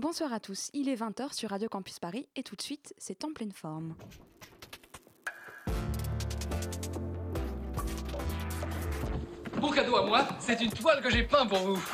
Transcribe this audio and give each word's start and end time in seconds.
Bonsoir 0.00 0.32
à 0.32 0.40
tous, 0.40 0.70
il 0.72 0.88
est 0.88 0.94
20h 0.94 1.34
sur 1.34 1.50
Radio 1.50 1.68
Campus 1.68 1.98
Paris 1.98 2.26
et 2.34 2.42
tout 2.42 2.56
de 2.56 2.62
suite, 2.62 2.94
c'est 2.96 3.22
en 3.22 3.34
pleine 3.34 3.52
forme. 3.52 3.94
Mon 9.60 9.70
cadeau 9.70 9.96
à 9.96 10.06
moi, 10.06 10.26
c'est 10.38 10.58
une 10.62 10.70
toile 10.70 11.02
que 11.02 11.10
j'ai 11.10 11.24
peint 11.24 11.44
pour 11.44 11.58
vous. 11.58 11.84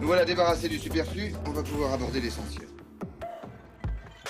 Nous 0.00 0.06
voilà 0.06 0.24
débarrassés 0.24 0.70
du 0.70 0.78
superflu, 0.78 1.34
on 1.46 1.50
va 1.50 1.62
pouvoir 1.62 1.92
aborder 1.92 2.22
l'essentiel. 2.22 2.66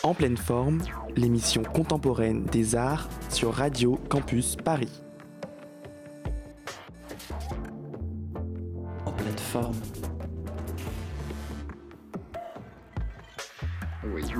En 0.02 0.12
pleine 0.12 0.38
forme, 0.38 0.82
l'émission 1.14 1.62
contemporaine 1.62 2.46
des 2.46 2.74
arts 2.74 3.08
sur 3.28 3.54
Radio 3.54 3.94
Campus 4.08 4.56
Paris. 4.56 5.04
En 9.06 9.12
pleine 9.12 9.38
forme. 9.38 9.80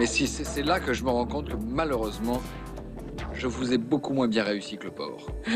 Mais 0.01 0.07
si 0.07 0.27
c'est 0.27 0.63
là 0.63 0.81
que 0.81 0.95
je 0.95 1.05
me 1.05 1.11
rends 1.11 1.27
compte 1.27 1.51
que 1.51 1.57
malheureusement, 1.57 2.41
je 3.35 3.47
vous 3.47 3.75
ai 3.75 3.79
beaucoup 3.79 4.15
moins 4.15 4.29
bien 4.29 4.45
réussi 4.45 4.79
que 4.79 4.85
le 4.85 4.93
porc. 4.93 5.27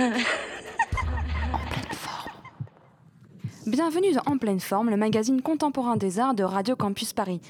Bienvenue 3.66 4.12
dans 4.12 4.20
En 4.30 4.36
pleine 4.36 4.60
forme, 4.60 4.90
le 4.90 4.98
magazine 4.98 5.40
contemporain 5.40 5.96
des 5.96 6.18
arts 6.18 6.34
de 6.34 6.44
Radio 6.44 6.76
Campus 6.76 7.14
Paris. 7.14 7.40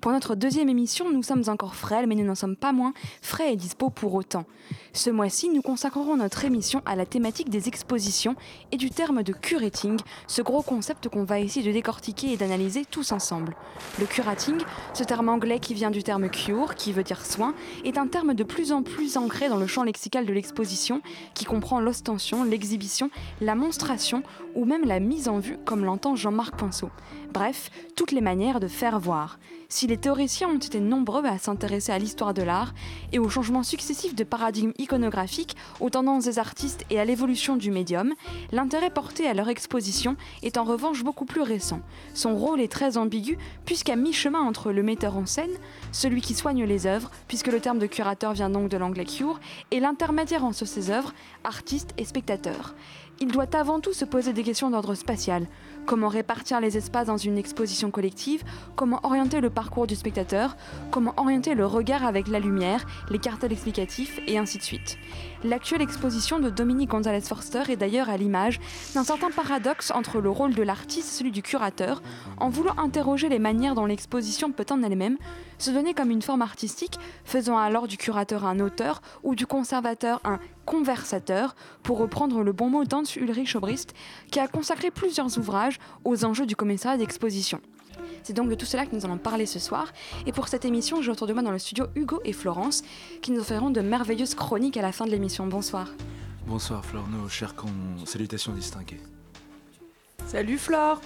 Pour 0.00 0.12
notre 0.12 0.36
deuxième 0.36 0.68
émission, 0.68 1.10
nous 1.10 1.24
sommes 1.24 1.42
encore 1.48 1.74
frêles, 1.74 2.06
mais 2.06 2.14
nous 2.14 2.24
n'en 2.24 2.36
sommes 2.36 2.54
pas 2.54 2.72
moins 2.72 2.92
frais 3.20 3.52
et 3.52 3.56
dispo 3.56 3.90
pour 3.90 4.14
autant. 4.14 4.44
Ce 4.92 5.10
mois-ci, 5.10 5.48
nous 5.48 5.60
consacrerons 5.60 6.16
notre 6.16 6.44
émission 6.44 6.82
à 6.86 6.94
la 6.94 7.04
thématique 7.04 7.50
des 7.50 7.66
expositions 7.66 8.36
et 8.70 8.76
du 8.76 8.90
terme 8.90 9.24
de 9.24 9.32
curating, 9.32 9.98
ce 10.28 10.40
gros 10.40 10.62
concept 10.62 11.08
qu'on 11.08 11.24
va 11.24 11.40
essayer 11.40 11.66
de 11.66 11.72
décortiquer 11.72 12.32
et 12.32 12.36
d'analyser 12.36 12.84
tous 12.84 13.10
ensemble. 13.10 13.56
Le 13.98 14.06
curating, 14.06 14.58
ce 14.94 15.02
terme 15.02 15.28
anglais 15.28 15.58
qui 15.58 15.74
vient 15.74 15.90
du 15.90 16.04
terme 16.04 16.28
cure, 16.28 16.76
qui 16.76 16.92
veut 16.92 17.02
dire 17.02 17.26
soin, 17.26 17.54
est 17.84 17.98
un 17.98 18.06
terme 18.06 18.34
de 18.34 18.44
plus 18.44 18.70
en 18.70 18.84
plus 18.84 19.16
ancré 19.16 19.48
dans 19.48 19.56
le 19.56 19.66
champ 19.66 19.82
lexical 19.82 20.26
de 20.26 20.32
l'exposition, 20.32 21.02
qui 21.34 21.44
comprend 21.44 21.80
l'ostension, 21.80 22.44
l'exhibition, 22.44 23.10
la 23.40 23.56
monstration 23.56 24.22
ou 24.54 24.64
même 24.64 24.84
la 24.84 25.00
mise 25.00 25.28
en 25.28 25.40
vue, 25.40 25.58
comme 25.64 25.84
l'entend 25.84 26.14
Jean-Marc 26.14 26.56
Poinceau. 26.56 26.90
Bref, 27.32 27.70
toutes 27.94 28.12
les 28.12 28.20
manières 28.22 28.58
de 28.58 28.68
faire 28.68 28.98
voir. 28.98 29.38
Si 29.68 29.86
les 29.86 29.98
théoriciens 29.98 30.48
ont 30.48 30.56
été 30.56 30.80
nombreux 30.80 31.26
à 31.26 31.36
s'intéresser 31.36 31.92
à 31.92 31.98
l'histoire 31.98 32.32
de 32.32 32.40
l'art 32.40 32.72
et 33.12 33.18
aux 33.18 33.28
changements 33.28 33.62
successifs 33.62 34.14
de 34.14 34.24
paradigmes 34.24 34.72
iconographiques, 34.78 35.56
aux 35.80 35.90
tendances 35.90 36.24
des 36.24 36.38
artistes 36.38 36.86
et 36.88 36.98
à 36.98 37.04
l'évolution 37.04 37.56
du 37.56 37.70
médium, 37.70 38.14
l'intérêt 38.50 38.88
porté 38.88 39.28
à 39.28 39.34
leur 39.34 39.50
exposition 39.50 40.16
est 40.42 40.56
en 40.56 40.64
revanche 40.64 41.04
beaucoup 41.04 41.26
plus 41.26 41.42
récent. 41.42 41.80
Son 42.14 42.34
rôle 42.34 42.62
est 42.62 42.72
très 42.72 42.96
ambigu 42.96 43.36
puisqu'à 43.66 43.94
mi-chemin 43.94 44.40
entre 44.40 44.72
le 44.72 44.82
metteur 44.82 45.18
en 45.18 45.26
scène, 45.26 45.50
celui 45.92 46.22
qui 46.22 46.34
soigne 46.34 46.64
les 46.64 46.86
œuvres, 46.86 47.10
puisque 47.28 47.48
le 47.48 47.60
terme 47.60 47.78
de 47.78 47.86
curateur 47.86 48.32
vient 48.32 48.48
donc 48.48 48.70
de 48.70 48.78
l'anglais 48.78 49.04
cure, 49.04 49.38
et 49.70 49.80
l'intermédiaire 49.80 50.46
entre 50.46 50.64
ces 50.64 50.90
œuvres, 50.90 51.12
artistes 51.44 51.92
et 51.98 52.06
spectateurs. 52.06 52.74
Il 53.20 53.32
doit 53.32 53.54
avant 53.54 53.80
tout 53.80 53.92
se 53.92 54.04
poser 54.04 54.32
des 54.32 54.44
questions 54.44 54.70
d'ordre 54.70 54.94
spatial. 54.94 55.46
Comment 55.88 56.08
répartir 56.08 56.60
les 56.60 56.76
espaces 56.76 57.06
dans 57.06 57.16
une 57.16 57.38
exposition 57.38 57.90
collective? 57.90 58.44
Comment 58.76 59.00
orienter 59.04 59.40
le 59.40 59.48
parcours 59.48 59.86
du 59.86 59.96
spectateur? 59.96 60.54
Comment 60.90 61.14
orienter 61.16 61.54
le 61.54 61.64
regard 61.64 62.04
avec 62.04 62.28
la 62.28 62.40
lumière, 62.40 62.84
les 63.08 63.18
cartels 63.18 63.52
explicatifs 63.52 64.20
et 64.26 64.36
ainsi 64.36 64.58
de 64.58 64.62
suite. 64.62 64.98
L'actuelle 65.44 65.82
exposition 65.82 66.40
de 66.40 66.50
Dominique 66.50 66.90
Gonzalez 66.90 67.20
Forster 67.20 67.62
est 67.68 67.76
d'ailleurs 67.76 68.08
à 68.08 68.16
l'image 68.16 68.58
d'un 68.94 69.04
certain 69.04 69.30
paradoxe 69.30 69.92
entre 69.92 70.20
le 70.20 70.30
rôle 70.30 70.52
de 70.52 70.64
l'artiste 70.64 71.10
et 71.10 71.16
celui 71.18 71.30
du 71.30 71.42
curateur, 71.42 72.02
en 72.38 72.48
voulant 72.48 72.76
interroger 72.76 73.28
les 73.28 73.38
manières 73.38 73.76
dont 73.76 73.86
l'exposition 73.86 74.50
peut 74.50 74.66
en 74.70 74.82
elle-même 74.82 75.16
se 75.58 75.70
donner 75.70 75.94
comme 75.94 76.10
une 76.10 76.22
forme 76.22 76.42
artistique, 76.42 76.98
faisant 77.24 77.56
alors 77.56 77.86
du 77.86 77.96
curateur 77.96 78.46
un 78.46 78.58
auteur 78.58 79.00
ou 79.22 79.36
du 79.36 79.46
conservateur 79.46 80.20
un 80.24 80.40
conversateur, 80.66 81.54
pour 81.84 81.98
reprendre 81.98 82.42
le 82.42 82.52
bon 82.52 82.68
mot 82.68 82.84
d'Hans 82.84 83.04
Ulrich 83.16 83.54
Obrist, 83.54 83.94
qui 84.32 84.40
a 84.40 84.48
consacré 84.48 84.90
plusieurs 84.90 85.38
ouvrages 85.38 85.78
aux 86.04 86.24
enjeux 86.24 86.46
du 86.46 86.56
commissariat 86.56 86.98
d'exposition. 86.98 87.60
C'est 88.28 88.34
donc 88.34 88.50
de 88.50 88.54
tout 88.54 88.66
cela 88.66 88.84
que 88.84 88.94
nous 88.94 89.06
allons 89.06 89.16
parler 89.16 89.46
ce 89.46 89.58
soir. 89.58 89.90
Et 90.26 90.32
pour 90.32 90.48
cette 90.48 90.66
émission, 90.66 91.00
j'ai 91.00 91.10
autour 91.10 91.26
de 91.26 91.32
moi 91.32 91.42
dans 91.42 91.50
le 91.50 91.58
studio 91.58 91.86
Hugo 91.94 92.20
et 92.26 92.34
Florence, 92.34 92.82
qui 93.22 93.30
nous 93.30 93.40
offriront 93.40 93.70
de 93.70 93.80
merveilleuses 93.80 94.34
chroniques 94.34 94.76
à 94.76 94.82
la 94.82 94.92
fin 94.92 95.06
de 95.06 95.10
l'émission. 95.10 95.46
Bonsoir. 95.46 95.88
Bonsoir 96.46 96.84
Florno, 96.84 97.26
chers 97.30 97.54
con... 97.54 97.70
salutations 98.04 98.52
distinguées. 98.52 99.00
Salut 100.26 100.58
Flore 100.58 101.00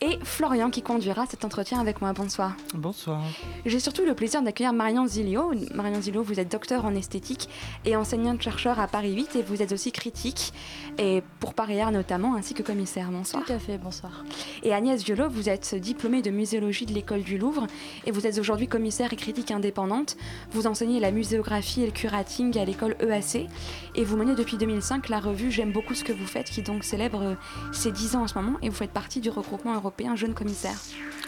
et 0.00 0.18
Florian 0.22 0.70
qui 0.70 0.82
conduira 0.82 1.26
cet 1.26 1.44
entretien 1.44 1.80
avec 1.80 2.00
moi. 2.00 2.12
Bonsoir. 2.12 2.56
Bonsoir. 2.72 3.20
J'ai 3.66 3.80
surtout 3.80 4.04
le 4.04 4.14
plaisir 4.14 4.42
d'accueillir 4.42 4.72
Marion 4.72 5.06
Zilio. 5.08 5.52
Marion 5.74 6.00
Zilio, 6.00 6.22
vous 6.22 6.38
êtes 6.38 6.52
docteur 6.52 6.84
en 6.84 6.94
esthétique 6.94 7.48
et 7.84 7.96
enseignante-chercheur 7.96 8.78
à 8.78 8.86
Paris 8.86 9.12
8 9.14 9.34
et 9.36 9.42
vous 9.42 9.60
êtes 9.60 9.72
aussi 9.72 9.90
critique, 9.90 10.52
et 10.98 11.22
pour 11.40 11.54
Paris 11.54 11.80
Art 11.80 11.90
notamment, 11.90 12.36
ainsi 12.36 12.54
que 12.54 12.62
commissaire. 12.62 13.10
Bonsoir. 13.10 13.44
Tout 13.44 13.52
à 13.52 13.58
fait, 13.58 13.76
bonsoir. 13.76 14.24
Et 14.62 14.72
Agnès 14.72 15.02
Violo, 15.02 15.28
vous 15.28 15.48
êtes 15.48 15.74
diplômée 15.74 16.22
de 16.22 16.30
muséologie 16.30 16.86
de 16.86 16.92
l'école 16.92 17.22
du 17.22 17.36
Louvre 17.36 17.66
et 18.06 18.12
vous 18.12 18.24
êtes 18.24 18.38
aujourd'hui 18.38 18.68
commissaire 18.68 19.12
et 19.12 19.16
critique 19.16 19.50
indépendante. 19.50 20.16
Vous 20.52 20.68
enseignez 20.68 21.00
la 21.00 21.10
muséographie 21.10 21.82
et 21.82 21.86
le 21.86 21.92
curating 21.92 22.56
à 22.56 22.64
l'école 22.64 22.96
EAC 23.00 23.48
et 23.96 24.04
vous 24.04 24.16
menez 24.16 24.36
depuis 24.36 24.58
2005 24.58 25.08
la 25.08 25.18
revue 25.18 25.50
J'aime 25.50 25.72
beaucoup 25.72 25.94
ce 25.94 26.04
que 26.04 26.12
vous 26.12 26.26
faites 26.26 26.50
qui 26.50 26.62
donc 26.62 26.84
célèbre 26.84 27.22
euh, 27.22 27.34
ses 27.72 27.90
10 27.90 28.16
ans 28.16 28.22
en 28.22 28.28
ce 28.28 28.34
moment 28.34 28.58
et 28.62 28.68
vous 28.68 28.76
faites 28.76 28.92
partie 28.92 29.20
du 29.20 29.30
regroupement 29.30 29.74
européen 29.74 29.87
Jeune 30.14 30.34
Commissaire. 30.34 30.78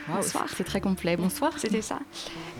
Bonsoir. 0.08 0.46
C'est 0.56 0.64
très 0.64 0.80
complet. 0.80 1.16
Bonsoir. 1.16 1.58
C'était 1.58 1.82
ça. 1.82 1.98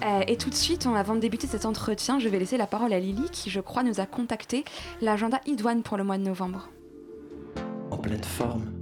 Euh, 0.05 0.21
et 0.27 0.37
tout 0.37 0.50
de 0.50 0.55
suite, 0.55 0.87
on- 0.87 0.94
avant 0.94 1.15
de 1.15 1.21
débuter 1.21 1.47
cet 1.47 1.65
entretien, 1.65 2.19
je 2.19 2.28
vais 2.28 2.38
laisser 2.38 2.56
la 2.56 2.66
parole 2.66 2.93
à 2.93 3.00
Lily 3.00 3.28
qui, 3.31 3.50
je 3.50 3.61
crois, 3.61 3.83
nous 3.83 3.99
a 4.00 4.06
contacté 4.06 4.65
l'agenda 5.00 5.41
idoine 5.47 5.83
pour 5.83 5.97
le 5.97 6.05
mois 6.05 6.19
de 6.19 6.22
novembre. 6.22 6.69
En 7.91 7.97
pleine 7.99 8.22
forme. 8.22 8.72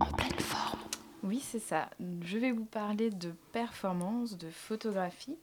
En 0.00 0.06
pleine 0.12 0.38
forme. 0.40 0.78
Oui, 1.22 1.40
c'est 1.42 1.58
ça. 1.60 1.88
Je 2.22 2.38
vais 2.38 2.52
vous 2.52 2.64
parler 2.66 3.10
de 3.10 3.32
performance, 3.52 4.36
de 4.36 4.48
photographie, 4.50 5.36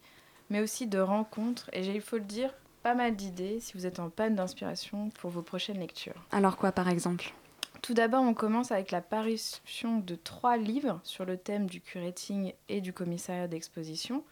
mais 0.50 0.62
aussi 0.62 0.86
de 0.88 1.00
rencontres. 1.00 1.70
Et 1.74 1.84
j'ai, 1.84 1.96
il 1.96 2.02
faut 2.02 2.18
le 2.18 2.24
dire, 2.24 2.54
pas 2.84 2.94
mal 2.94 3.16
d'idées 3.16 3.60
si 3.62 3.74
vous 3.76 3.86
êtes 3.88 4.00
en 4.00 4.10
panne 4.10 4.36
d'inspiration 4.36 5.10
pour 5.20 5.32
vos 5.32 5.42
prochaines 5.42 5.80
lectures. 5.80 6.24
Alors 6.32 6.56
quoi, 6.58 6.72
par 6.72 6.88
exemple? 6.88 7.34
Tout 7.86 7.94
d'abord, 7.94 8.24
on 8.24 8.34
commence 8.34 8.72
avec 8.72 8.90
la 8.90 9.00
parution 9.00 10.00
de 10.00 10.16
trois 10.16 10.58
livres 10.58 11.00
sur 11.04 11.24
le 11.24 11.38
thème 11.38 11.68
du 11.68 11.82
curating 11.82 12.52
et 12.68 12.82
du 12.82 12.94
commissariat 12.94 13.48
d'exposition. 13.48 14.24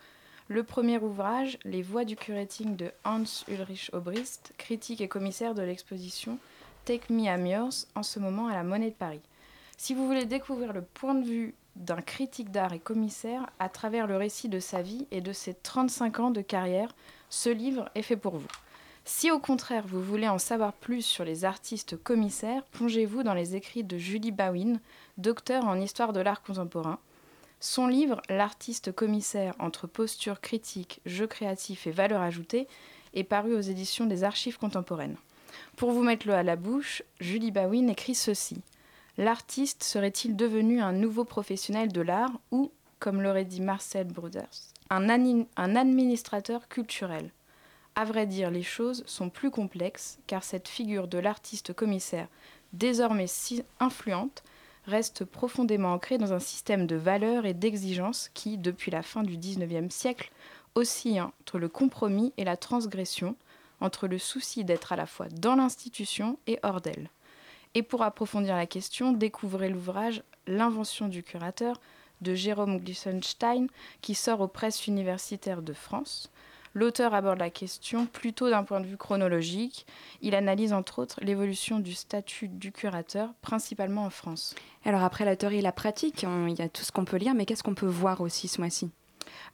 Le 0.47 0.63
premier 0.63 0.97
ouvrage, 0.97 1.59
Les 1.63 1.83
voies 1.83 2.03
du 2.03 2.15
curating 2.15 2.75
de 2.75 2.91
Hans 3.05 3.43
Ulrich 3.47 3.91
Obrist, 3.93 4.53
critique 4.57 5.01
et 5.01 5.07
commissaire 5.07 5.53
de 5.53 5.61
l'exposition 5.61 6.39
Take 6.85 7.13
Me 7.13 7.25
I'm 7.25 7.45
Yours, 7.45 7.85
en 7.93 8.01
ce 8.01 8.17
moment 8.17 8.47
à 8.47 8.53
la 8.53 8.63
Monnaie 8.63 8.89
de 8.89 8.95
Paris. 8.95 9.21
Si 9.77 9.93
vous 9.93 10.07
voulez 10.07 10.25
découvrir 10.25 10.73
le 10.73 10.81
point 10.81 11.13
de 11.13 11.23
vue 11.23 11.53
d'un 11.75 12.01
critique 12.01 12.49
d'art 12.49 12.73
et 12.73 12.79
commissaire 12.79 13.51
à 13.59 13.69
travers 13.69 14.07
le 14.07 14.17
récit 14.17 14.49
de 14.49 14.59
sa 14.59 14.81
vie 14.81 15.05
et 15.11 15.21
de 15.21 15.31
ses 15.31 15.53
35 15.53 16.19
ans 16.19 16.31
de 16.31 16.41
carrière, 16.41 16.95
ce 17.29 17.51
livre 17.51 17.87
est 17.93 18.01
fait 18.01 18.17
pour 18.17 18.35
vous. 18.35 18.49
Si 19.05 19.31
au 19.31 19.39
contraire 19.39 19.85
vous 19.85 20.01
voulez 20.01 20.29
en 20.29 20.37
savoir 20.37 20.73
plus 20.73 21.01
sur 21.01 21.25
les 21.25 21.43
artistes 21.45 22.01
commissaires, 22.01 22.63
plongez-vous 22.71 23.23
dans 23.23 23.33
les 23.33 23.55
écrits 23.55 23.83
de 23.83 23.97
Julie 23.97 24.31
Bawin, 24.31 24.79
docteur 25.17 25.65
en 25.65 25.79
histoire 25.79 26.13
de 26.13 26.21
l'art 26.21 26.41
contemporain. 26.41 26.99
Son 27.59 27.87
livre 27.87 28.21
L'artiste 28.29 28.91
commissaire 28.93 29.55
entre 29.59 29.87
posture 29.87 30.39
critique, 30.41 31.01
jeu 31.05 31.27
créatif 31.27 31.85
et 31.87 31.91
valeur 31.91 32.21
ajoutée 32.21 32.67
est 33.13 33.23
paru 33.23 33.53
aux 33.53 33.61
éditions 33.61 34.05
des 34.05 34.23
Archives 34.23 34.57
contemporaines. 34.57 35.17
Pour 35.75 35.91
vous 35.91 36.03
mettre 36.03 36.27
le 36.27 36.33
à 36.33 36.43
la 36.43 36.55
bouche, 36.55 37.03
Julie 37.19 37.51
Bawin 37.51 37.89
écrit 37.89 38.15
ceci. 38.15 38.61
L'artiste 39.17 39.83
serait-il 39.83 40.35
devenu 40.35 40.81
un 40.81 40.93
nouveau 40.93 41.25
professionnel 41.25 41.91
de 41.91 42.01
l'art 42.01 42.31
ou, 42.51 42.71
comme 42.99 43.21
l'aurait 43.21 43.45
dit 43.45 43.61
Marcel 43.61 44.07
ani- 45.09 45.47
un 45.57 45.75
administrateur 45.75 46.67
culturel? 46.67 47.31
À 47.95 48.05
vrai 48.05 48.25
dire, 48.25 48.49
les 48.49 48.63
choses 48.63 49.03
sont 49.05 49.29
plus 49.29 49.51
complexes 49.51 50.17
car 50.25 50.43
cette 50.43 50.67
figure 50.67 51.07
de 51.07 51.19
l'artiste 51.19 51.73
commissaire, 51.73 52.27
désormais 52.73 53.27
si 53.27 53.63
influente, 53.79 54.43
reste 54.85 55.25
profondément 55.25 55.93
ancrée 55.93 56.17
dans 56.17 56.33
un 56.33 56.39
système 56.39 56.87
de 56.87 56.95
valeurs 56.95 57.45
et 57.45 57.53
d'exigences 57.53 58.29
qui, 58.33 58.57
depuis 58.57 58.91
la 58.91 59.03
fin 59.03 59.23
du 59.23 59.37
XIXe 59.37 59.93
siècle, 59.93 60.31
oscille 60.75 61.21
entre 61.21 61.59
le 61.59 61.69
compromis 61.69 62.33
et 62.37 62.43
la 62.43 62.57
transgression, 62.57 63.35
entre 63.79 64.07
le 64.07 64.17
souci 64.17 64.65
d'être 64.65 64.91
à 64.91 64.95
la 64.95 65.05
fois 65.05 65.27
dans 65.29 65.55
l'institution 65.55 66.37
et 66.47 66.59
hors 66.63 66.81
d'elle. 66.81 67.09
Et 67.75 67.83
pour 67.83 68.01
approfondir 68.01 68.55
la 68.55 68.65
question, 68.65 69.11
découvrez 69.11 69.69
l'ouvrage 69.69 70.23
L'invention 70.45 71.07
du 71.07 71.23
curateur 71.23 71.79
de 72.19 72.35
Jérôme 72.35 72.79
Glissenstein 72.79 73.67
qui 74.01 74.13
sort 74.13 74.41
aux 74.41 74.49
presses 74.49 74.87
universitaires 74.87 75.61
de 75.61 75.71
France. 75.71 76.29
L'auteur 76.75 77.13
aborde 77.13 77.39
la 77.39 77.49
question 77.51 78.05
plutôt 78.07 78.49
d'un 78.49 78.63
point 78.63 78.79
de 78.81 78.87
vue 78.87 78.97
chronologique. 78.97 79.85
Il 80.21 80.33
analyse 80.33 80.73
entre 80.73 80.99
autres 80.99 81.19
l'évolution 81.21 81.79
du 81.79 81.93
statut 81.93 82.47
du 82.47 82.71
curateur, 82.71 83.29
principalement 83.41 84.05
en 84.05 84.09
France. 84.09 84.55
Alors 84.83 85.03
après 85.03 85.23
la 85.25 85.35
théorie 85.35 85.59
et 85.59 85.61
la 85.61 85.71
pratique, 85.71 86.25
on- 86.27 86.47
il 86.47 86.57
y 86.57 86.61
a 86.63 86.69
tout 86.69 86.83
ce 86.83 86.91
qu'on 86.91 87.05
peut 87.05 87.17
lire, 87.17 87.35
mais 87.35 87.45
qu'est-ce 87.45 87.63
qu'on 87.63 87.75
peut 87.75 87.85
voir 87.85 88.21
aussi 88.21 88.47
ce 88.47 88.59
mois-ci? 88.59 88.89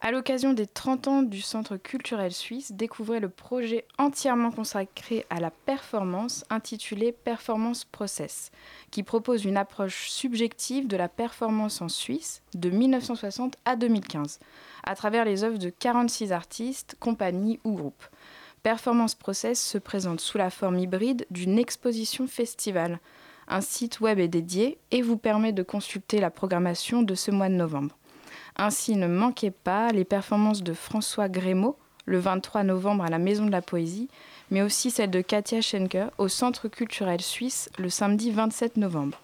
À 0.02 0.12
l'occasion 0.12 0.54
des 0.54 0.66
30 0.66 1.08
ans 1.08 1.22
du 1.24 1.42
Centre 1.42 1.78
culturel 1.78 2.32
suisse, 2.32 2.72
découvrez 2.72 3.20
le 3.20 3.30
projet 3.30 3.86
entièrement 3.98 4.52
consacré 4.52 5.26
à 5.30 5.40
la 5.40 5.52
performance 5.52 6.44
intitulé 6.50 7.12
Performance 7.12 7.86
Process, 7.86 8.50
qui 8.92 9.04
propose 9.04 9.46
une 9.46 9.58
approche 9.58 10.10
subjective 10.10 10.88
de 10.88 10.98
la 10.98 11.08
performance 11.10 11.82
en 11.82 11.90
Suisse 11.90 12.42
de 12.56 12.70
1960 12.70 13.56
à 13.66 13.76
2015, 13.76 14.40
à 14.90 14.96
travers 14.96 15.24
les 15.24 15.44
œuvres 15.44 15.60
de 15.60 15.70
46 15.70 16.32
artistes, 16.32 16.96
compagnies 17.00 17.60
ou 17.64 17.74
groupes. 17.74 18.04
Performance 18.64 19.14
Process 19.14 19.62
se 19.64 19.78
présente 19.78 20.20
sous 20.20 20.40
la 20.40 20.50
forme 20.50 20.80
hybride 20.80 21.28
d'une 21.30 21.60
exposition 21.60 22.26
festival. 22.26 23.00
Un 23.48 23.62
site 23.62 24.00
web 24.00 24.18
est 24.18 24.28
dédié 24.28 24.80
et 24.90 25.04
vous 25.04 25.16
permet 25.16 25.54
de 25.54 25.62
consulter 25.62 26.20
la 26.20 26.32
programmation 26.32 27.04
de 27.04 27.14
ce 27.14 27.30
mois 27.30 27.50
de 27.50 27.54
novembre. 27.54 27.96
Ainsi, 28.56 28.96
ne 28.96 29.06
manquez 29.06 29.52
pas 29.52 29.92
les 29.92 30.06
performances 30.06 30.64
de 30.64 30.74
François 30.74 31.30
Grémaud 31.30 31.78
le 32.06 32.18
23 32.18 32.64
novembre 32.64 33.04
à 33.04 33.10
la 33.10 33.20
Maison 33.20 33.46
de 33.46 33.52
la 33.52 33.62
Poésie, 33.62 34.10
mais 34.50 34.64
aussi 34.64 34.90
celle 34.90 35.12
de 35.12 35.22
Katia 35.22 35.62
Schenker 35.62 36.10
au 36.18 36.28
Centre 36.28 36.68
culturel 36.68 37.22
suisse 37.22 37.70
le 37.78 37.92
samedi 37.92 38.32
27 38.32 38.78
novembre. 38.78 39.22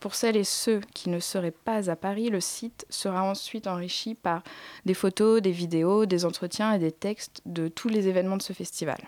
Pour 0.00 0.14
celles 0.14 0.36
et 0.36 0.44
ceux 0.44 0.80
qui 0.94 1.10
ne 1.10 1.18
seraient 1.18 1.50
pas 1.50 1.90
à 1.90 1.96
Paris, 1.96 2.30
le 2.30 2.40
site 2.40 2.86
sera 2.88 3.24
ensuite 3.24 3.66
enrichi 3.66 4.14
par 4.14 4.42
des 4.84 4.94
photos, 4.94 5.42
des 5.42 5.50
vidéos, 5.50 6.06
des 6.06 6.24
entretiens 6.24 6.72
et 6.72 6.78
des 6.78 6.92
textes 6.92 7.42
de 7.46 7.68
tous 7.68 7.88
les 7.88 8.08
événements 8.08 8.36
de 8.36 8.42
ce 8.42 8.52
festival. 8.52 8.98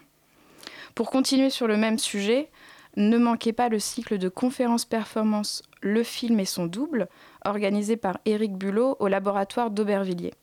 Pour 0.94 1.10
continuer 1.10 1.50
sur 1.50 1.68
le 1.68 1.76
même 1.76 1.98
sujet, 1.98 2.50
ne 2.96 3.18
manquez 3.18 3.52
pas 3.52 3.68
le 3.68 3.78
cycle 3.78 4.18
de 4.18 4.28
conférences 4.28 4.84
performances 4.84 5.62
Le 5.80 6.02
film 6.02 6.40
et 6.40 6.44
son 6.44 6.66
double, 6.66 7.08
organisé 7.44 7.96
par 7.96 8.18
Éric 8.24 8.56
Bulot 8.56 8.96
au 8.98 9.06
laboratoire 9.06 9.70
d'Aubervilliers. 9.70 10.34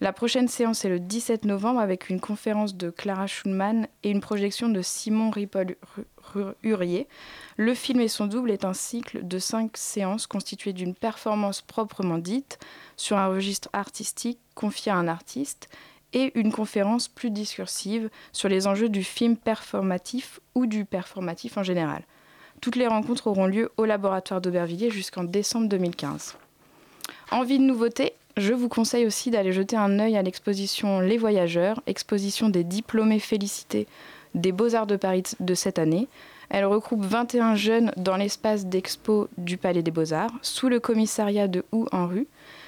La 0.00 0.14
prochaine 0.14 0.48
séance 0.48 0.86
est 0.86 0.88
le 0.88 0.98
17 0.98 1.44
novembre 1.44 1.80
avec 1.80 2.08
une 2.08 2.20
conférence 2.20 2.74
de 2.74 2.88
Clara 2.88 3.26
Schulman 3.26 3.86
et 4.02 4.10
une 4.10 4.22
projection 4.22 4.70
de 4.70 4.80
Simon 4.80 5.30
Ripoll-Hurier. 6.34 7.06
Le 7.56 7.74
film 7.74 8.00
et 8.00 8.08
son 8.08 8.26
double 8.26 8.50
est 8.50 8.64
un 8.64 8.74
cycle 8.74 9.26
de 9.26 9.38
cinq 9.38 9.76
séances 9.76 10.26
constitué 10.26 10.72
d'une 10.72 10.94
performance 10.94 11.60
proprement 11.60 12.18
dite 12.18 12.58
sur 12.96 13.18
un 13.18 13.28
registre 13.28 13.68
artistique 13.72 14.38
confié 14.54 14.92
à 14.92 14.96
un 14.96 15.08
artiste 15.08 15.68
et 16.12 16.32
une 16.38 16.52
conférence 16.52 17.08
plus 17.08 17.30
discursive 17.30 18.10
sur 18.32 18.48
les 18.48 18.66
enjeux 18.66 18.88
du 18.88 19.04
film 19.04 19.36
performatif 19.36 20.40
ou 20.54 20.66
du 20.66 20.84
performatif 20.84 21.56
en 21.56 21.62
général. 21.62 22.02
Toutes 22.60 22.76
les 22.76 22.86
rencontres 22.86 23.26
auront 23.26 23.46
lieu 23.46 23.70
au 23.76 23.84
laboratoire 23.84 24.40
d'Aubervilliers 24.40 24.90
jusqu'en 24.90 25.24
décembre 25.24 25.68
2015. 25.68 26.36
Envie 27.30 27.58
de 27.58 27.64
nouveautés 27.64 28.14
Je 28.36 28.52
vous 28.52 28.68
conseille 28.68 29.06
aussi 29.06 29.30
d'aller 29.30 29.52
jeter 29.52 29.76
un 29.76 29.98
œil 29.98 30.16
à 30.16 30.22
l'exposition 30.22 31.00
Les 31.00 31.16
Voyageurs, 31.16 31.80
exposition 31.86 32.48
des 32.48 32.64
diplômés 32.64 33.20
félicités 33.20 33.86
des 34.34 34.52
Beaux-Arts 34.52 34.86
de 34.86 34.96
Paris 34.96 35.24
de 35.38 35.54
cette 35.54 35.78
année. 35.78 36.08
Elle 36.48 36.64
regroupe 36.64 37.04
21 37.04 37.54
jeunes 37.54 37.92
dans 37.96 38.16
l'espace 38.16 38.66
d'expo 38.66 39.28
du 39.38 39.56
Palais 39.56 39.82
des 39.82 39.90
Beaux-Arts, 39.90 40.32
sous 40.42 40.68
le 40.68 40.80
commissariat 40.80 41.48
de 41.48 41.64
Hou 41.72 41.86
en 41.92 42.06
rue. 42.06 42.26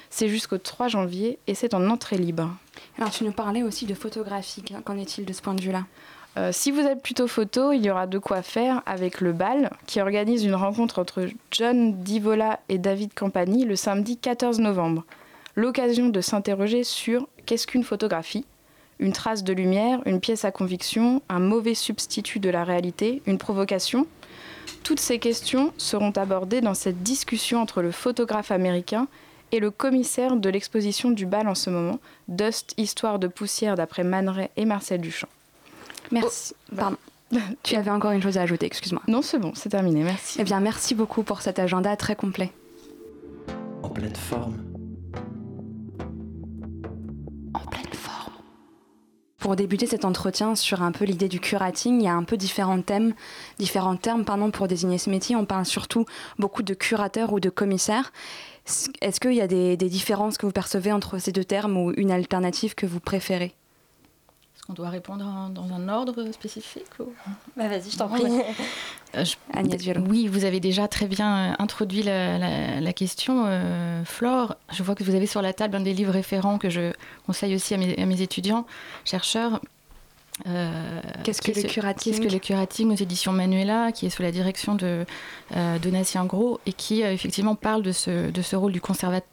C'est 0.09 0.29
jusqu'au 0.29 0.57
3 0.57 0.87
janvier 0.87 1.39
et 1.47 1.55
c'est 1.55 1.73
en 1.73 1.89
entrée 1.89 2.17
libre. 2.17 2.49
Alors 2.97 3.11
tu 3.11 3.23
nous 3.23 3.31
parlais 3.31 3.63
aussi 3.63 3.85
de 3.85 3.93
photographie, 3.93 4.63
qu'en 4.85 4.97
est-il 4.97 5.25
de 5.25 5.33
ce 5.33 5.41
point 5.41 5.53
de 5.53 5.61
vue-là? 5.61 5.85
Euh, 6.37 6.51
si 6.51 6.71
vous 6.71 6.79
êtes 6.79 7.01
plutôt 7.01 7.27
photo, 7.27 7.73
il 7.73 7.85
y 7.85 7.91
aura 7.91 8.07
de 8.07 8.17
quoi 8.17 8.41
faire 8.41 8.81
avec 8.85 9.21
le 9.21 9.33
BAL, 9.33 9.71
qui 9.85 10.01
organise 10.01 10.43
une 10.43 10.55
rencontre 10.55 10.99
entre 10.99 11.27
John 11.51 12.01
Divola 12.01 12.59
et 12.69 12.77
David 12.77 13.13
Campani 13.13 13.65
le 13.65 13.75
samedi 13.75 14.17
14 14.17 14.59
novembre. 14.59 15.03
L'occasion 15.55 16.09
de 16.09 16.21
s'interroger 16.21 16.83
sur 16.83 17.27
qu'est-ce 17.45 17.67
qu'une 17.67 17.83
photographie? 17.83 18.45
Une 18.99 19.11
trace 19.11 19.43
de 19.43 19.53
lumière, 19.53 20.01
une 20.05 20.19
pièce 20.19 20.45
à 20.45 20.51
conviction, 20.51 21.21
un 21.29 21.39
mauvais 21.39 21.73
substitut 21.73 22.39
de 22.39 22.49
la 22.49 22.63
réalité, 22.63 23.21
une 23.25 23.37
provocation 23.37 24.07
Toutes 24.83 24.99
ces 24.99 25.19
questions 25.19 25.73
seront 25.77 26.11
abordées 26.11 26.61
dans 26.61 26.73
cette 26.73 27.03
discussion 27.03 27.61
entre 27.61 27.81
le 27.81 27.91
photographe 27.91 28.51
américain 28.51 29.07
et 29.51 29.59
le 29.59 29.71
commissaire 29.71 30.35
de 30.35 30.49
l'exposition 30.49 31.11
du 31.11 31.25
bal 31.25 31.47
en 31.47 31.55
ce 31.55 31.69
moment, 31.69 31.99
Dust, 32.27 32.73
Histoire 32.77 33.19
de 33.19 33.27
poussière 33.27 33.75
d'après 33.75 34.03
Man 34.03 34.27
Ray 34.27 34.49
et 34.57 34.65
Marcel 34.65 34.99
Duchamp. 34.99 35.29
Merci. 36.11 36.55
Oh, 36.71 36.75
Pardon. 36.75 36.97
Tu 37.63 37.75
avais 37.75 37.91
encore 37.91 38.11
une 38.11 38.21
chose 38.21 38.37
à 38.37 38.41
ajouter, 38.41 38.65
excuse-moi. 38.65 39.01
Non, 39.07 39.21
c'est 39.21 39.39
bon, 39.39 39.53
c'est 39.55 39.69
terminé, 39.69 40.03
merci. 40.03 40.37
Eh 40.39 40.43
bien, 40.43 40.59
merci 40.59 40.95
beaucoup 40.95 41.23
pour 41.23 41.41
cet 41.41 41.59
agenda 41.59 41.95
très 41.95 42.15
complet. 42.15 42.51
En 43.81 43.89
pleine 43.89 44.15
forme. 44.15 44.72
Pour 49.43 49.57
débuter 49.57 49.87
cet 49.87 50.05
entretien 50.05 50.55
sur 50.55 50.83
un 50.83 50.93
peu 50.93 51.03
l'idée 51.03 51.27
du 51.27 51.41
curating, 51.41 51.99
il 51.99 52.05
y 52.05 52.07
a 52.07 52.13
un 52.13 52.23
peu 52.23 52.37
différents 52.37 52.81
thèmes, 52.81 53.13
différents 53.59 53.97
termes 53.97 54.23
pardon, 54.23 54.51
pour 54.51 54.69
désigner 54.69 54.97
ce 54.97 55.09
métier. 55.09 55.35
On 55.35 55.43
parle 55.43 55.65
surtout 55.65 56.05
beaucoup 56.39 56.63
de 56.63 56.73
curateurs 56.73 57.33
ou 57.33 57.41
de 57.41 57.49
commissaires. 57.49 58.13
Est-ce 59.01 59.19
qu'il 59.19 59.33
y 59.33 59.41
a 59.41 59.47
des, 59.47 59.75
des 59.75 59.89
différences 59.89 60.37
que 60.37 60.45
vous 60.45 60.53
percevez 60.53 60.93
entre 60.93 61.17
ces 61.17 61.33
deux 61.33 61.43
termes 61.43 61.75
ou 61.75 61.91
une 61.97 62.11
alternative 62.11 62.73
que 62.73 62.85
vous 62.85 63.01
préférez? 63.01 63.53
Qu'on 64.65 64.73
doit 64.73 64.89
répondre 64.89 65.25
en- 65.25 65.49
dans 65.49 65.73
un 65.73 65.89
ordre 65.89 66.31
spécifique 66.31 66.85
ou- 66.99 67.11
Bah 67.57 67.67
vas-y, 67.67 67.91
je 67.91 67.97
t'en 67.97 68.07
prie. 68.07 68.23
Euh, 69.15 69.25
je- 69.25 69.35
Agnès. 69.53 69.81
Oui, 70.07 70.27
vous 70.27 70.45
avez 70.45 70.61
déjà 70.61 70.87
très 70.87 71.05
bien 71.07 71.51
euh, 71.51 71.55
introduit 71.59 72.01
la, 72.01 72.37
la- 72.37 72.79
la 72.79 72.93
question. 72.93 73.43
euh, 73.45 74.05
Flore, 74.05 74.55
je 74.71 74.81
vois 74.81 74.95
que 74.95 75.03
vous 75.03 75.15
avez 75.15 75.27
sur 75.27 75.41
la 75.41 75.51
table 75.51 75.75
un 75.75 75.81
des 75.81 75.93
livres 75.93 76.13
référents 76.13 76.57
que 76.59 76.69
je 76.69 76.93
conseille 77.25 77.55
aussi 77.55 77.73
à 77.73 77.77
mes, 77.77 78.01
à 78.01 78.05
mes 78.05 78.21
étudiants, 78.21 78.65
chercheurs. 79.03 79.59
Euh, 80.47 81.01
Qu'est-ce 81.23 81.41
que 81.41 81.51
est 81.51 81.61
le 81.63 81.69
curating 81.69 82.13
Qu'est-ce 82.13 82.25
que 82.25 82.31
le 82.33 82.39
curating 82.39 82.91
aux 82.91 82.95
éditions 82.95 83.33
Manuela, 83.33 83.91
qui 83.91 84.05
est 84.05 84.09
sous 84.09 84.23
la 84.23 84.31
direction 84.31 84.75
de 84.75 85.05
euh, 85.55 85.77
Donatien 85.79 86.25
Gros 86.25 86.59
et 86.65 86.73
qui 86.73 87.01
effectivement 87.01 87.55
parle 87.55 87.83
de 87.83 87.91
ce, 87.91 88.31
de 88.31 88.41
ce 88.41 88.55
rôle 88.55 88.71
du, 88.71 88.81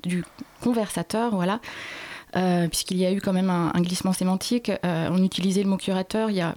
du 0.02 0.24
conversateur, 0.60 1.34
voilà. 1.34 1.60
Euh, 2.36 2.68
puisqu'il 2.68 2.98
y 2.98 3.06
a 3.06 3.12
eu 3.12 3.20
quand 3.20 3.32
même 3.32 3.50
un, 3.50 3.80
glissement 3.80 4.12
sémantique. 4.12 4.70
Euh, 4.84 5.08
on 5.10 5.22
utilisait 5.22 5.62
le 5.62 5.68
mot 5.68 5.76
curateur 5.76 6.30
il 6.30 6.36
y 6.36 6.40
a 6.40 6.54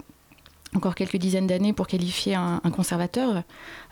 encore 0.76 0.96
quelques 0.96 1.18
dizaines 1.18 1.48
d'années 1.48 1.74
pour 1.74 1.88
qualifier 1.88 2.36
un, 2.36 2.60
conservateur. 2.72 3.44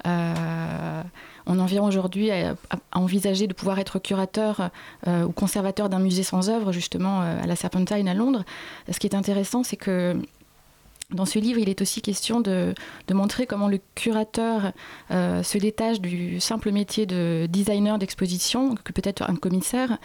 Euh, 0.07 1.03
on 1.45 1.59
en 1.59 1.65
vient 1.65 1.83
aujourd'hui 1.83 2.31
à, 2.31 2.55
envisager 2.91 3.45
de 3.45 3.53
pouvoir 3.53 3.77
être 3.77 3.99
curateur 3.99 4.71
ou 5.05 5.31
conservateur 5.31 5.89
d'un 5.89 5.99
musée 5.99 6.23
sans 6.23 6.49
œuvre, 6.49 6.71
justement 6.71 7.21
à 7.21 7.45
la 7.45 7.55
Serpentine 7.55 8.07
à 8.07 8.15
Londres. 8.15 8.43
Ce 8.91 8.97
qui 8.97 9.05
est 9.05 9.15
intéressant, 9.15 9.63
c'est 9.63 9.77
que 9.77 10.19
dans 11.11 11.25
ce 11.25 11.37
livre, 11.37 11.59
il 11.59 11.69
est 11.69 11.81
aussi 11.83 12.01
question 12.01 12.41
de, 12.41 12.73
montrer 13.11 13.45
comment 13.45 13.67
le 13.67 13.79
curateur 13.93 14.71
se 15.11 15.57
détache 15.59 16.01
du 16.01 16.39
simple 16.39 16.71
métier 16.71 17.05
de 17.05 17.47
designer 17.47 17.99
d'exposition, 17.99 18.73
que 18.73 18.91
peut-être 18.91 19.21
un 19.29 19.35
commissaire, 19.35 19.99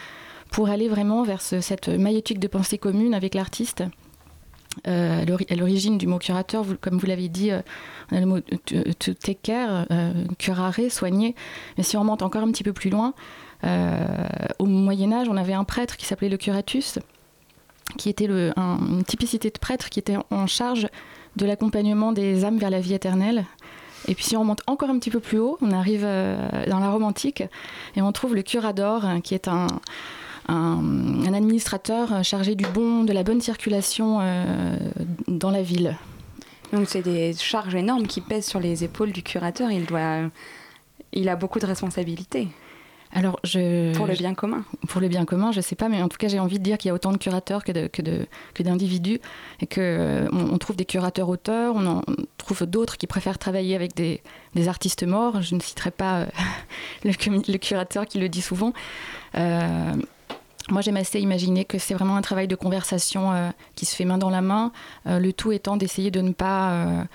pour 0.51 0.69
aller 0.69 0.89
vraiment 0.89 1.23
vers 1.23 1.41
ce- 1.43 1.61
cette 1.61 1.89
maïeutique 1.89 2.39
de 2.39 2.49
pensée 2.49 2.79
commune 2.79 3.15
avec 3.15 3.35
l'artiste. 3.35 3.83
Euh, 4.87 5.23
à 5.23 5.25
l'ori- 5.25 5.47
à 5.49 5.55
l'origine 5.55 5.97
du 5.97 6.07
mot 6.07 6.19
curateur, 6.19 6.65
comme 6.83 6.99
vous 6.99 7.07
l'avez 7.07 7.29
dit, 7.29 7.51
euh, 7.51 7.61
on 8.13 8.17
a 8.17 8.21
le 8.21 8.27
mot 8.27 8.41
to 8.41 9.15
take 9.15 9.39
care, 9.43 9.87
euh, 9.91 10.13
curare, 10.39 10.75
soigner. 10.91 11.35
Mais 11.79 11.83
si 11.83 11.97
on 11.97 12.01
remonte 12.01 12.21
encore 12.23 12.43
un 12.43 12.51
petit 12.51 12.63
peu 12.65 12.75
plus 12.75 12.91
loin, 12.91 13.15
euh, 13.65 14.07
au 14.59 14.67
Moyen 14.67 15.13
Âge, 15.13 15.29
on 15.31 15.37
avait 15.39 15.55
un 15.55 15.65
prêtre 15.65 15.97
qui 15.97 16.05
s'appelait 16.05 16.29
le 16.29 16.37
curatus, 16.37 16.99
qui 17.97 18.11
était 18.11 18.27
une 18.27 19.03
typicité 19.05 19.49
de 19.49 19.59
prêtre 19.59 19.89
qui 19.89 19.99
était 19.99 20.19
en 20.31 20.47
charge 20.47 20.89
de 21.37 21.47
l'accompagnement 21.47 22.13
des 22.13 22.45
âmes 22.45 22.59
vers 22.59 22.71
la 22.71 22.81
vie 22.81 22.93
éternelle. 22.93 23.47
Et 24.09 24.15
puis 24.15 24.25
si 24.25 24.37
on 24.37 24.41
remonte 24.41 24.61
encore 24.67 24.91
un 24.91 24.99
petit 24.99 25.11
peu 25.11 25.21
plus 25.21 25.39
haut, 25.39 25.57
on 25.63 25.71
arrive 25.71 26.03
euh, 26.05 26.37
dans 26.69 26.81
la 26.81 26.91
Rome 26.91 27.03
antique 27.05 27.43
et 27.97 28.03
on 28.03 28.13
trouve 28.13 28.35
le 28.35 28.43
curador, 28.43 29.05
hein, 29.07 29.21
qui 29.23 29.35
est 29.35 29.49
un, 29.49 29.67
un, 30.49 31.25
un 31.27 31.35
administrateur 31.35 32.25
chargé 32.25 32.55
du 32.55 32.67
bon, 32.67 33.05
de 33.05 33.13
la 33.13 33.23
bonne 33.23 33.41
circulation 33.41 34.19
euh, 34.21 34.77
dans 35.29 35.51
la 35.51 35.63
ville. 35.63 35.97
Donc 36.73 36.89
c'est 36.89 37.03
des 37.03 37.33
charges 37.35 37.75
énormes 37.75 38.07
qui 38.07 38.21
pèsent 38.21 38.47
sur 38.47 38.61
les 38.61 38.85
épaules 38.85 39.13
du 39.13 39.23
curateur. 39.23 39.71
Il 39.71 39.87
doit, 39.87 40.23
il 41.13 41.29
a 41.29 41.37
beaucoup 41.37 41.59
de 41.59 41.67
responsabilités 41.67 42.49
Alors, 43.13 43.39
je, 43.45 43.97
pour 43.97 44.07
le 44.07 44.15
bien 44.15 44.35
commun. 44.35 44.65
pour 44.89 45.01
le 45.01 45.09
bien 45.09 45.25
commun, 45.25 45.53
je 45.53 45.61
sais 45.61 45.77
pas, 45.77 45.89
mais 45.89 46.03
en 46.03 46.09
tout 46.09 46.17
cas, 46.17 46.29
j'ai 46.29 46.41
envie 46.41 46.59
de 46.59 46.65
dire 46.65 46.77
qu'il 46.79 46.89
y 46.89 46.91
a 46.91 46.95
autant 46.95 47.13
de 47.13 47.19
curateurs 47.19 47.63
que, 47.63 47.73
de, 47.73 47.87
que, 47.87 48.03
de, 48.03 48.27
que 48.55 48.63
d'individus, 48.63 49.21
et 49.61 49.67
que 49.67 49.81
euh, 49.81 50.29
on, 50.33 50.55
on 50.55 50.59
trouve 50.59 50.77
des 50.77 50.85
curateurs 50.85 51.29
auteurs, 51.29 51.75
on 51.77 51.87
en 51.87 52.03
trouve 52.37 52.67
d'autres 52.67 52.97
qui 52.97 53.07
préfèrent 53.07 53.39
travailler 53.39 53.75
avec 53.75 53.95
des, 53.95 54.23
des 54.55 54.69
artistes 54.69 55.05
morts. 55.05 55.43
Je 55.43 55.55
ne 55.55 55.61
citerai 55.61 55.93
pas 55.93 56.21
euh, 56.21 56.27
le, 57.05 57.59
curateur 57.59 58.07
qui 58.07 58.19
le 58.19 58.29
dit 58.29 58.43
souvent. 58.43 58.73
Euh, 59.37 59.93
moi, 60.71 60.81
j'aime 60.81 60.97
assez 60.97 61.21
imaginer 61.21 61.65
que 61.65 61.79
c'est 61.79 61.95
vraiment 61.95 62.17
un 62.17 62.23
travail 62.23 62.49
de 62.49 62.57
conversation 62.57 63.33
euh, 63.33 63.51
qui 63.75 63.87
se 63.87 63.95
fait 63.95 64.05
main 64.05 64.19
dans 64.19 64.31
la 64.31 64.41
main, 64.41 64.73
euh, 65.07 65.19
le 65.19 65.33
tout 65.33 65.53
étant 65.53 65.77
d'essayer 65.77 66.11
de 66.11 66.21
ne 66.21 66.33
pas 66.33 67.07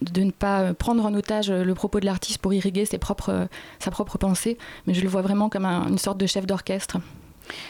de 0.00 0.22
ne 0.22 0.32
pas 0.32 0.74
prendre 0.74 1.06
en 1.06 1.14
otage 1.14 1.50
le 1.50 1.74
propos 1.74 2.00
de 2.00 2.04
l'artiste 2.04 2.38
pour 2.38 2.52
irriguer 2.52 2.84
ses 2.84 2.98
propres, 2.98 3.48
sa 3.78 3.90
propre 3.90 4.18
pensée, 4.18 4.58
mais 4.86 4.92
je 4.92 5.00
le 5.00 5.08
vois 5.08 5.22
vraiment 5.22 5.48
comme 5.48 5.64
une 5.64 5.98
sorte 5.98 6.18
de 6.18 6.26
chef 6.26 6.46
d'orchestre. 6.46 6.98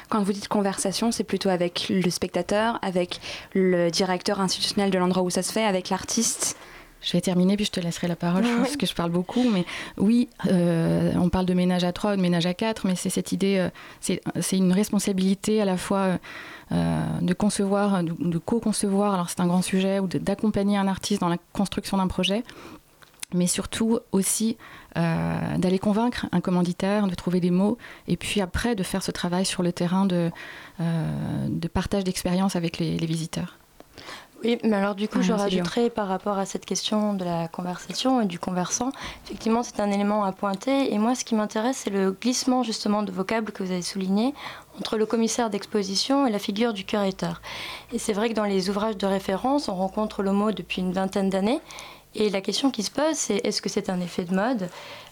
Quand 0.08 0.22
vous 0.22 0.32
dites 0.32 0.48
conversation, 0.48 1.12
c'est 1.12 1.24
plutôt 1.24 1.48
avec 1.48 1.86
le 1.90 2.10
spectateur, 2.10 2.78
avec 2.82 3.20
le 3.54 3.90
directeur 3.90 4.40
institutionnel 4.40 4.90
de 4.90 4.98
l'endroit 4.98 5.22
où 5.22 5.30
ça 5.30 5.42
se 5.42 5.52
fait, 5.52 5.64
avec 5.64 5.90
l'artiste 5.90 6.56
je 7.04 7.12
vais 7.12 7.20
terminer, 7.20 7.56
puis 7.56 7.66
je 7.66 7.70
te 7.70 7.80
laisserai 7.80 8.08
la 8.08 8.16
parole, 8.16 8.44
parce 8.58 8.76
que 8.76 8.86
je 8.86 8.94
parle 8.94 9.10
beaucoup. 9.10 9.44
Mais 9.50 9.64
oui, 9.98 10.28
euh, 10.50 11.12
on 11.16 11.28
parle 11.28 11.46
de 11.46 11.54
ménage 11.54 11.84
à 11.84 11.92
trois 11.92 12.14
ou 12.14 12.16
de 12.16 12.22
ménage 12.22 12.46
à 12.46 12.54
quatre, 12.54 12.86
mais 12.86 12.96
c'est 12.96 13.10
cette 13.10 13.32
idée, 13.32 13.58
euh, 13.58 14.16
c'est 14.40 14.56
une 14.56 14.72
responsabilité 14.72 15.60
à 15.60 15.64
la 15.64 15.76
fois 15.76 16.18
euh, 16.72 17.20
de 17.20 17.34
concevoir, 17.34 18.02
de, 18.02 18.38
co-concevoir, 18.38 19.14
alors 19.14 19.28
c'est 19.28 19.40
un 19.40 19.46
grand 19.46 19.62
sujet, 19.62 20.00
ou 20.00 20.06
d'accompagner 20.06 20.78
un 20.78 20.88
artiste 20.88 21.20
dans 21.20 21.28
la 21.28 21.38
construction 21.52 21.98
d'un 21.98 22.08
projet, 22.08 22.42
mais 23.34 23.46
surtout 23.46 23.98
aussi 24.12 24.56
d'aller 24.94 25.80
convaincre 25.80 26.26
un 26.30 26.40
commanditaire, 26.40 27.08
de 27.08 27.14
trouver 27.16 27.40
des 27.40 27.50
mots, 27.50 27.78
et 28.06 28.16
puis 28.16 28.40
après 28.40 28.76
de 28.76 28.84
faire 28.84 29.02
ce 29.02 29.10
travail 29.10 29.44
sur 29.44 29.64
le 29.64 29.72
terrain 29.72 30.06
de, 30.06 30.30
de 30.78 31.68
partage 31.68 32.04
d'expérience 32.04 32.54
avec 32.54 32.78
les 32.78 33.04
visiteurs. 33.04 33.58
Oui, 34.44 34.58
mais 34.62 34.76
alors 34.76 34.94
du 34.94 35.08
coup, 35.08 35.22
je 35.22 35.32
rajouterais 35.32 35.88
par 35.88 36.06
rapport 36.06 36.36
à 36.36 36.44
cette 36.44 36.66
question 36.66 37.14
de 37.14 37.24
la 37.24 37.48
conversation 37.48 38.20
et 38.20 38.26
du 38.26 38.38
conversant, 38.38 38.90
effectivement, 39.24 39.62
c'est 39.62 39.80
un 39.80 39.90
élément 39.90 40.22
à 40.22 40.32
pointer. 40.32 40.92
Et 40.92 40.98
moi, 40.98 41.14
ce 41.14 41.24
qui 41.24 41.34
m'intéresse, 41.34 41.78
c'est 41.84 41.90
le 41.90 42.10
glissement 42.10 42.62
justement 42.62 43.02
de 43.02 43.10
vocable 43.10 43.52
que 43.52 43.62
vous 43.62 43.70
avez 43.70 43.80
souligné 43.80 44.34
entre 44.78 44.98
le 44.98 45.06
commissaire 45.06 45.48
d'exposition 45.48 46.26
et 46.26 46.30
la 46.30 46.38
figure 46.38 46.74
du 46.74 46.84
curateur. 46.84 47.40
Et 47.92 47.98
c'est 47.98 48.12
vrai 48.12 48.28
que 48.28 48.34
dans 48.34 48.44
les 48.44 48.68
ouvrages 48.68 48.98
de 48.98 49.06
référence, 49.06 49.68
on 49.68 49.74
rencontre 49.74 50.22
le 50.22 50.32
mot 50.32 50.52
depuis 50.52 50.82
une 50.82 50.92
vingtaine 50.92 51.30
d'années. 51.30 51.60
Et 52.14 52.28
la 52.28 52.42
question 52.42 52.70
qui 52.70 52.82
se 52.82 52.90
pose, 52.90 53.14
c'est 53.14 53.36
est-ce 53.44 53.62
que 53.62 53.70
c'est 53.70 53.88
un 53.88 54.00
effet 54.00 54.24
de 54.24 54.34
mode? 54.34 54.68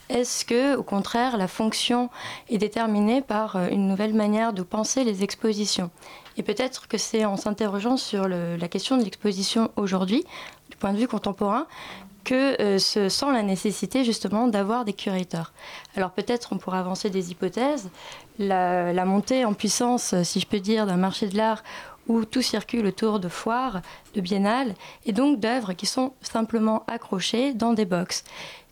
Est-ce 0.09 0.45
que, 0.45 0.77
au 0.77 0.83
contraire, 0.83 1.39
la 1.39 1.49
fonction 1.49 2.11
est 2.51 2.59
déterminée 2.59 3.23
par 3.23 3.57
euh, 3.57 3.69
une 3.71 3.89
nouvelle 3.89 4.13
manière 4.13 4.53
de 4.53 4.63
penser 4.63 5.05
les 5.05 5.23
expositions? 5.23 5.91
Et 6.37 6.43
peut-être 6.43 6.89
que 6.89 6.99
c'est 6.99 7.25
en 7.25 7.37
s'interrogeant 7.37 7.97
sur 7.97 8.29
la 8.29 8.69
question 8.69 8.97
de 8.97 9.05
l'exposition 9.05 9.71
aujourd'hui, 9.77 10.25
du 10.71 10.77
point 10.77 10.93
de 10.93 10.99
vue 10.99 11.09
contemporain, 11.09 11.67
que 12.25 12.61
euh, 12.63 12.79
se 12.79 13.09
sent 13.09 13.33
la 13.33 13.43
nécessité 13.43 14.05
justement 14.05 14.47
d'avoir 14.47 14.85
des 14.85 14.93
curateurs. 14.93 15.53
Alors 15.97 16.13
peut-être 16.13 16.53
on 16.53 16.59
pourrait 16.59 16.79
avancer 16.79 17.11
des 17.11 17.33
hypothèses. 17.33 17.91
La, 18.39 18.93
la 18.93 19.05
montée 19.05 19.45
en 19.45 19.55
puissance, 19.55 20.15
si 20.23 20.39
je 20.39 20.47
peux 20.47 20.61
dire, 20.61 20.87
d'un 20.87 20.97
marché 20.97 21.27
de 21.27 21.37
l'art 21.37 21.63
où 22.09 22.25
tout 22.25 22.43
circule 22.43 22.87
autour 22.87 23.21
de 23.21 23.29
foires, 23.29 23.81
de 24.15 24.21
biennales, 24.21 24.75
et 25.07 25.13
donc 25.13 25.39
d'œuvres 25.39 25.73
qui 25.73 25.87
sont 25.87 26.13
simplement 26.21 26.85
accrochées 26.89 27.55
dans 27.55 27.73
des 27.73 27.85
box. 27.85 28.25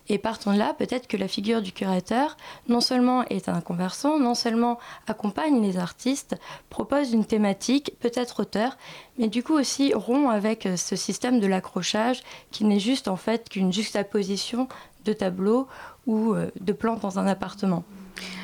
Et 0.09 0.17
partant 0.17 0.53
de 0.53 0.57
là, 0.57 0.73
peut-être 0.77 1.07
que 1.07 1.17
la 1.17 1.27
figure 1.27 1.61
du 1.61 1.71
curateur, 1.71 2.37
non 2.67 2.81
seulement 2.81 3.23
est 3.29 3.49
un 3.49 3.61
conversant, 3.61 4.19
non 4.19 4.35
seulement 4.35 4.79
accompagne 5.07 5.61
les 5.61 5.77
artistes, 5.77 6.35
propose 6.69 7.13
une 7.13 7.25
thématique, 7.25 7.93
peut-être 7.99 8.41
auteur, 8.41 8.77
mais 9.17 9.27
du 9.27 9.43
coup 9.43 9.53
aussi 9.53 9.93
rompt 9.93 10.29
avec 10.31 10.67
ce 10.75 10.95
système 10.95 11.39
de 11.39 11.47
l'accrochage 11.47 12.21
qui 12.51 12.65
n'est 12.65 12.79
juste 12.79 13.07
en 13.07 13.17
fait 13.17 13.49
qu'une 13.49 13.71
juxtaposition 13.71 14.67
de 15.05 15.13
tableaux 15.13 15.67
ou 16.07 16.33
euh, 16.33 16.51
de 16.59 16.73
plantes 16.73 17.01
dans 17.01 17.19
un 17.19 17.27
appartement 17.27 17.83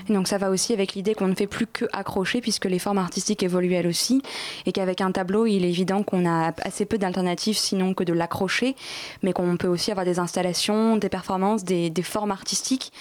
donc 0.10 0.28
ça 0.28 0.38
va 0.38 0.50
aussi 0.50 0.74
avec 0.74 0.94
l'idée 0.94 1.14
qu'on 1.14 1.28
ne 1.28 1.36
fait 1.36 1.48
plus 1.48 1.68
que 1.68 1.86
accrocher 1.94 2.42
puisque 2.42 2.66
les 2.66 2.80
formes 2.80 2.98
artistiques 2.98 3.44
évoluent 3.44 3.74
elles 3.74 3.88
aussi 3.88 4.22
et 4.66 4.72
qu'avec 4.72 5.02
un 5.02 5.12
tableau, 5.12 5.46
il 5.46 5.66
est 5.66 5.70
évident 5.70 6.04
qu'on 6.04 6.26
a 6.26 6.54
assez 6.64 6.86
peu 6.86 6.98
d'alternatives 6.98 7.58
sinon 7.58 7.94
que 7.94 8.04
de 8.04 8.14
l'accrocher, 8.14 8.76
mais 9.24 9.34
qu'on 9.34 9.58
peut 9.58 9.68
aussi 9.68 9.92
avoir 9.92 10.06
des 10.06 10.20
installations, 10.20 10.98
des 10.98 11.10
performances, 11.10 11.64
des, 11.64 11.92
formes 12.04 12.32
artistiques 12.32 12.94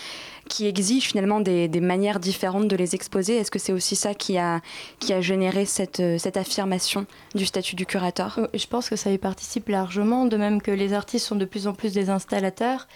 qui 0.48 0.66
exigent 0.66 1.08
finalement 1.08 1.40
des, 1.40 1.68
manières 1.80 2.20
différentes 2.20 2.68
de 2.68 2.76
les 2.76 2.94
exposer. 2.94 3.36
Est-ce 3.36 3.50
que 3.50 3.58
c'est 3.58 3.72
aussi 3.72 3.96
ça 3.96 4.14
qui 4.14 4.38
a, 4.38 4.60
qui 5.00 5.12
a 5.12 5.20
généré 5.20 5.64
cette, 5.64 6.02
cette 6.18 6.36
affirmation 6.36 7.06
du 7.34 7.46
statut 7.46 7.76
du 7.76 7.86
curateur? 7.86 8.38
Euh, 8.38 8.46
Je 8.54 8.66
pense 8.66 8.88
que 8.88 8.96
ça 8.96 9.10
y 9.10 9.18
participe 9.18 9.68
largement, 9.68 10.24
de 10.26 10.36
même 10.36 10.62
que 10.62 10.70
les 10.70 10.92
artistes 10.92 11.26
sont 11.26 11.36
de 11.36 11.44
plus 11.44 11.66
en 11.66 11.74
plus 11.74 11.92
des 11.92 12.10
installateurs 12.10 12.86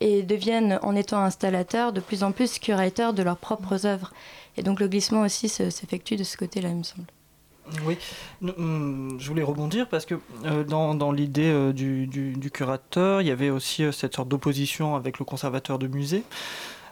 et 0.00 0.22
deviennent, 0.22 0.78
en 0.82 0.96
étant 0.96 1.18
installateurs, 1.18 1.92
de 1.92 2.00
plus 2.00 2.22
en 2.22 2.32
plus 2.32 2.58
curateurs 2.58 3.12
de 3.12 3.22
leurs 3.22 3.36
propres 3.36 3.86
œuvres. 3.86 4.12
Et 4.56 4.62
donc 4.62 4.80
le 4.80 4.88
glissement 4.88 5.22
aussi 5.22 5.48
s'effectue 5.48 6.16
de 6.16 6.24
ce 6.24 6.36
côté-là, 6.36 6.70
il 6.70 6.76
me 6.76 6.82
semble. 6.82 7.06
Oui, 7.84 7.96
hum, 8.42 9.16
je 9.18 9.28
voulais 9.28 9.42
rebondir 9.42 9.88
parce 9.88 10.04
que 10.04 10.16
euh, 10.44 10.64
dans, 10.64 11.12
l'idée 11.12 11.50
euh, 11.50 11.72
du, 11.72 12.06
du, 12.06 12.50
curateur, 12.50 13.20
il 13.20 13.28
y 13.28 13.30
avait 13.30 13.50
aussi 13.50 13.84
euh, 13.84 13.92
cette 13.92 14.16
sorte 14.16 14.28
d'opposition 14.28 14.96
avec 14.96 15.18
le 15.18 15.24
conservateur 15.24 15.78
de 15.78 15.86
musée. 15.86 16.24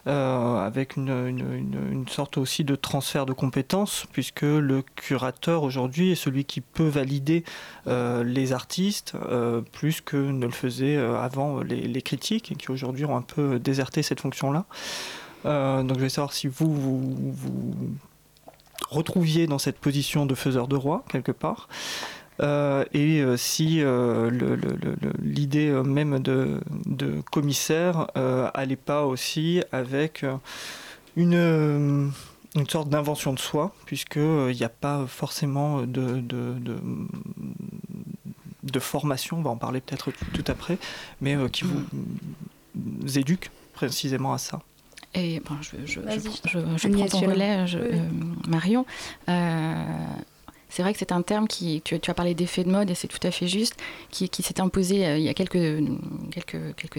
Euh, 0.07 0.65
avec 0.65 0.95
une, 0.95 2.05
sorte 2.07 2.37
aussi 2.37 2.63
de 2.63 2.75
transfert 2.75 3.25
de 3.25 3.33
compétences, 3.33 4.05
puisque 4.11 4.43
le 4.43 4.81
curateur 4.95 5.63
aujourd'hui 5.63 6.11
est 6.11 6.15
celui 6.15 6.45
qui 6.45 6.61
peut 6.61 6.87
valider 6.87 7.43
euh, 7.87 8.23
les 8.23 8.53
artistes 8.53 9.13
euh, 9.15 9.61
plus 9.61 10.01
que 10.01 10.15
ne 10.15 10.45
le 10.45 10.51
faisaient 10.51 10.97
avant 10.97 11.61
les, 11.61 12.01
critiques, 12.01 12.57
qui 12.57 12.71
aujourd'hui 12.71 13.05
ont 13.05 13.17
un 13.17 13.21
peu 13.21 13.59
déserté 13.59 14.01
cette 14.01 14.21
fonction-là. 14.21 14.65
donc 15.43 15.97
je 15.97 16.01
vais 16.01 16.09
savoir 16.09 16.33
si 16.33 16.47
vous, 16.47 16.73
vous 16.73 17.75
retrouviez 18.89 19.47
dans 19.47 19.59
cette 19.59 19.79
position 19.79 20.25
de 20.25 20.35
faiseur 20.35 20.67
de 20.67 20.75
roi, 20.75 21.03
quelque 21.09 21.31
part. 21.33 21.67
Euh, 22.41 22.85
et 22.93 23.19
euh, 23.21 23.35
si 23.37 23.81
euh, 23.81 24.29
l'idée 25.21 25.71
même 25.71 26.19
de, 26.19 26.59
commissaire 27.31 28.07
allait 28.53 28.75
pas 28.75 29.05
aussi 29.05 29.61
avec 29.71 30.25
une 31.15 32.11
une 32.55 32.67
sorte 32.67 32.89
d'invention 32.89 33.31
de 33.33 33.39
soi, 33.39 33.75
puisqu'il 33.85 34.55
n'y 34.55 34.63
a 34.63 34.69
pas 34.69 35.05
forcément 35.07 35.83
de, 35.83 36.19
de, 36.19 36.79
formation, 38.79 39.37
on 39.37 39.41
va 39.43 39.51
en 39.51 39.55
parler 39.55 39.81
peut-être 39.81 40.11
tout 40.33 40.43
après, 40.47 40.79
mais 41.21 41.37
qui 41.51 41.63
vous, 41.63 41.83
éduque 43.17 43.51
précisément 43.73 44.33
à 44.33 44.39
ça. 44.39 44.61
Et 45.13 45.41
bon, 45.41 45.55
je, 45.61 45.75
je, 45.85 45.99
je, 46.77 46.87
prends 46.87 47.05
ton 47.05 47.19
relais, 47.19 47.65
Marion. 48.47 48.85
C'est 50.69 50.83
vrai 50.83 50.93
que 50.93 50.99
c'est 50.99 51.11
un 51.11 51.23
terme 51.23 51.47
qui, 51.47 51.81
tu, 51.81 51.95
as 51.95 52.13
parlé 52.13 52.35
d'effet 52.35 52.63
de 52.63 52.69
mode 52.69 52.91
et 52.91 52.95
c'est 52.95 53.07
tout 53.07 53.19
à 53.23 53.31
fait 53.31 53.47
juste, 53.47 53.75
qui, 54.11 54.29
s'est 54.41 54.61
imposé 54.61 55.05
euh, 55.05 55.17
il 55.17 55.23
y 55.23 55.29
a 55.29 55.33
quelques, 55.33 55.57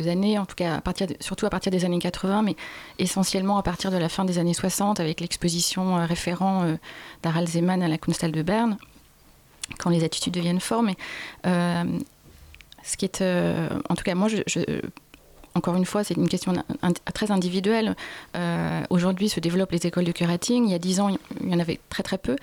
années, 0.09 0.39
en 0.39 0.47
tout 0.47 0.57
cas 0.57 0.83
surtout 1.21 1.47
à 1.47 1.51
partir 1.51 1.71
des 1.71 1.85
années 1.85 2.01
80, 2.01 2.43
mais 2.43 2.57
essentiellement 2.99 3.59
à 3.59 3.63
partir 3.63 3.91
de 3.93 3.97
la 3.97 4.09
fin 4.09 4.25
des 4.25 4.39
années 4.39 4.55
60 4.55 4.99
avec 4.99 5.21
l'exposition 5.21 5.99
euh, 5.99 6.05
référent 6.05 6.65
euh, 6.65 6.77
d'Harald 7.23 7.49
Zeman 7.49 7.83
à 7.83 7.89
la 7.89 7.97
Kunsthalle 7.97 8.33
de 8.33 8.43
Berne, 8.43 8.77
quand 9.79 9.91
les 9.91 10.03
attitudes 10.03 10.35
deviennent 10.35 10.61
formes. 10.61 10.91
ce 11.45 12.97
qui 12.97 13.05
est, 13.05 13.23
en 13.23 13.95
tout 13.95 14.03
cas, 14.03 14.17
moi, 14.17 14.29
je 14.29 14.43
encore 15.61 15.77
une 15.77 15.85
fois, 15.85 16.05
c'est 16.05 16.17
une 16.17 16.31
question 16.31 16.55
très 17.13 17.31
individuelle. 17.31 17.95
Euh, 18.35 18.83
aujourd'hui 18.89 19.29
se 19.29 19.41
développent 19.41 19.73
les 19.73 19.87
écoles 19.87 20.05
de 20.05 20.13
curating. 20.13 20.65
Il 20.65 20.71
y 20.71 20.75
a 20.75 20.79
dix 20.79 21.01
ans, 21.01 21.15
il 21.43 21.53
y 21.53 21.55
en 21.55 21.59
avait 21.59 21.79
très 21.91 22.03
très 22.03 22.17
peu. 22.17 22.37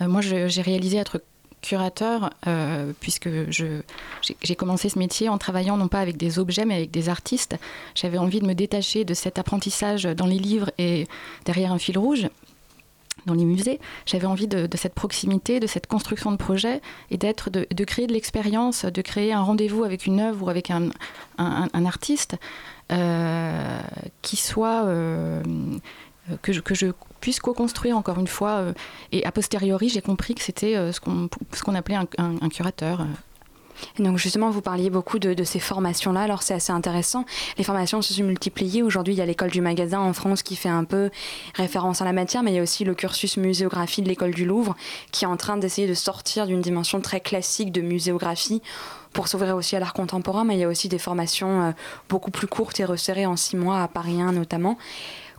Euh, 0.00 0.06
moi, 0.06 0.20
j'ai 0.20 0.62
réalisé 0.62 0.98
être 0.98 1.20
curateur 1.62 2.30
euh, 2.46 2.92
puisque 3.00 3.28
j'ai 3.50 4.54
commencé 4.54 4.88
ce 4.88 5.00
métier 5.00 5.28
en 5.28 5.36
travaillant 5.36 5.76
non 5.76 5.88
pas 5.88 5.98
avec 5.98 6.16
des 6.16 6.38
objets 6.38 6.64
mais 6.64 6.76
avec 6.76 6.92
des 6.92 7.08
artistes. 7.08 7.56
J'avais 7.96 8.18
envie 8.18 8.38
de 8.38 8.46
me 8.46 8.54
détacher 8.54 9.04
de 9.04 9.14
cet 9.14 9.36
apprentissage 9.36 10.04
dans 10.04 10.26
les 10.26 10.38
livres 10.38 10.70
et 10.78 11.08
derrière 11.44 11.72
un 11.72 11.78
fil 11.78 11.98
rouge 11.98 12.28
dans 13.26 13.34
les 13.34 13.44
musées. 13.44 13.80
J'avais 14.06 14.26
envie 14.26 14.46
de, 14.46 14.68
cette 14.74 14.94
proximité, 14.94 15.60
de 15.60 15.66
cette 15.66 15.86
construction 15.86 16.32
de 16.32 16.36
projet 16.36 16.80
et 17.10 17.16
d'être, 17.16 17.50
de, 17.50 17.84
créer 17.84 18.06
de 18.06 18.12
l'expérience, 18.12 18.84
de 18.84 19.02
créer 19.02 19.32
un 19.32 19.42
rendez-vous 19.42 19.84
avec 19.84 20.06
une 20.06 20.20
œuvre 20.20 20.46
ou 20.46 20.50
avec 20.50 20.70
un, 20.70 20.90
artiste 21.38 22.36
euh, 22.92 23.80
qui 24.22 24.36
soit 24.36 24.84
euh, 24.84 25.42
que, 26.42 26.52
je, 26.52 26.60
puisse 27.20 27.40
co-construire 27.40 27.96
encore 27.96 28.18
une 28.18 28.26
fois. 28.26 28.50
Euh, 28.50 28.72
et 29.12 29.24
a 29.24 29.32
posteriori, 29.32 29.88
j'ai 29.88 30.02
compris 30.02 30.34
que 30.34 30.42
c'était 30.42 30.74
ce 30.92 31.00
qu'on 31.00 31.74
appelait 31.74 31.96
un, 31.96 32.48
curateur 32.48 33.06
donc 33.98 34.18
justement, 34.18 34.50
vous 34.50 34.60
parliez 34.60 34.90
beaucoup 34.90 35.18
de, 35.18 35.44
ces 35.44 35.60
formations-là, 35.60 36.22
alors 36.22 36.42
c'est 36.42 36.54
assez 36.54 36.72
intéressant. 36.72 37.24
Les 37.58 37.64
formations 37.64 38.02
se 38.02 38.14
sont 38.14 38.22
multipliées. 38.22 38.82
Aujourd'hui, 38.82 39.14
il 39.14 39.18
y 39.18 39.22
a 39.22 39.26
l'école 39.26 39.50
du 39.50 39.60
magasin 39.60 40.00
en 40.00 40.12
France 40.12 40.42
qui 40.42 40.56
fait 40.56 40.68
un 40.68 40.84
peu 40.84 41.10
référence 41.54 42.02
à 42.02 42.04
la 42.04 42.12
matière, 42.12 42.42
mais 42.42 42.52
il 42.52 42.56
y 42.56 42.58
a 42.58 42.62
aussi 42.62 42.84
le 42.84 42.94
cursus 42.94 43.36
muséographie 43.36 44.02
de 44.02 44.08
l'école 44.08 44.32
du 44.32 44.44
Louvre 44.44 44.76
qui 45.12 45.24
est 45.24 45.28
en 45.28 45.36
train 45.36 45.56
d'essayer 45.56 45.86
de 45.86 45.94
sortir 45.94 46.46
d'une 46.46 46.60
dimension 46.60 47.00
très 47.00 47.20
classique 47.20 47.72
de 47.72 47.80
muséographie 47.80 48.62
pour 49.12 49.28
s'ouvrir 49.28 49.56
aussi 49.56 49.76
à 49.76 49.80
l'art 49.80 49.92
contemporain, 49.92 50.44
mais 50.44 50.56
il 50.56 50.60
y 50.60 50.64
a 50.64 50.68
aussi 50.68 50.88
des 50.88 50.98
formations 50.98 51.62
euh, 51.62 51.72
beaucoup 52.08 52.30
plus 52.30 52.46
courtes 52.46 52.78
et 52.80 52.84
resserrées 52.84 53.26
en 53.26 53.36
six 53.36 53.56
mois, 53.56 53.82
à 53.82 53.88
Paris 53.88 54.20
1 54.22 54.32
notamment. 54.32 54.78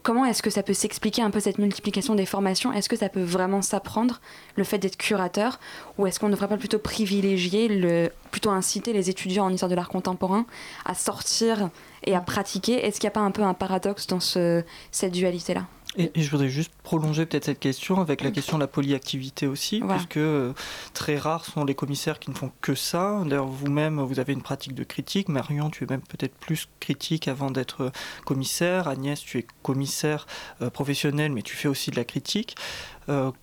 Comment 0.04 0.26
est-ce 0.26 0.42
que 0.42 0.50
ça 0.50 0.64
peut 0.64 0.74
s'expliquer 0.74 1.22
un 1.22 1.30
peu 1.30 1.40
cette 1.40 1.60
multiplication 1.60 2.16
des 2.16 2.26
formations? 2.26 2.74
Est-ce 2.74 2.90
que 2.90 2.96
ça 2.96 3.08
peut 3.08 3.22
vraiment 3.22 3.62
s'apprendre, 3.62 4.20
le 4.56 4.64
fait 4.64 4.80
d'être 4.80 4.98
curateur? 4.98 5.60
Ou 6.00 6.08
est-ce 6.08 6.20
qu'on 6.20 6.28
ne 6.28 6.32
devrait 6.32 6.48
pas 6.48 6.58
plutôt 6.58 6.80
privilégier, 6.80 8.12
plutôt 8.32 8.50
inciter 8.50 8.94
les 8.94 9.12
étudiants 9.12 9.46
en 9.46 9.52
histoire 9.52 9.70
de 9.70 9.76
l'art 9.76 9.90
contemporain 9.90 10.46
à 10.86 10.96
sortir 10.96 11.70
et 12.04 12.16
à 12.16 12.22
pratiquer? 12.22 12.84
Est-ce 12.84 13.00
qu'il 13.00 13.08
n'y 13.08 13.12
a 13.12 13.16
pas 13.20 13.22
un 13.22 13.32
peu 13.32 13.44
un 13.44 13.54
paradoxe 13.54 14.08
dans 14.08 14.20
ce, 14.20 14.64
cette 14.92 15.12
dualité-là? 15.12 15.68
Et, 15.98 16.12
je 16.16 16.32
voudrais 16.32 16.50
juste 16.50 16.72
prolonger 16.84 17.26
peut-être 17.26 17.46
cette 17.46 17.60
question 17.60 18.00
avec 18.00 18.22
la 18.24 18.32
question 18.32 18.58
de 18.58 18.64
la 18.64 18.68
polyactivité 18.68 19.46
aussi, 19.48 19.82
puisque 19.82 20.18
euh, 20.18 20.54
très 20.94 21.18
rares 21.18 21.44
sont 21.44 21.66
les 21.66 21.76
commissaires 21.76 22.18
qui 22.18 22.30
ne 22.30 22.36
font 22.36 22.52
que 22.62 22.76
ça. 22.76 23.22
D'ailleurs, 23.26 23.48
vous-même, 23.48 24.00
vous 24.00 24.20
avez 24.20 24.32
une 24.32 24.42
pratique 24.42 24.74
de 24.74 24.86
critique. 24.86 25.28
Marion, 25.28 25.70
tu 25.70 25.84
es 25.84 25.88
même 25.88 26.02
peut-être 26.02 26.36
plus 26.36 26.70
critique 26.80 27.28
avant 27.28 27.52
d'être 27.52 27.82
euh, 27.82 27.92
commissaire. 28.26 28.88
Agnès, 28.88 29.20
tu 29.20 29.40
es 29.40 29.46
commissaire 29.64 30.28
euh, 30.62 30.70
professionnel, 30.70 31.34
mais 31.34 31.42
tu 31.42 31.58
fais 31.58 31.68
aussi 31.68 31.92
de 31.92 31.98
la 31.98 32.06
critique. 32.06 32.56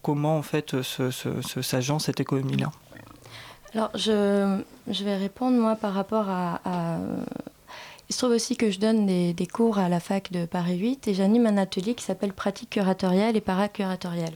comment, 0.02 0.38
en 0.38 0.43
fait, 0.43 0.75
s'agent 0.83 1.99
cette 1.99 2.21
économie-là? 2.21 2.71
Alors, 3.75 3.90
je, 3.95 4.62
je, 4.87 5.05
vais 5.05 5.17
répondre, 5.17 5.59
moi, 5.59 5.76
par 5.76 5.93
rapport 5.93 6.31
à, 6.31 6.61
il 8.09 8.15
se 8.15 8.19
trouve 8.19 8.33
aussi 8.33 8.57
que 8.57 8.71
je 8.71 8.79
donne 8.79 9.07
des, 9.07 9.47
cours 9.47 9.79
à 9.79 9.88
la 9.88 10.00
fac 10.00 10.33
de 10.33 10.47
Paris 10.47 10.79
8 10.79 11.09
et 11.09 11.15
j'anime 11.15 11.47
un 11.47 11.59
atelier 11.59 11.95
qui 11.95 12.05
s'appelle 12.05 12.33
Pratique 12.33 12.71
curatoriale 12.71 13.37
et 13.37 13.43
paracuratoriale, 13.43 14.33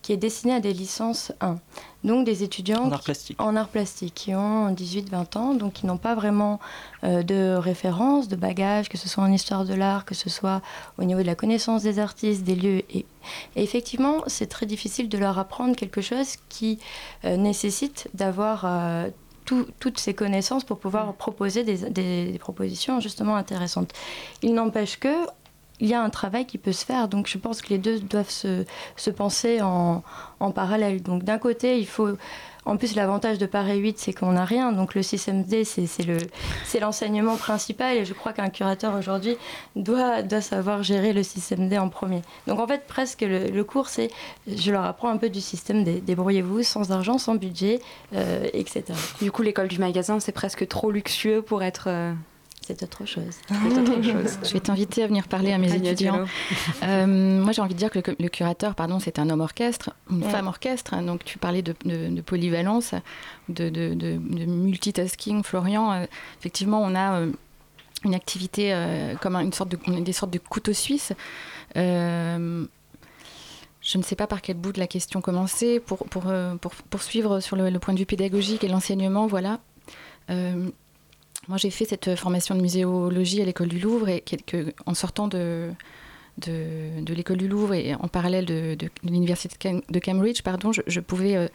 qui 0.00 0.14
est 0.14 0.16
destiné 0.16 0.54
à 0.54 0.60
des 0.60 0.72
licences 0.72 1.32
1. 1.42 1.58
Donc 2.04 2.24
des 2.24 2.44
étudiants 2.44 2.84
en 2.84 2.92
art 2.92 3.02
plastique, 3.02 3.42
en 3.42 3.56
art 3.56 3.68
plastique 3.68 4.14
qui 4.14 4.34
ont 4.34 4.72
18-20 4.72 5.36
ans, 5.36 5.54
donc 5.54 5.74
qui 5.74 5.86
n'ont 5.86 5.98
pas 5.98 6.14
vraiment 6.14 6.60
euh, 7.04 7.22
de 7.22 7.56
référence, 7.56 8.28
de 8.28 8.36
bagage, 8.36 8.88
que 8.88 8.96
ce 8.96 9.06
soit 9.06 9.22
en 9.22 9.32
histoire 9.32 9.66
de 9.66 9.74
l'art, 9.74 10.06
que 10.06 10.14
ce 10.14 10.30
soit 10.30 10.62
au 10.96 11.04
niveau 11.04 11.20
de 11.20 11.26
la 11.26 11.34
connaissance 11.34 11.82
des 11.82 11.98
artistes, 11.98 12.42
des 12.42 12.54
lieux. 12.54 12.82
Et, 12.90 13.04
effectivement, 13.56 14.22
c'est 14.28 14.46
très 14.46 14.64
difficile 14.64 15.10
de 15.10 15.18
leur 15.18 15.38
apprendre 15.38 15.76
quelque 15.76 16.00
chose 16.00 16.36
qui 16.48 16.78
euh, 17.26 17.36
nécessite 17.36 18.08
d'avoir... 18.14 18.62
Euh, 18.64 19.10
toutes 19.78 19.98
ces 19.98 20.14
connaissances 20.14 20.64
pour 20.64 20.78
pouvoir 20.78 21.08
mm. 21.08 21.16
proposer 21.16 21.64
des, 21.64 22.38
propositions 22.38 23.00
justement 23.00 23.36
intéressantes. 23.36 23.92
Il 24.42 24.54
n'empêche 24.54 24.98
que 24.98 25.26
il 25.80 25.86
y 25.86 25.94
a 25.94 26.02
un 26.02 26.10
travail 26.10 26.44
qui 26.44 26.58
peut 26.58 26.72
se 26.72 26.84
faire, 26.84 27.06
donc 27.06 27.28
je 27.28 27.38
pense 27.38 27.62
que 27.62 27.68
les 27.68 27.78
deux 27.78 28.00
doivent 28.00 28.30
se, 28.30 28.64
se 28.96 29.10
penser 29.10 29.62
en, 29.62 30.02
en 30.40 30.50
parallèle. 30.50 31.02
Donc 31.02 31.22
d'un 31.22 31.38
côté, 31.38 31.78
il 31.78 31.86
faut 31.86 32.16
en 32.68 32.76
plus, 32.76 32.94
l'avantage 32.94 33.38
de 33.38 33.46
Paris 33.46 33.78
8, 33.78 33.98
c'est 33.98 34.12
qu'on 34.12 34.32
n'a 34.32 34.44
rien. 34.44 34.72
Donc 34.72 34.94
le 34.94 35.02
système 35.02 35.42
D, 35.42 35.64
c'est 35.64 36.80
l'enseignement 36.80 37.36
principal. 37.36 37.96
Et 37.96 38.04
je 38.04 38.12
crois 38.12 38.34
qu'un 38.34 38.50
curateur 38.50 38.94
aujourd'hui 38.94 39.38
doit, 39.74 40.20
doit 40.20 40.42
savoir 40.42 40.82
gérer 40.82 41.14
le 41.14 41.22
système 41.22 41.70
D 41.70 41.78
en 41.78 41.88
premier. 41.88 42.20
Donc 42.46 42.60
en 42.60 42.66
fait, 42.66 42.86
presque 42.86 43.22
le, 43.22 43.62
cours, 43.62 43.88
c'est 43.88 44.10
je 44.46 44.70
leur 44.70 44.84
apprends 44.84 45.08
un 45.08 45.16
peu 45.16 45.30
du 45.30 45.40
système. 45.40 45.82
Débrouillez-vous 45.82 46.62
sans 46.62 46.92
argent, 46.92 47.16
sans 47.16 47.36
budget, 47.36 47.80
euh, 48.14 48.46
etc. 48.52 48.84
Du 49.22 49.32
coup, 49.32 49.40
l'école 49.40 49.68
du 49.68 49.78
magasin, 49.78 50.20
c'est 50.20 50.32
presque 50.32 50.68
trop 50.68 50.90
luxueux 50.90 51.40
pour 51.40 51.62
être. 51.62 51.84
Euh, 51.86 52.12
c'est 52.68 52.82
autre 52.82 53.06
chose. 53.06 53.38
Je 53.50 54.52
vais 54.52 54.60
t'inviter 54.60 55.02
à 55.02 55.06
venir 55.06 55.26
parler 55.26 55.52
à 55.52 55.58
mes 55.58 55.74
étudiants. 55.74 56.26
Euh, 56.82 57.06
moi, 57.06 57.52
j'ai 57.52 57.62
envie 57.62 57.72
de 57.72 57.78
dire 57.78 57.90
que 57.90 57.98
le, 57.98 58.28
curateur, 58.28 58.74
pardon, 58.74 58.98
c'est 59.00 59.18
un 59.18 59.30
homme 59.30 59.40
orchestre, 59.40 59.90
une 60.10 60.22
femme 60.22 60.46
orchestre. 60.46 60.92
Hein. 60.92 61.02
Donc, 61.02 61.24
tu 61.24 61.38
parlais 61.38 61.62
de, 61.62 61.72
polyvalence, 62.20 62.94
de, 63.48 64.46
multitasking. 64.46 65.42
Florian, 65.42 65.92
euh, 65.92 66.04
effectivement, 66.38 66.82
on 66.82 66.94
a 66.94 67.20
euh, 67.20 67.32
une 68.04 68.14
activité 68.14 68.74
comme 69.22 69.36
une 69.36 69.52
sorte 69.52 69.70
de, 69.70 70.00
des 70.00 70.12
sortes 70.12 70.32
de 70.32 70.38
couteaux 70.38 70.74
suisses. 70.74 71.12
je 71.74 72.66
ne 73.94 74.02
sais 74.02 74.16
pas 74.16 74.26
par 74.26 74.42
quel 74.42 74.56
bout 74.56 74.72
de 74.72 74.78
la 74.78 74.86
question 74.86 75.22
commencer 75.22 75.80
pour, 75.80 76.06
pour, 76.08 76.24
pour 76.60 76.72
poursuivre 76.90 77.40
sur 77.40 77.56
le, 77.56 77.78
point 77.78 77.94
de 77.94 77.98
vue 77.98 78.06
pédagogique 78.06 78.62
et 78.62 78.68
l'enseignement. 78.68 79.26
Voilà. 79.26 79.58
Moi, 81.46 81.56
j'ai 81.56 81.70
fait 81.70 81.84
cette 81.84 82.16
formation 82.16 82.54
de 82.54 82.60
muséologie 82.60 83.40
à 83.40 83.44
l'école 83.44 83.68
du 83.68 83.78
Louvre 83.78 84.08
et 84.08 84.22
en 84.84 84.94
sortant 84.94 85.28
de, 85.28 85.70
de, 86.38 87.14
l'école 87.14 87.36
du 87.36 87.48
Louvre 87.48 87.74
et 87.74 87.94
en 87.94 88.08
parallèle 88.08 88.44
de, 88.44 88.76
l'université 89.02 89.82
de 89.88 89.98
Cambridge, 89.98 90.42
pardon, 90.42 90.72
je, 90.72 91.00
pouvais 91.00 91.36
euh, 91.36 91.48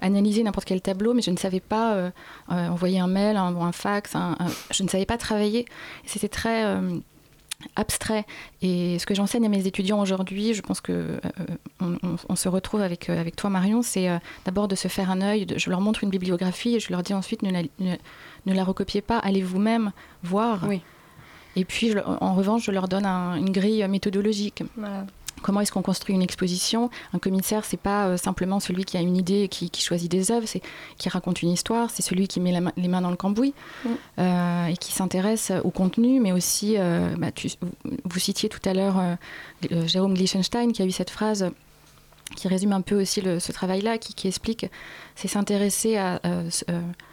analyser 0.00 0.42
n'importe 0.42 0.66
quel 0.66 0.80
tableau, 0.80 1.14
mais 1.14 1.22
je 1.22 1.30
ne 1.30 1.36
savais 1.36 1.60
pas 1.60 1.94
euh, 1.94 2.10
euh, 2.50 2.68
envoyer 2.68 3.00
un 3.00 3.06
mail, 3.06 3.36
un, 3.36 3.56
un 3.56 3.72
fax, 3.72 4.12
je 4.70 4.82
ne 4.82 4.88
savais 4.88 5.06
pas 5.06 5.18
travailler. 5.18 5.66
C'était 6.06 6.28
très 6.28 6.64
abstrait. 7.76 8.24
Et 8.62 8.98
ce 8.98 9.06
que 9.06 9.14
j'enseigne 9.14 9.44
à 9.46 9.48
mes 9.48 9.66
étudiants 9.66 10.00
aujourd'hui, 10.00 10.54
je 10.54 10.62
pense 10.62 10.80
que 10.80 11.20
euh, 11.82 11.96
on, 12.28 12.36
se 12.36 12.48
retrouve 12.48 12.82
avec, 12.82 13.10
euh, 13.10 13.20
avec 13.20 13.36
toi 13.36 13.50
Marion, 13.50 13.82
c'est 13.82 14.08
euh, 14.08 14.18
d'abord 14.44 14.68
de 14.68 14.76
se 14.76 14.88
faire 14.88 15.10
un 15.10 15.20
œil. 15.20 15.46
je 15.56 15.70
leur 15.70 15.80
montre 15.80 16.04
une 16.04 16.10
bibliographie 16.10 16.76
et 16.76 16.80
je 16.80 16.90
leur 16.90 17.02
dis 17.02 17.14
ensuite 17.14 17.42
ne 17.42 17.50
la, 17.50 17.62
ne, 17.80 18.54
la 18.54 18.64
recopiez 18.64 19.00
pas, 19.00 19.18
allez 19.18 19.42
vous-même 19.42 19.92
voir. 20.22 20.64
Oui. 20.68 20.82
Et 21.56 21.64
puis, 21.64 21.92
en 21.98 22.34
revanche, 22.34 22.64
je 22.64 22.70
leur 22.70 22.86
donne 22.86 23.04
une 23.04 23.50
grille 23.50 23.84
méthodologique. 23.88 24.62
Voilà. 24.76 25.06
Comment 25.42 25.60
est-ce 25.60 25.72
qu'on 25.72 25.82
construit 25.82 26.14
une 26.14 26.22
exposition? 26.22 26.90
Un 27.12 27.18
commissaire, 27.18 27.64
c'est 27.64 27.78
pas 27.78 28.06
euh, 28.06 28.16
simplement 28.16 28.60
celui 28.60 28.84
qui 28.84 28.96
a 28.96 29.00
une 29.00 29.16
idée 29.16 29.42
et 29.42 29.48
qui, 29.48 29.70
choisit 29.80 30.10
des 30.10 30.30
œuvres, 30.30 30.46
c'est 30.46 30.62
qui 30.98 31.08
raconte 31.08 31.42
une 31.42 31.50
histoire, 31.50 31.90
c'est 31.90 32.02
celui 32.02 32.28
qui 32.28 32.40
met 32.40 32.52
les 32.76 32.88
mains 32.88 33.00
dans 33.00 33.10
le 33.10 33.16
cambouis 33.16 33.54
mm. 33.84 33.88
euh, 34.18 34.66
et 34.66 34.76
qui 34.76 34.92
s'intéresse 34.92 35.52
au 35.64 35.70
contenu, 35.70 36.20
mais 36.20 36.32
aussi, 36.32 36.74
euh, 36.76 37.14
bah, 37.16 37.28
vous 38.04 38.18
citiez 38.18 38.48
tout 38.48 38.60
à 38.64 38.74
l'heure 38.74 39.00
Jérôme 39.86 40.14
Glichenstein 40.14 40.72
qui 40.72 40.82
a 40.82 40.84
eu 40.84 40.90
cette 40.90 41.10
phrase 41.10 41.50
qui 42.36 42.48
résume 42.48 42.72
un 42.72 42.82
peu 42.82 43.00
aussi 43.00 43.22
ce 43.22 43.52
travail-là, 43.52 43.96
qui, 43.98 44.14
qui, 44.14 44.28
explique, 44.28 44.66
c'est 45.14 45.28
s'intéresser 45.28 45.96
à 45.96 46.20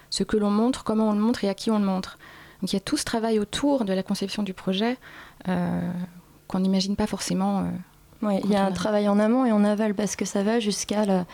ce 0.09 0.23
que 0.23 0.37
l'on 0.37 0.51
montre, 0.51 0.83
comment 0.83 1.09
on 1.09 1.13
le 1.13 1.19
montre 1.19 1.43
et 1.43 1.49
à 1.49 1.53
qui 1.53 1.71
on 1.71 1.79
le 1.79 1.85
montre. 1.85 2.17
Donc 2.61 2.73
il 2.73 2.75
y 2.75 2.77
a 2.77 2.81
tout 2.81 2.97
ce 2.97 3.05
travail 3.05 3.39
autour 3.39 3.85
de 3.85 3.93
la 3.93 4.03
conception 4.03 4.43
du 4.43 4.53
projet 4.53 4.97
qu'on 5.45 6.59
n'imagine 6.59 6.95
pas 6.95 7.07
forcément 7.07 7.65
il 8.23 8.49
y 8.49 8.55
a 8.55 8.65
un 8.65 8.71
travail 8.71 9.07
en 9.07 9.19
amont 9.19 9.45
et 9.45 9.51
en 9.51 9.63
aval 9.63 9.93
parce 9.93 10.15
que 10.15 10.25
ça 10.25 10.43
va 10.43 10.59
jusqu'à 10.59 11.05
la, 11.05 11.25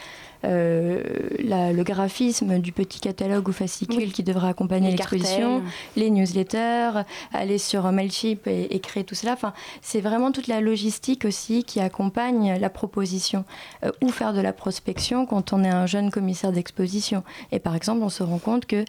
euh, 0.46 1.02
le 1.40 1.84
graphisme 1.84 2.60
du 2.60 2.72
petit 2.72 3.00
catalogue 3.00 3.48
ou 3.48 3.52
fascicule 3.52 4.12
qui 4.12 4.24
devra 4.24 4.50
accompagner 4.50 4.92
l'exposition, 4.92 5.62
les 5.96 6.10
newsletters, 6.10 7.04
aller 7.34 7.58
sur 7.58 7.92
Mailchimp 7.92 8.48
et, 8.48 8.80
créer 8.80 9.04
tout 9.04 9.16
cela. 9.16 9.34
Enfin, 9.34 9.54
c'est 9.82 10.02
vraiment 10.02 10.32
toute 10.32 10.48
la 10.48 10.62
logistique 10.62 11.26
aussi 11.26 11.64
qui 11.64 11.80
accompagne 11.80 12.58
la 12.60 12.70
proposition 12.70 13.46
euh, 13.84 13.92
ou 14.02 14.10
faire 14.10 14.34
de 14.34 14.42
la 14.42 14.54
prospection 14.54 15.26
quand 15.26 15.54
on 15.54 15.64
est 15.64 15.70
un 15.70 15.86
jeune 15.86 16.10
commissaire 16.10 16.52
d'exposition. 16.52 17.24
Et 17.52 17.60
par 17.60 17.76
exemple, 17.76 18.04
on 18.04 18.10
se 18.10 18.24
rend 18.24 18.40
compte 18.40 18.66
que 18.66 18.86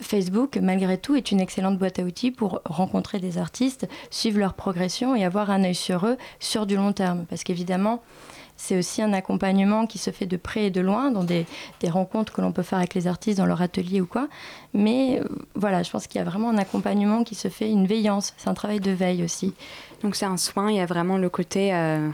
Facebook, 0.00 0.56
malgré 0.56 0.98
tout, 0.98 1.16
est 1.16 1.32
une 1.32 1.40
excellente 1.40 1.78
boîte 1.78 1.98
à 1.98 2.02
outils 2.02 2.30
pour 2.30 2.60
rencontrer 2.64 3.18
des 3.18 3.38
artistes, 3.38 3.88
suivre 4.10 4.38
leur 4.38 4.54
progression 4.54 5.16
et 5.16 5.24
avoir 5.24 5.50
un 5.50 5.64
œil 5.64 5.74
sur 5.74 6.06
eux 6.06 6.16
sur 6.38 6.66
du 6.66 6.76
long 6.76 6.92
terme. 6.92 7.24
Parce 7.28 7.42
qu'évidemment, 7.42 8.02
c'est 8.60 8.76
aussi 8.76 9.00
un 9.00 9.14
accompagnement 9.14 9.86
qui 9.86 9.96
se 9.96 10.10
fait 10.10 10.26
de 10.26 10.36
près 10.36 10.66
et 10.66 10.70
de 10.70 10.82
loin, 10.82 11.10
dans 11.10 11.24
des, 11.24 11.46
rencontres 11.88 12.34
que 12.34 12.42
l'on 12.42 12.52
peut 12.52 12.62
faire 12.62 12.78
avec 12.78 12.94
les 12.94 13.06
artistes 13.06 13.38
dans 13.38 13.46
leur 13.46 13.62
atelier 13.62 14.02
ou 14.02 14.06
quoi. 14.06 14.28
Mais 14.74 15.18
euh, 15.18 15.24
voilà, 15.54 15.82
je 15.82 15.90
pense 15.90 16.06
qu'il 16.06 16.18
y 16.18 16.22
a 16.22 16.24
vraiment 16.24 16.50
un 16.50 16.58
accompagnement 16.58 17.24
qui 17.24 17.34
se 17.34 17.48
fait, 17.48 17.70
une 17.70 17.86
veillance. 17.86 18.34
C'est 18.36 18.48
un 18.48 18.54
travail 18.54 18.78
de 18.78 18.90
veille 18.90 19.24
aussi. 19.24 19.54
Donc 20.02 20.14
c'est 20.14 20.26
un 20.26 20.36
soin, 20.36 20.70
il 20.70 20.76
y 20.76 20.80
a 20.80 20.84
vraiment 20.84 21.16
le 21.16 21.30
côté 21.30 21.72
euh, 21.72 22.10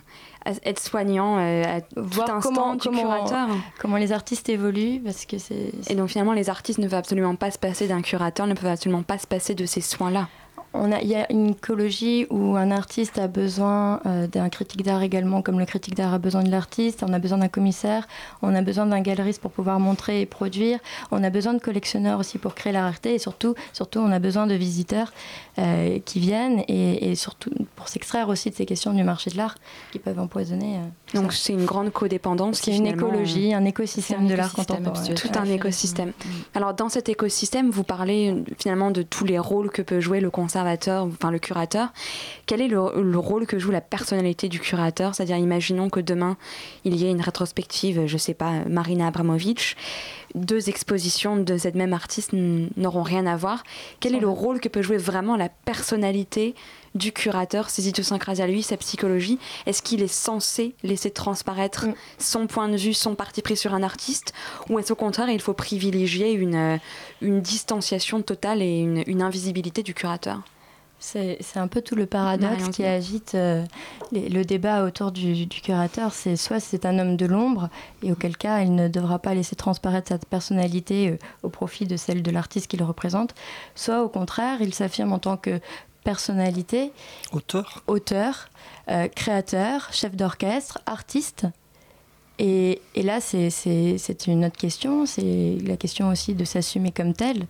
être 0.65 0.79
soignant 0.79 1.39
euh, 1.39 1.65
à 1.65 1.81
Voir 2.01 2.31
instant 2.31 2.41
comment, 2.41 2.75
du 2.77 2.89
curateur. 2.89 3.49
Comment 3.81 3.97
les 3.97 4.13
artistes 4.13 4.49
évoluent, 4.49 5.01
parce 5.05 5.27
que 5.27 5.39
c'est... 5.39 5.73
Et 5.91 5.97
donc 5.97 6.11
finalement, 6.11 6.33
les 6.33 6.49
artistes 6.49 6.79
ne 6.79 6.85
peuvent 6.85 7.01
absolument 7.01 7.35
pas 7.35 7.51
se 7.51 7.59
passer 7.59 7.89
d'un 7.89 8.03
curateur, 8.03 8.47
ne 8.47 8.55
peuvent 8.55 8.71
absolument 8.71 9.03
pas 9.03 9.19
se 9.19 9.27
passer 9.27 9.57
de 9.57 9.67
ces 9.67 9.81
soins-là 9.81 10.29
il 11.03 11.09
y 11.09 11.15
a 11.15 11.31
une 11.33 11.51
écologie 11.51 12.27
où 12.31 12.57
un 12.57 12.71
artiste 12.71 13.19
a 13.19 13.29
besoin 13.29 14.01
euh, 14.07 14.27
d'un 14.27 14.49
critique 14.49 14.83
d'art 14.83 15.03
également, 15.03 15.43
comme 15.43 15.59
le 15.59 15.67
critique 15.67 15.95
d'art 15.95 16.15
a 16.15 16.19
besoin 16.19 16.43
de 16.43 16.51
l'artiste. 16.51 17.05
On 17.07 17.13
a 17.13 17.19
besoin 17.19 17.39
d'un 17.39 17.49
commissaire, 17.49 18.07
on 18.43 18.55
a 18.55 18.63
besoin 18.63 18.87
d'un 18.87 19.01
galeriste 19.01 19.41
pour 19.41 19.51
pouvoir 19.51 19.81
montrer 19.81 20.21
et 20.21 20.27
produire. 20.27 20.79
On 21.11 21.23
a 21.23 21.31
besoin 21.31 21.55
de 21.55 21.61
collectionneurs 21.61 22.19
aussi 22.19 22.39
pour 22.39 22.55
créer 22.55 22.73
la 22.73 22.83
rareté. 22.83 23.15
Et 23.15 23.19
surtout, 23.19 23.55
surtout 23.73 24.01
on 24.01 24.11
a 24.11 24.19
besoin 24.19 24.47
de 24.47 24.55
visiteurs 24.55 25.13
euh, 25.59 25.99
qui 26.05 26.21
viennent 26.21 26.63
et, 26.69 27.15
surtout 27.15 27.51
pour 27.77 27.89
s'extraire 27.89 28.29
aussi 28.29 28.51
de 28.51 28.55
ces 28.55 28.67
questions 28.67 28.93
du 28.93 29.03
marché 29.03 29.31
de 29.31 29.37
l'art 29.37 29.55
qui 29.93 29.99
peuvent 29.99 30.19
empoisonner. 30.19 30.77
Euh, 30.77 31.21
Donc 31.21 31.33
c'est 31.33 31.53
une 31.53 31.65
grande 31.65 31.93
codépendance. 31.93 32.61
C'est 32.63 32.77
une 32.77 32.87
écologie, 32.87 33.55
un 33.55 33.65
écosystème 33.65 34.27
de 34.27 34.35
l'art 34.35 34.53
contemporain. 34.53 35.03
Tout 35.15 35.31
un 35.39 35.45
écosystème. 35.45 36.13
Alors 36.55 36.75
dans 36.75 36.89
cet 36.89 37.09
écosystème, 37.09 37.71
vous 37.71 37.85
parlez 37.85 38.45
finalement 38.59 38.91
de 38.91 39.03
tous 39.03 39.25
les 39.25 39.39
rôles 39.39 39.71
que 39.71 39.83
peut 39.83 40.01
jouer 40.01 40.21
le 40.21 40.31
enfin 40.67 41.31
le 41.31 41.39
curateur, 41.39 41.93
quel 42.47 42.61
est 42.61 42.69
le, 42.69 43.19
rôle 43.19 43.47
que 43.47 43.59
joue 43.59 43.71
la 43.71 43.81
personnalité 43.81 44.49
du 44.49 44.61
curateur? 44.61 45.15
C'est-à-dire, 45.15 45.37
imaginons 45.37 45.91
que 45.91 46.01
demain, 46.01 46.37
il 46.85 46.97
y 46.97 47.07
ait 47.07 47.11
une 47.11 47.21
rétrospective, 47.21 48.07
je 48.07 48.17
sais 48.17 48.35
pas, 48.35 48.65
Marina 48.69 49.07
Abramovic, 49.07 49.77
deux 50.35 50.69
expositions 50.69 51.37
de 51.37 51.57
cette 51.57 51.75
même 51.75 51.93
artiste 51.93 52.31
n'auront 52.33 53.03
rien 53.03 53.27
à 53.27 53.37
voir. 53.37 53.63
Quel 54.01 54.15
est 54.15 54.21
le 54.21 54.29
rôle 54.29 54.61
que 54.61 54.69
peut 54.69 54.83
jouer 54.83 54.99
vraiment 54.99 55.37
la 55.37 55.49
personnalité 55.49 56.55
du 56.95 57.13
curateur, 57.13 57.71
ses 57.71 57.89
idiosyncrasies 57.89 58.43
à 58.43 58.47
lui, 58.47 58.63
sa 58.63 58.77
psychologie 58.77 59.39
Est-ce 59.67 59.83
qu'il 59.83 60.03
est 60.03 60.13
censé 60.13 60.75
laisser 60.83 61.11
transparaître 61.11 61.87
mm. 61.87 61.95
son 62.19 62.47
point 62.47 62.69
de 62.69 62.77
vue, 62.77 62.95
son 62.95 63.15
parti 63.15 63.43
pris 63.43 63.57
sur 63.57 63.75
un 63.75 63.83
artiste? 63.83 64.33
Ou 64.69 64.79
est-ce 64.79 64.93
au 64.93 64.97
contraire, 64.97 65.31
il 65.31 65.41
faut 65.41 65.55
privilégier 65.55 66.33
une, 66.33 66.79
une 67.21 67.41
distanciation 67.41 68.23
totale 68.23 68.63
et 68.63 68.79
une, 68.79 69.05
une 69.07 69.23
invisibilité 69.23 69.83
du 69.83 69.95
curateur? 69.95 70.43
C'est 70.99 71.57
un 71.57 71.69
peu 71.69 71.83
tout 71.83 71.95
le 71.95 72.07
paradoxe 72.07 72.71
qui 72.71 72.85
agite 72.85 73.35
euh, 73.35 73.65
le 74.13 74.43
débat 74.45 74.85
autour 74.85 75.13
du, 75.13 75.47
curateur. 75.49 76.13
C'est 76.13 76.37
soit 76.37 76.59
c'est 76.59 76.87
un 76.87 76.99
homme 76.99 77.17
de 77.17 77.27
l'ombre, 77.27 77.69
et 78.03 78.13
auquel 78.13 78.37
cas 78.37 78.61
il 78.61 78.75
ne 78.75 78.89
devra 78.89 79.19
pas 79.19 79.35
laisser 79.35 79.57
transparaître 79.57 80.09
sa 80.09 80.19
personnalité 80.19 81.11
euh, 81.11 81.19
au 81.43 81.49
profit 81.49 81.87
de 81.87 81.97
celle 81.97 82.23
de 82.23 82.31
l'artiste 82.31 82.69
qu'il 82.69 82.83
représente, 82.83 83.35
soit 83.75 84.03
au 84.03 84.09
contraire 84.09 84.59
il 84.61 84.75
s'affirme 84.75 85.13
en 85.13 85.19
tant 85.19 85.37
que 85.37 85.61
personnalité, 86.03 86.93
auteur, 87.33 87.83
auteur 87.87 88.49
euh, 88.89 89.09
créateur, 89.09 89.89
chef 89.93 90.15
d'orchestre, 90.15 90.79
artiste. 90.87 91.47
Et, 92.39 92.81
et 92.95 93.03
là, 93.03 93.21
c'est 93.21 94.27
une 94.27 94.45
autre 94.45 94.59
question, 94.59 95.07
c'est 95.07 95.57
la 95.65 95.77
question 95.77 96.11
aussi 96.11 96.35
de 96.35 96.45
s'assumer 96.45 96.93
comme 96.93 97.15
tel. 97.15 97.47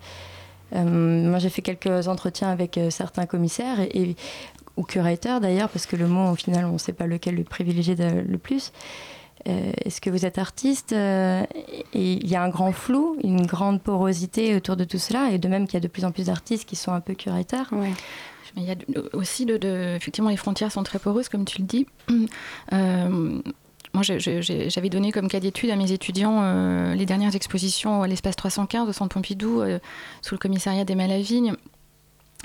Euh, 0.74 1.28
moi, 1.28 1.38
j'ai 1.38 1.48
fait 1.48 1.62
quelques 1.62 2.08
entretiens 2.08 2.50
avec 2.50 2.78
euh, 2.78 2.90
certains 2.90 3.26
commissaires 3.26 3.80
et, 3.80 4.16
ou 4.76 4.82
curateurs 4.82 5.40
d'ailleurs, 5.40 5.68
parce 5.68 5.86
que 5.86 5.96
le 5.96 6.06
mot, 6.06 6.30
au 6.30 6.34
final, 6.34 6.64
on 6.66 6.74
ne 6.74 6.78
sait 6.78 6.92
pas 6.92 7.06
lequel 7.06 7.36
le 7.36 7.44
privilégier 7.44 7.94
le 7.96 8.38
plus. 8.38 8.72
Euh, 9.48 9.72
est-ce 9.84 10.00
que 10.00 10.10
vous 10.10 10.26
êtes 10.26 10.38
artiste 10.38 10.92
il 10.92 12.26
y 12.26 12.34
a 12.34 12.42
un 12.42 12.48
grand 12.48 12.72
flou, 12.72 13.16
une 13.22 13.46
grande 13.46 13.80
porosité 13.80 14.56
autour 14.56 14.76
de 14.76 14.84
tout 14.84 14.98
cela, 14.98 15.30
et 15.30 15.38
de 15.38 15.48
même 15.48 15.66
qu'il 15.66 15.74
y 15.74 15.76
a 15.76 15.80
de 15.80 15.88
plus 15.88 16.04
en 16.04 16.10
plus 16.10 16.26
d'artistes 16.26 16.68
qui 16.68 16.76
sont 16.76 16.92
un 16.92 17.00
peu 17.00 17.14
curateurs. 17.14 17.68
Ouais. 17.72 17.92
il 18.56 18.64
y 18.64 18.70
a 18.70 18.74
aussi, 19.12 19.46
effectivement, 19.48 20.30
les 20.30 20.36
frontières 20.36 20.72
sont 20.72 20.82
très 20.82 20.98
poreuses, 20.98 21.28
comme 21.28 21.44
tu 21.44 21.60
le 21.60 21.66
dis. 21.66 21.86
Euh, 22.72 23.40
moi, 23.94 24.02
j'avais 24.02 24.88
donné 24.88 25.12
comme 25.12 25.28
cas 25.28 25.40
d'étude 25.40 25.70
à 25.70 25.76
mes 25.76 25.92
étudiants 25.92 26.40
euh, 26.42 26.94
les 26.94 27.06
dernières 27.06 27.34
expositions 27.34 28.02
à 28.02 28.06
l'espace 28.06 28.36
315 28.36 28.88
au 28.88 28.92
Centre 28.92 29.14
Pompidou, 29.14 29.60
euh, 29.60 29.78
sous 30.22 30.34
le 30.34 30.38
commissariat 30.38 30.84
des 30.84 30.94
Malavignes, 30.94 31.54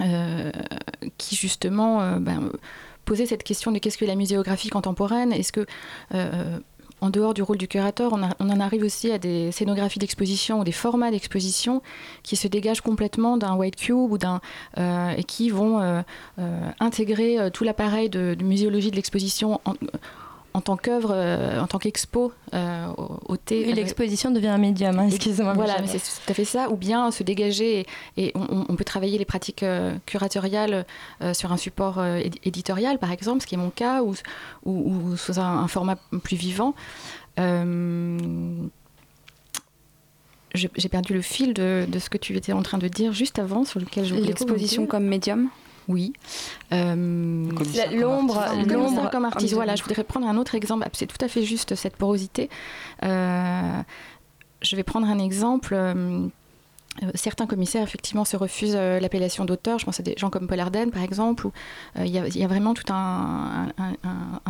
euh, 0.02 0.52
qui 1.18 1.36
justement 1.36 2.18
ben, 2.18 2.52
posait 3.06 3.26
cette 3.26 3.44
question 3.44 3.72
de 3.72 3.80
qu'est-ce 3.80 3.98
que 3.98 4.06
la 4.06 4.16
muséographie 4.16 4.70
contemporaine? 4.70 5.32
Est-ce 5.32 5.52
que 5.52 5.66
en 7.04 7.10
dehors 7.10 7.34
du 7.34 7.42
rôle 7.42 7.58
du 7.58 7.68
curateur, 7.68 8.14
on, 8.14 8.22
en 8.22 8.60
arrive 8.60 8.84
aussi 8.84 9.12
à 9.12 9.18
des 9.18 9.52
scénographies 9.52 9.98
d'exposition 9.98 10.60
ou 10.60 10.64
des 10.64 10.72
formats 10.72 11.10
d'exposition 11.10 11.82
qui 12.22 12.36
se 12.36 12.48
dégagent 12.48 12.82
complètement 12.82 13.38
d'un 13.38 13.56
white 13.56 13.76
cube 13.76 14.12
ou 14.12 14.20
d'un 14.20 14.40
et 14.78 15.24
qui 15.24 15.50
vont 15.50 16.04
intégrer 16.80 17.50
tout 17.52 17.64
l'appareil 17.64 18.10
de, 18.10 18.36
de, 18.36 18.44
muséologie 18.44 18.92
de 18.92 18.96
l'exposition 18.96 19.60
tant 20.60 20.76
qu'œuvre, 20.76 21.12
euh, 21.14 21.62
en 21.62 21.68
tant 21.68 21.78
qu'expo 21.78 22.34
euh, 22.54 22.88
au, 22.98 23.38
thé. 23.38 23.64
Oui, 23.66 23.74
l'exposition 23.74 24.32
devient 24.32 24.50
un 24.50 24.58
médium, 24.58 25.00
hein, 25.00 25.08
excusez-moi. 25.08 25.54
Voilà, 25.54 25.78
c'est 25.88 26.00
tout 26.00 26.30
à 26.30 26.34
fait 26.34 26.44
ça. 26.44 26.70
Ou 26.70 26.76
bien 26.76 27.10
se 27.12 27.24
dégager 27.24 27.86
et, 28.18 28.34
on, 28.36 28.76
peut 28.76 28.84
travailler 28.84 29.18
les 29.18 29.26
pratiques 29.26 29.64
euh, 29.64 29.96
curatoriales 30.06 30.86
sur 31.34 31.54
un 31.54 31.58
support 31.58 32.04
éditorial, 32.44 33.00
par 33.00 33.12
exemple, 33.12 33.42
ce 33.42 33.48
qui 33.48 33.56
est 33.56 33.58
mon 33.58 33.70
cas, 33.70 34.02
ou, 34.04 34.14
ou, 34.66 35.16
sous 35.16 35.40
un, 35.40 35.68
format 35.68 35.96
plus 36.24 36.36
vivant. 36.36 36.76
J'ai 40.54 40.90
perdu 40.90 41.14
le 41.14 41.22
fil 41.22 41.54
de, 41.54 41.86
de, 41.88 42.00
ce 42.00 42.10
que 42.10 42.18
tu 42.18 42.36
étais 42.36 42.52
en 42.52 42.62
train 42.62 42.78
de 42.78 42.90
dire 42.90 43.14
juste 43.14 43.40
avant, 43.40 43.64
sur 43.64 43.80
lequel 43.80 44.04
je 44.04 44.14
voulais 44.14 44.28
L'exposition 44.28 44.86
comme 44.86 45.06
médium? 45.06 45.50
Oui. 45.92 46.14
Euh, 46.74 46.96
l'ombre, 47.92 48.46
l'ombre 48.68 49.10
comme 49.12 49.26
artiste. 49.26 49.54
Voilà, 49.54 49.76
je 49.76 49.84
voudrais 49.84 50.04
prendre 50.04 50.28
un 50.28 50.38
autre 50.38 50.56
exemple. 50.56 50.88
C'est 50.94 51.08
tout 51.08 51.24
à 51.24 51.28
fait 51.28 51.44
juste 51.44 51.76
cette 51.76 51.96
porosité. 51.96 52.50
Euh, 53.04 53.82
je 54.62 54.76
vais 54.76 54.84
prendre 54.84 55.08
un 55.08 55.20
exemple. 55.20 55.74
Euh, 55.74 56.28
certains 57.16 57.48
commissaires, 57.48 57.84
effectivement, 57.84 58.26
se 58.26 58.36
refusent 58.36 58.76
l'appellation 58.76 59.46
d'auteur. 59.46 59.80
Je 59.80 59.86
pense 59.86 60.00
à 60.00 60.04
des 60.04 60.16
gens 60.18 60.30
comme 60.30 60.48
Paul 60.48 60.60
Arden, 60.60 60.92
par 60.92 61.04
exemple, 61.04 61.48
où 61.48 61.52
il 61.98 62.10
y, 62.10 62.44
a 62.44 62.48
vraiment 62.48 62.74
tout 62.74 62.92
un, 62.92 63.68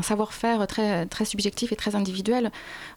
savoir-faire 0.02 0.66
très, 0.66 1.06
très 1.06 1.26
subjectif 1.26 1.72
et 1.72 1.76
très 1.76 1.96
individuel. 1.96 2.52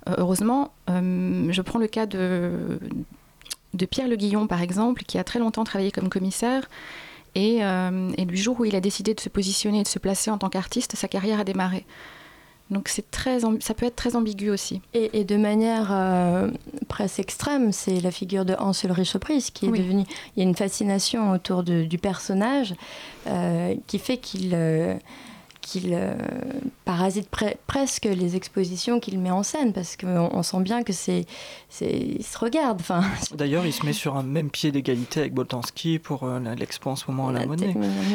heureusement, 0.07 0.73
je 0.89 1.61
prends 1.61 1.79
le 1.79 1.89
cas 1.89 2.07
de, 2.07 2.81
de 3.75 3.87
Pierre 3.87 4.09
Le 4.09 4.17
Guillon, 4.17 4.47
par 4.47 4.63
exemple, 4.63 5.03
qui 5.03 5.19
a 5.19 5.25
très 5.25 5.39
longtemps 5.39 5.65
travaillé 5.65 5.91
comme 5.91 6.09
commissaire 6.09 6.69
euh, 7.37 8.11
et, 8.17 8.25
du 8.25 8.37
jour 8.37 8.59
où 8.61 8.65
il 8.65 8.77
a 8.77 8.81
décidé 8.81 9.15
de 9.15 9.21
se 9.21 9.29
positionner 9.29 9.81
et 9.81 9.83
de 9.83 9.89
se 9.89 9.99
placer 9.99 10.31
en 10.31 10.39
tant 10.39 10.49
qu'artiste, 10.49 10.97
sa 10.97 11.09
carrière 11.09 11.41
a 11.41 11.45
démarré. 11.45 11.85
Donc 12.71 12.89
c'est 12.89 13.11
très, 13.11 13.41
ça 13.61 13.75
peut 13.75 13.87
être 13.87 13.97
très 13.97 14.17
ambigu 14.17 14.51
aussi. 14.51 14.81
Et, 14.95 15.25
de 15.25 15.37
manière 15.37 15.89
euh, 15.91 16.51
presque 16.89 17.19
extrême, 17.19 17.73
c'est 17.73 18.01
la 18.01 18.11
figure 18.11 18.45
de 18.45 18.55
Hans 18.59 18.73
Ulrich 18.73 19.17
qui 19.53 19.67
est 19.67 19.71
devenu. 19.71 20.05
Il 20.37 20.43
y 20.43 20.47
a 20.47 20.49
une 20.49 20.57
fascination 20.57 21.33
autour 21.33 21.63
du 21.63 21.99
personnage 21.99 22.75
euh, 23.27 23.75
qui 23.87 23.99
fait 23.99 24.17
qu'il 24.17 24.57
qu'il 25.65 25.95
euh, 25.95 26.15
parasite 26.85 27.29
presque 27.67 28.05
les 28.05 28.37
expositions 28.37 29.01
qu'il 29.01 29.19
met 29.19 29.31
en 29.31 29.43
scène 29.43 29.73
parce 29.73 29.97
qu'on 29.97 30.43
sent 30.43 30.61
bien 30.61 30.83
que 30.83 30.93
c'est 30.93 31.25
il 31.81 32.23
se 32.23 32.39
regarde 32.39 32.81
enfin. 32.81 33.03
D'ailleurs 33.35 33.67
il 33.67 33.73
se 33.73 33.85
met 33.85 33.93
sur 33.93 34.17
un 34.17 34.23
même 34.23 34.51
pied 34.51 34.71
d'égalité 34.71 35.21
avec 35.21 35.35
Boltanski 35.35 35.99
pour 35.99 36.25
euh, 36.25 36.39
l'expo 36.57 36.91
en 36.91 36.97
ce 36.97 37.11
moment 37.11 37.29
à 37.29 37.33
la, 37.33 37.47
monnaie. 37.47 37.75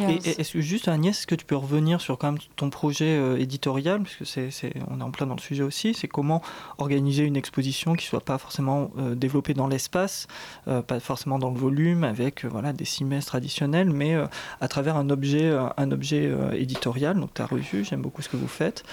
Et, 0.09 0.41
est-ce 0.41 0.53
que 0.53 0.61
juste 0.61 0.87
Agnès 0.87 1.17
est-ce 1.17 1.27
que 1.27 1.35
tu 1.35 1.45
peux 1.45 1.55
revenir 1.55 2.01
sur 2.01 2.17
quand 2.17 2.31
même 2.31 2.41
ton 2.55 2.69
projet 2.69 3.17
euh, 3.17 3.37
éditorial 3.37 4.03
parce 4.03 4.15
que 4.15 4.25
c'est 4.25 4.73
on 4.89 4.99
est 4.99 5.03
en 5.03 5.11
plein 5.11 5.25
dans 5.25 5.35
le 5.35 5.41
sujet 5.41 5.63
aussi 5.63 5.93
c'est 5.93 6.07
comment 6.07 6.41
organiser 6.77 7.23
une 7.23 7.35
exposition 7.35 7.95
qui 7.95 8.05
soit 8.05 8.21
pas 8.21 8.37
forcément 8.37 8.91
développée 9.15 9.53
dans 9.53 9.67
l'espace 9.67 10.27
pas 10.65 10.99
forcément 10.99 11.39
dans 11.39 11.49
le 11.49 11.57
volume 11.57 12.03
avec 12.03 12.45
voilà 12.45 12.73
des 12.73 12.85
messes 13.01 13.25
traditionnels 13.25 13.89
mais 13.89 14.15
à 14.61 14.67
travers 14.67 14.95
un 14.97 15.09
objet 15.09 15.51
un 15.77 15.91
objet 15.91 16.31
éditorial. 16.53 17.19
Donc 17.19 17.38
revue, 17.45 17.83
j'aime 17.83 18.01
beaucoup 18.01 18.21
ce 18.21 18.29
que 18.29 18.37
vous 18.37 18.47
faites, 18.47 18.83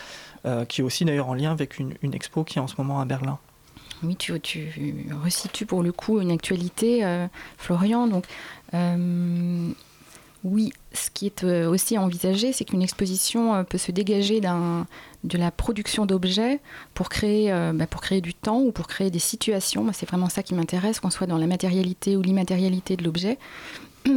euh, 0.44 0.64
qui 0.64 0.80
est 0.80 0.84
aussi 0.84 1.04
d'ailleurs 1.04 1.28
en 1.28 1.34
lien 1.34 1.52
avec 1.52 1.78
une, 1.78 1.94
expo 2.12 2.44
qui 2.44 2.58
est 2.58 2.60
en 2.60 2.66
ce 2.66 2.74
moment 2.78 3.00
à 3.00 3.04
Berlin. 3.04 3.38
Oui, 4.02 4.16
tu, 4.16 4.38
tu 4.40 5.06
resitues 5.22 5.66
pour 5.66 5.82
le 5.82 5.90
coup 5.90 6.20
une 6.20 6.30
actualité, 6.30 7.04
euh, 7.04 7.26
Florian. 7.56 8.06
Donc, 8.06 8.24
euh, 8.74 9.70
oui, 10.44 10.72
ce 10.92 11.10
qui 11.10 11.26
est 11.26 11.44
aussi 11.44 11.98
envisagé, 11.98 12.52
c'est 12.52 12.64
qu'une 12.64 12.82
exposition 12.82 13.64
peut 13.64 13.78
se 13.78 13.90
dégager 13.90 14.40
de 14.40 15.38
la 15.38 15.50
production 15.50 16.06
d'objets 16.06 16.60
pour 16.94 17.08
créer, 17.08 17.50
bah, 17.74 17.86
pour 17.88 18.00
créer 18.00 18.20
du 18.20 18.32
temps 18.32 18.60
ou 18.60 18.70
pour 18.70 18.86
créer 18.86 19.10
des 19.10 19.18
situations. 19.18 19.90
c'est 19.92 20.06
vraiment 20.06 20.28
ça 20.28 20.44
qui 20.44 20.54
m'intéresse, 20.54 21.00
qu'on 21.00 21.10
soit 21.10 21.26
dans 21.26 21.38
la 21.38 21.48
matérialité 21.48 22.16
ou 22.16 22.22
l'immatérialité 22.22 22.96
de 22.96 23.02
l'objet. 23.02 23.38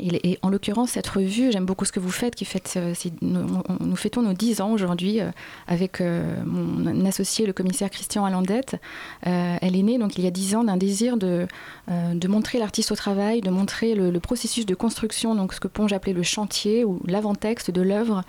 Et, 0.00 0.38
en 0.42 0.50
l'occurrence, 0.50 0.90
cette 0.90 1.08
revue, 1.08 1.50
j'aime 1.52 1.66
beaucoup 1.66 1.84
ce 1.84 1.92
que 1.92 2.00
vous 2.00 2.10
faites, 2.10 2.34
qui 2.34 2.46
euh, 2.76 2.94
nous, 3.22 3.96
fêtons 3.96 4.22
nos 4.22 4.32
10 4.32 4.60
ans 4.60 4.72
aujourd'hui 4.72 5.20
euh, 5.20 5.30
avec 5.66 6.00
euh, 6.00 6.36
mon 6.44 7.04
associé, 7.04 7.46
le 7.46 7.52
commissaire 7.52 7.90
Christian 7.90 8.24
Allandette. 8.24 8.76
elle 9.22 9.76
est 9.76 9.82
née 9.82 9.98
donc 9.98 10.18
il 10.18 10.24
y 10.24 10.26
a 10.26 10.30
10 10.30 10.56
ans 10.56 10.64
d'un 10.64 10.76
désir 10.76 11.16
de, 11.16 11.46
de 11.88 12.28
montrer 12.28 12.58
l'artiste 12.58 12.92
au 12.92 12.96
travail, 12.96 13.40
de 13.40 13.50
montrer 13.50 13.94
le, 13.94 14.18
processus 14.20 14.66
de 14.66 14.74
construction, 14.74 15.34
donc 15.34 15.54
ce 15.54 15.60
que 15.60 15.68
Ponge 15.68 15.92
appelait 15.92 16.12
le 16.12 16.22
chantier 16.22 16.84
ou 16.84 17.00
l'avant-texte 17.06 17.70
de 17.70 17.82
l'œuvre 17.82 18.22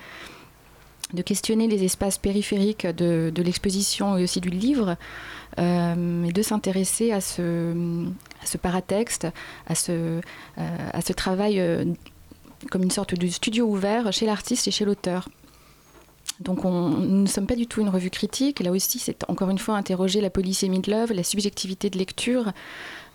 de 1.13 1.21
questionner 1.23 1.67
les 1.67 1.83
espaces 1.83 2.19
périphériques 2.19 2.85
de, 2.85 3.31
de 3.33 3.41
l'exposition 3.41 4.17
et 4.17 4.23
aussi 4.23 4.41
du 4.41 4.49
livre, 4.49 4.95
euh, 5.59 6.23
et 6.23 6.31
de 6.31 6.41
s'intéresser 6.41 7.11
à 7.11 7.21
ce, 7.21 8.07
paratexte, 8.61 9.27
à 9.67 9.75
ce, 9.75 10.21
euh, 10.57 11.13
travail 11.15 11.59
euh, 11.59 11.85
comme 12.71 12.83
une 12.83 12.91
sorte 12.91 13.15
de 13.15 13.27
studio 13.27 13.65
ouvert 13.65 14.13
chez 14.13 14.25
l'artiste 14.25 14.67
et 14.67 14.71
chez 14.71 14.85
l'auteur. 14.85 15.27
Donc 16.39 16.63
on, 16.63 16.89
nous 16.89 17.21
ne 17.23 17.27
sommes 17.27 17.47
pas 17.47 17.55
du 17.55 17.67
tout 17.67 17.81
une 17.81 17.89
revue 17.89 18.09
critique. 18.09 18.61
Là 18.61 18.71
aussi, 18.71 18.99
c'est 18.99 19.25
encore 19.29 19.49
une 19.49 19.57
fois 19.57 19.75
interroger 19.75 20.21
la 20.21 20.29
polysémie 20.29 20.79
de 20.79 20.91
l'œuvre, 20.91 21.13
la 21.13 21.23
subjectivité 21.23 21.89
de 21.89 21.97
lecture. 21.97 22.53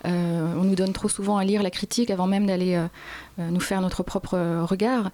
on 0.05 0.65
nous 0.65 0.75
donne 0.75 0.93
trop 0.93 1.09
souvent 1.09 1.39
à 1.39 1.45
lire 1.45 1.63
la 1.63 1.71
critique 1.71 2.11
avant 2.11 2.27
même 2.27 2.47
d'aller 2.47 2.79
nous 3.39 3.61
faire 3.61 3.81
notre 3.81 4.03
propre 4.03 4.37
regard. 4.69 5.11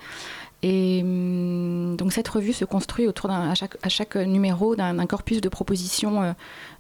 Et 0.63 1.01
hum, 1.03 1.97
donc 1.97 2.13
cette 2.13 2.29
revue 2.29 2.53
se 2.53 2.65
construit 2.65 3.07
autour 3.07 3.31
à 3.31 3.55
chaque, 3.55 3.77
à 3.83 3.89
chaque 3.89 4.17
numéro 4.17 4.77
d'un 4.77 5.07
corpus 5.07 5.41
de 5.41 5.49
propositions, 5.49 6.23
euh, 6.23 6.33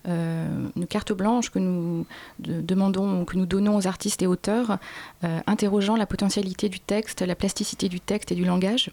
euh, 0.09 0.69
une 0.77 0.87
carte 0.87 1.13
blanche 1.13 1.51
que 1.51 1.59
nous 1.59 2.05
demandons, 2.39 3.25
que 3.25 3.37
nous 3.37 3.47
donnons 3.47 3.77
aux 3.77 3.87
artistes 3.87 4.23
et 4.23 4.27
auteurs, 4.27 4.79
euh, 5.25 5.41
interrogeant 5.47 5.97
la 5.97 6.07
potentialité 6.07 6.69
du 6.69 6.81
texte, 6.81 7.23
la 7.23 7.35
plasticité 7.35 7.89
du 7.89 8.01
texte 8.01 8.33
et 8.33 8.35
du 8.35 8.45
langage. 8.45 8.91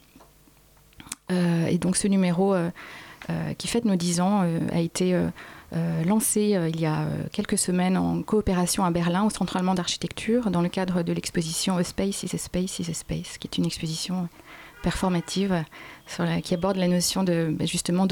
et 1.30 1.78
donc 1.78 1.98
ce 1.98 2.08
numéro 2.08 2.56
qui 3.58 3.68
fête 3.68 3.84
nos 3.84 3.98
10 3.98 4.22
ans, 4.22 4.46
a 4.72 4.80
été 4.80 5.14
lancée 6.06 6.58
il 6.74 6.80
y 6.80 6.86
a 6.86 7.06
quelques 7.34 7.58
semaines 7.58 7.98
en 7.98 8.22
coopération 8.22 8.86
à 8.86 8.92
Berlin 8.92 9.26
au 9.26 9.30
Centre 9.30 9.58
allemand 9.58 9.76
d'architecture 9.76 10.50
dans 10.50 10.62
le 10.62 10.70
cadre 10.70 11.04
de 11.04 11.12
l'exposition 11.12 11.76
A 11.78 11.84
Space 11.84 12.24
is 12.24 12.34
a 12.34 12.38
Space 12.38 12.80
is 12.80 12.90
a 12.90 12.94
Space, 12.94 13.38
qui 13.38 13.48
est 13.48 13.58
une 13.58 13.66
exposition 13.66 14.30
performative 14.82 15.64
qui 16.44 16.54
aborde 16.54 16.78
la 16.78 16.88
notion 16.88 17.24
de 17.24 17.50
bah, 17.52 17.66
justement 17.66 18.08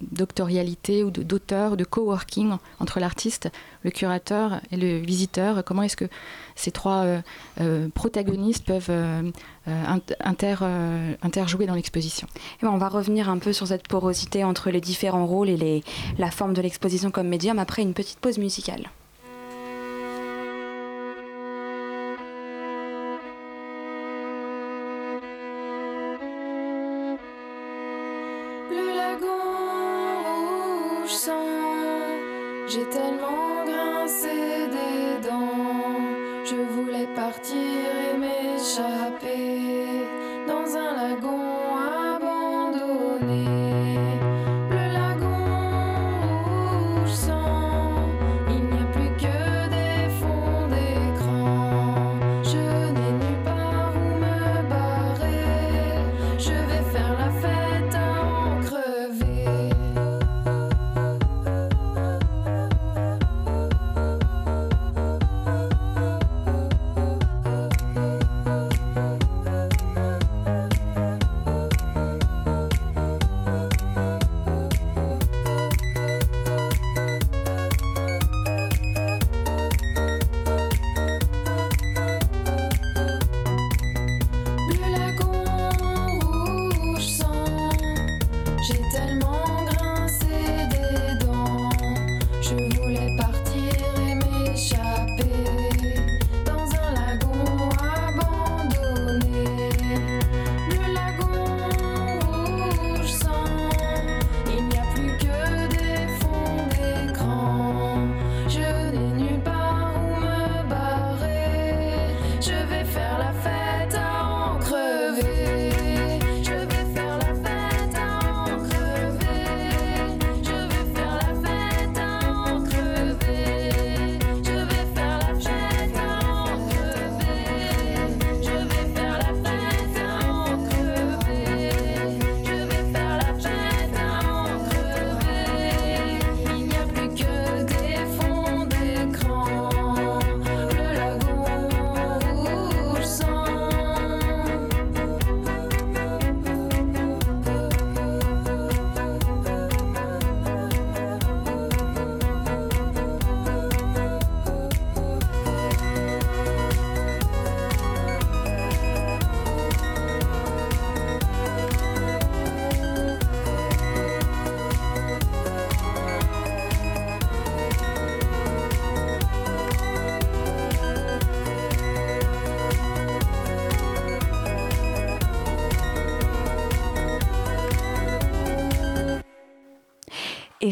doctorialité 0.00 1.04
ou 1.04 1.10
d'auteur, 1.10 1.76
de, 1.76 1.84
coworking 1.84 2.56
entre 2.80 3.00
l'artiste, 3.00 3.50
le 3.82 3.90
curateur 3.90 4.60
et 4.70 4.76
le 4.76 4.98
visiteur. 4.98 5.62
Comment 5.64 5.82
est-ce 5.82 5.96
que 5.96 6.08
ces 6.56 6.70
trois 6.70 7.04
euh, 7.04 7.20
euh, 7.60 7.88
protagonistes 7.94 8.64
peuvent 8.64 8.90
euh, 8.90 9.30
inter, 9.66 10.56
interjouer 11.22 11.66
dans 11.66 11.74
l'exposition? 11.74 12.26
Ben, 12.60 12.68
On 12.68 12.78
va 12.78 12.88
revenir 12.88 13.28
un 13.28 13.38
peu 13.38 13.52
sur 13.52 13.66
cette 13.66 13.88
porosité 13.88 14.44
entre 14.44 14.70
les 14.70 14.80
différents 14.80 15.26
rôles 15.26 15.48
et 15.48 15.82
la 16.18 16.30
forme 16.30 16.54
de 16.54 16.62
l'exposition 16.62 17.10
comme 17.10 17.28
médium 17.28 17.58
après 17.58 17.82
une 17.82 17.94
petite 17.94 18.18
pause 18.18 18.38
musicale. 18.38 18.90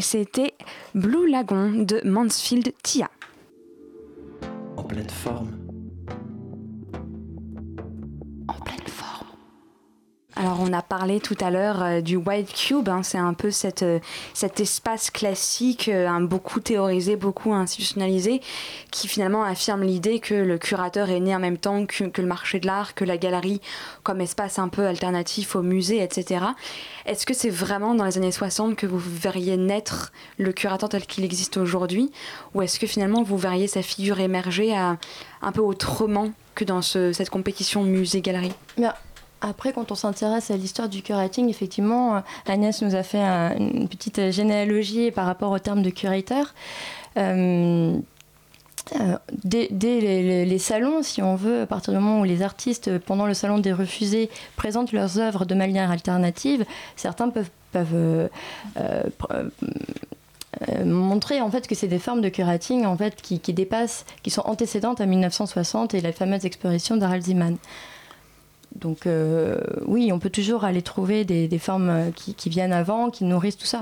Et 0.01 0.03
c'était 0.03 0.55
Blue 0.95 1.29
Lagoon 1.29 1.83
de 1.83 2.01
Mansfield 2.03 2.73
Tia. 2.81 3.07
Tout 11.19 11.37
à 11.39 11.51
l'heure 11.51 11.83
euh, 11.83 12.01
du 12.01 12.15
White 12.15 12.53
Cube, 12.53 12.89
hein, 12.89 13.03
c'est 13.03 13.17
un 13.17 13.33
peu 13.33 13.51
cette, 13.51 13.83
euh, 13.83 13.99
cet 14.33 14.59
espace 14.59 15.09
classique, 15.09 15.89
euh, 15.89 16.07
beaucoup 16.21 16.59
théorisé, 16.59 17.15
beaucoup 17.15 17.53
institutionnalisé, 17.53 18.41
qui 18.91 19.07
finalement 19.07 19.43
affirme 19.43 19.83
l'idée 19.83 20.19
que 20.19 20.33
le 20.33 20.57
curateur 20.57 21.09
est 21.09 21.19
né 21.19 21.35
en 21.35 21.39
même 21.39 21.57
temps 21.57 21.85
que, 21.85 22.21
le 22.21 22.27
marché 22.27 22.59
de 22.59 22.67
l'art, 22.67 22.93
que 22.93 23.03
la 23.03 23.17
galerie 23.17 23.61
comme 24.03 24.21
espace 24.21 24.59
un 24.59 24.69
peu 24.69 24.85
alternatif 24.85 25.55
au 25.55 25.61
musée, 25.61 26.01
etc. 26.01 26.45
Est-ce 27.05 27.25
que 27.25 27.33
c'est 27.33 27.49
vraiment 27.49 27.95
dans 27.95 28.05
les 28.05 28.17
années 28.17 28.31
60 28.31 28.75
que 28.75 28.85
vous 28.85 28.99
verriez 28.99 29.57
naître 29.57 30.11
le 30.37 30.53
curateur 30.53 30.89
tel 30.89 31.05
qu'il 31.05 31.23
existe 31.23 31.57
aujourd'hui, 31.57 32.11
ou 32.53 32.61
est-ce 32.61 32.79
que 32.79 32.87
finalement 32.87 33.23
vous 33.23 33.37
verriez 33.37 33.67
sa 33.67 33.81
figure 33.81 34.19
émerger 34.19 34.75
à, 34.75 34.97
un 35.41 35.51
peu 35.51 35.61
autrement 35.61 36.31
que 36.55 36.63
dans 36.63 36.81
ce, 36.81 37.11
cette 37.11 37.29
compétition 37.29 37.83
musée-galerie? 37.83 38.53
Après, 39.41 39.73
quand 39.73 39.91
on 39.91 39.95
s'intéresse 39.95 40.51
à 40.51 40.57
l'histoire 40.57 40.87
du 40.87 41.01
curating, 41.01 41.49
effectivement, 41.49 42.15
euh, 42.15 42.19
Agnès 42.47 42.79
nous 42.81 42.95
a 42.95 43.03
fait 43.03 43.21
une 43.21 43.87
petite 43.87 44.31
généalogie 44.31 45.11
par 45.11 45.25
rapport 45.25 45.51
au 45.51 45.59
terme 45.59 45.81
de 45.81 45.89
curateur. 45.89 46.53
Euh, 47.17 47.97
euh, 48.99 49.17
dès, 49.43 49.67
les, 49.71 50.59
salons, 50.59 51.01
si 51.01 51.21
on 51.21 51.35
veut, 51.35 51.61
à 51.61 51.65
partir 51.65 51.93
du 51.93 51.99
moment 51.99 52.21
où 52.21 52.23
les 52.23 52.43
artistes, 52.43 52.99
pendant 52.99 53.25
le 53.25 53.33
salon 53.33 53.57
des 53.57 53.73
refusés, 53.73 54.29
présentent 54.55 54.91
leurs 54.91 55.17
œuvres 55.17 55.45
de 55.45 55.55
manière 55.55 55.89
alternative, 55.91 56.65
certains 56.95 57.29
peuvent, 57.29 58.29
montrer 60.85 61.41
en 61.41 61.49
fait 61.49 61.67
que 61.67 61.73
c'est 61.73 61.87
des 61.87 61.97
formes 61.97 62.21
de 62.21 62.29
curating 62.29 62.85
en 62.85 62.95
fait 62.95 63.19
qui, 63.21 63.39
qui, 63.39 63.53
dépassent, 63.53 64.05
qui 64.21 64.29
sont 64.29 64.43
antécédentes 64.45 65.01
à 65.01 65.05
1960 65.05 65.95
et 65.95 66.01
la 66.01 66.11
fameuse 66.11 66.45
exposition 66.45 66.97
d'Harald 66.97 67.23
Ziman. 67.23 67.57
Donc 68.75 69.05
euh, 69.05 69.57
oui, 69.85 70.11
on 70.11 70.19
peut 70.19 70.29
toujours 70.29 70.63
aller 70.63 70.81
trouver 70.81 71.25
des, 71.25 71.59
formes 71.59 71.89
euh, 71.89 72.11
qui, 72.11 72.49
viennent 72.49 72.73
avant, 72.73 73.09
qui 73.09 73.23
nourrissent 73.23 73.57
tout 73.57 73.65
ça. 73.65 73.81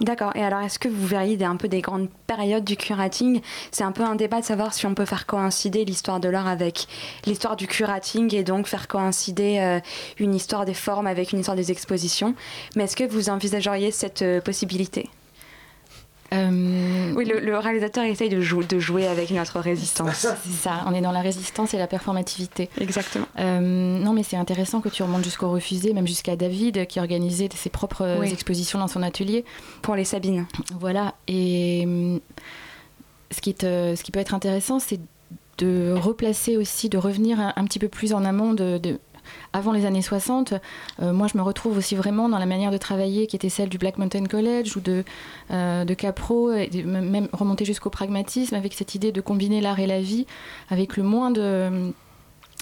D'accord. 0.00 0.34
Et 0.36 0.42
alors, 0.42 0.60
est-ce 0.60 0.78
que 0.78 0.88
vous 0.88 1.06
verriez 1.06 1.42
un 1.44 1.56
peu 1.56 1.68
des 1.68 1.82
grandes 1.82 2.08
périodes 2.26 2.64
du 2.64 2.76
curating? 2.76 3.42
C'est 3.70 3.84
un 3.84 3.92
peu 3.92 4.02
un 4.02 4.14
débat 4.14 4.40
de 4.40 4.46
savoir 4.46 4.72
si 4.72 4.86
on 4.86 4.94
peut 4.94 5.04
faire 5.04 5.26
coïncider 5.26 5.84
l'histoire 5.84 6.18
de 6.18 6.28
l'art 6.28 6.48
avec 6.48 6.86
l'histoire 7.26 7.56
du 7.56 7.66
curating 7.66 8.34
et 8.34 8.42
donc 8.42 8.66
faire 8.66 8.88
coïncider 8.88 9.58
euh, 9.60 9.80
une 10.18 10.34
histoire 10.34 10.64
des 10.64 10.74
formes 10.74 11.06
avec 11.06 11.32
une 11.32 11.40
histoire 11.40 11.56
des 11.56 11.70
expositions. 11.70 12.34
Mais 12.74 12.84
est-ce 12.84 12.96
que 12.96 13.04
vous 13.04 13.28
envisageriez 13.28 13.90
cette 13.90 14.24
possibilité? 14.42 15.10
Euh, 16.32 17.12
oui, 17.14 17.24
le, 17.24 17.58
réalisateur 17.58 18.04
essaye 18.04 18.28
de, 18.28 18.36
de, 18.38 18.78
jouer 18.78 19.06
avec 19.06 19.30
notre 19.30 19.60
résistance. 19.60 20.26
C'est 20.44 20.52
ça, 20.52 20.84
on 20.86 20.94
est 20.94 21.00
dans 21.00 21.12
la 21.12 21.20
résistance 21.20 21.74
et 21.74 21.78
la 21.78 21.86
performativité. 21.86 22.70
Exactement. 22.80 23.26
Euh, 23.38 23.60
non, 23.60 24.12
mais 24.12 24.22
c'est 24.22 24.36
intéressant 24.36 24.80
que 24.80 24.88
tu 24.88 25.02
remontes 25.02 25.24
jusqu'au 25.24 25.50
refusé, 25.50 25.92
même 25.92 26.06
jusqu'à 26.06 26.36
David 26.36 26.86
qui 26.86 27.00
organisait 27.00 27.48
ses 27.54 27.70
propres 27.70 28.22
expositions 28.24 28.78
dans 28.78 28.88
son 28.88 29.02
atelier. 29.02 29.44
Pour 29.82 29.96
les 29.96 30.04
Sabines. 30.04 30.46
Voilà, 30.78 31.14
et 31.26 31.86
ce 33.30 33.40
qui, 33.40 33.54
ce 33.60 34.02
qui 34.02 34.12
peut 34.12 34.20
être 34.20 34.34
intéressant, 34.34 34.78
c'est 34.78 35.00
de 35.58 35.92
replacer 35.94 36.56
aussi, 36.56 36.88
de 36.88 36.98
revenir 36.98 37.38
un, 37.40 37.64
petit 37.64 37.78
peu 37.78 37.88
plus 37.88 38.12
en 38.12 38.24
amont 38.24 38.54
de, 38.54 38.98
avant 39.52 39.72
les 39.72 39.84
années 39.84 40.02
60, 40.02 40.54
euh, 41.02 41.12
moi 41.12 41.26
je 41.26 41.36
me 41.36 41.42
retrouve 41.42 41.76
aussi 41.76 41.94
vraiment 41.94 42.28
dans 42.28 42.38
la 42.38 42.46
manière 42.46 42.70
de 42.70 42.78
travailler 42.78 43.26
qui 43.26 43.36
était 43.36 43.48
celle 43.48 43.68
du 43.68 43.78
Black 43.78 43.98
Mountain 43.98 44.26
College 44.26 44.76
ou 44.76 44.80
de, 44.80 45.04
euh, 45.50 45.84
de 45.84 45.94
Capro, 45.94 46.50
même 46.52 47.28
remonter 47.32 47.64
jusqu'au 47.64 47.90
pragmatisme 47.90 48.54
avec 48.54 48.74
cette 48.74 48.94
idée 48.94 49.12
de 49.12 49.20
combiner 49.20 49.60
l'art 49.60 49.80
et 49.80 49.86
la 49.86 50.00
vie 50.00 50.26
avec 50.70 50.96
le 50.96 51.02
moins 51.02 51.30
de 51.30 51.92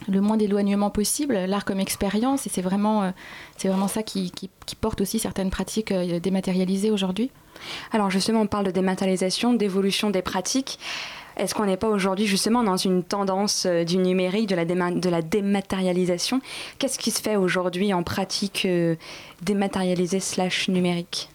le 0.06 0.20
moins 0.20 0.36
d'éloignement 0.36 0.90
possible, 0.90 1.34
l'art 1.34 1.64
comme 1.64 1.80
expérience, 1.80 2.46
et 2.46 2.50
c'est 2.50 2.62
vraiment, 2.62 3.02
euh, 3.02 3.10
c'est 3.56 3.66
vraiment 3.66 3.88
ça 3.88 4.04
qui, 4.04 4.30
qui, 4.30 4.48
porte 4.80 5.00
aussi 5.00 5.18
certaines 5.18 5.50
pratiques 5.50 5.92
dématérialisées 5.92 6.92
aujourd'hui. 6.92 7.32
Alors 7.90 8.08
justement, 8.08 8.42
on 8.42 8.46
parle 8.46 8.66
de 8.66 8.70
dématérialisation, 8.70 9.54
d'évolution 9.54 10.10
des 10.10 10.22
pratiques. 10.22 10.78
Est-ce 11.38 11.54
qu'on 11.54 11.66
n'est 11.66 11.76
pas 11.76 11.88
aujourd'hui 11.88 12.26
justement 12.26 12.64
dans 12.64 12.76
une 12.76 13.04
tendance 13.04 13.64
euh, 13.66 13.84
du 13.84 13.96
numérique, 13.96 14.48
de 14.48 14.56
la, 14.56 14.64
de 14.64 15.08
la 15.08 15.22
dématérialisation? 15.22 16.40
Qu'est-ce 16.78 16.98
qui 16.98 17.12
se 17.12 17.22
fait 17.22 17.36
aujourd'hui 17.36 17.94
en 17.94 18.02
pratique 18.02 18.64
euh, 18.66 18.96
dématérialisée 19.42 20.20
slash 20.20 20.68
numérique? 20.68 21.30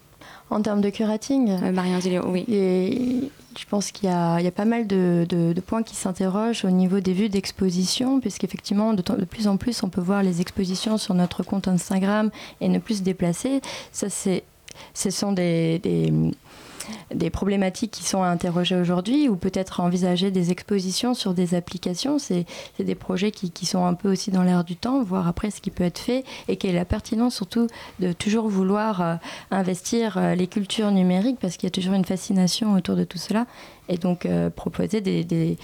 En 0.49 0.61
termes 0.61 0.81
de 0.81 0.89
curating? 0.89 1.49
Euh, 1.49 1.71
Marianne 1.71 2.21
oui. 2.27 2.45
Et 2.49 3.29
je 3.57 3.65
pense 3.65 3.91
qu'il 3.91 4.09
y, 4.09 4.11
y, 4.11 4.47
a 4.47 4.51
pas 4.51 4.65
mal 4.65 4.87
de, 4.87 5.25
de, 5.29 5.61
points 5.61 5.83
qui 5.83 5.95
s'interrogent 5.95 6.65
au 6.65 6.69
niveau 6.69 6.99
des 6.99 7.13
vues 7.13 7.29
d'exposition, 7.29 8.19
puisqu'effectivement, 8.19 8.93
de, 8.93 9.01
de 9.01 9.25
plus 9.25 9.47
en 9.47 9.57
plus, 9.57 9.83
on 9.83 9.89
peut 9.89 10.01
voir 10.01 10.21
les 10.21 10.41
expositions 10.41 10.97
sur 10.97 11.13
notre 11.13 11.43
compte 11.43 11.67
Instagram 11.67 12.29
et 12.59 12.67
ne 12.67 12.79
plus 12.79 12.97
se 12.97 13.03
déplacer. 13.03 13.61
Ça, 13.93 14.09
c'est, 14.09 14.43
ce 14.93 15.09
sont 15.09 15.31
des, 15.31 15.79
des 15.79 16.11
des 17.13 17.29
problématiques 17.29 17.91
qui 17.91 18.03
sont 18.03 18.23
à 18.23 18.27
interroger 18.27 18.75
aujourd'hui 18.75 19.29
ou 19.29 19.35
peut-être 19.35 19.79
envisager 19.79 20.31
des 20.31 20.51
expositions 20.51 21.13
sur 21.13 21.33
des 21.33 21.55
applications. 21.55 22.19
C'est 22.19 22.45
des 22.79 22.95
projets 22.95 23.31
qui, 23.31 23.51
qui, 23.51 23.65
sont 23.65 23.85
un 23.85 23.93
peu 23.93 24.11
aussi 24.11 24.31
dans 24.31 24.43
l'air 24.43 24.63
du 24.63 24.75
temps, 24.75 25.03
voir 25.03 25.27
après 25.27 25.51
ce 25.51 25.61
qui 25.61 25.71
peut 25.71 25.83
être 25.83 25.99
fait 25.99 26.23
et 26.47 26.57
quelle 26.57 26.71
est 26.71 26.75
la 26.75 26.85
pertinence 26.85 27.35
surtout 27.35 27.67
de 27.99 28.13
toujours 28.13 28.47
vouloir 28.47 29.01
euh, 29.01 29.15
investir 29.51 30.17
euh, 30.17 30.35
les 30.35 30.47
cultures 30.47 30.91
numériques 30.91 31.39
parce 31.39 31.57
qu'il 31.57 31.67
y 31.67 31.71
a 31.71 31.71
toujours 31.71 31.93
une 31.93 32.05
fascination 32.05 32.73
autour 32.73 32.95
de 32.95 33.03
tout 33.03 33.17
cela 33.17 33.45
et 33.89 33.97
donc 33.97 34.25
euh, 34.25 34.49
proposer 34.49 35.01
des, 35.01 35.23
des, 35.23 35.57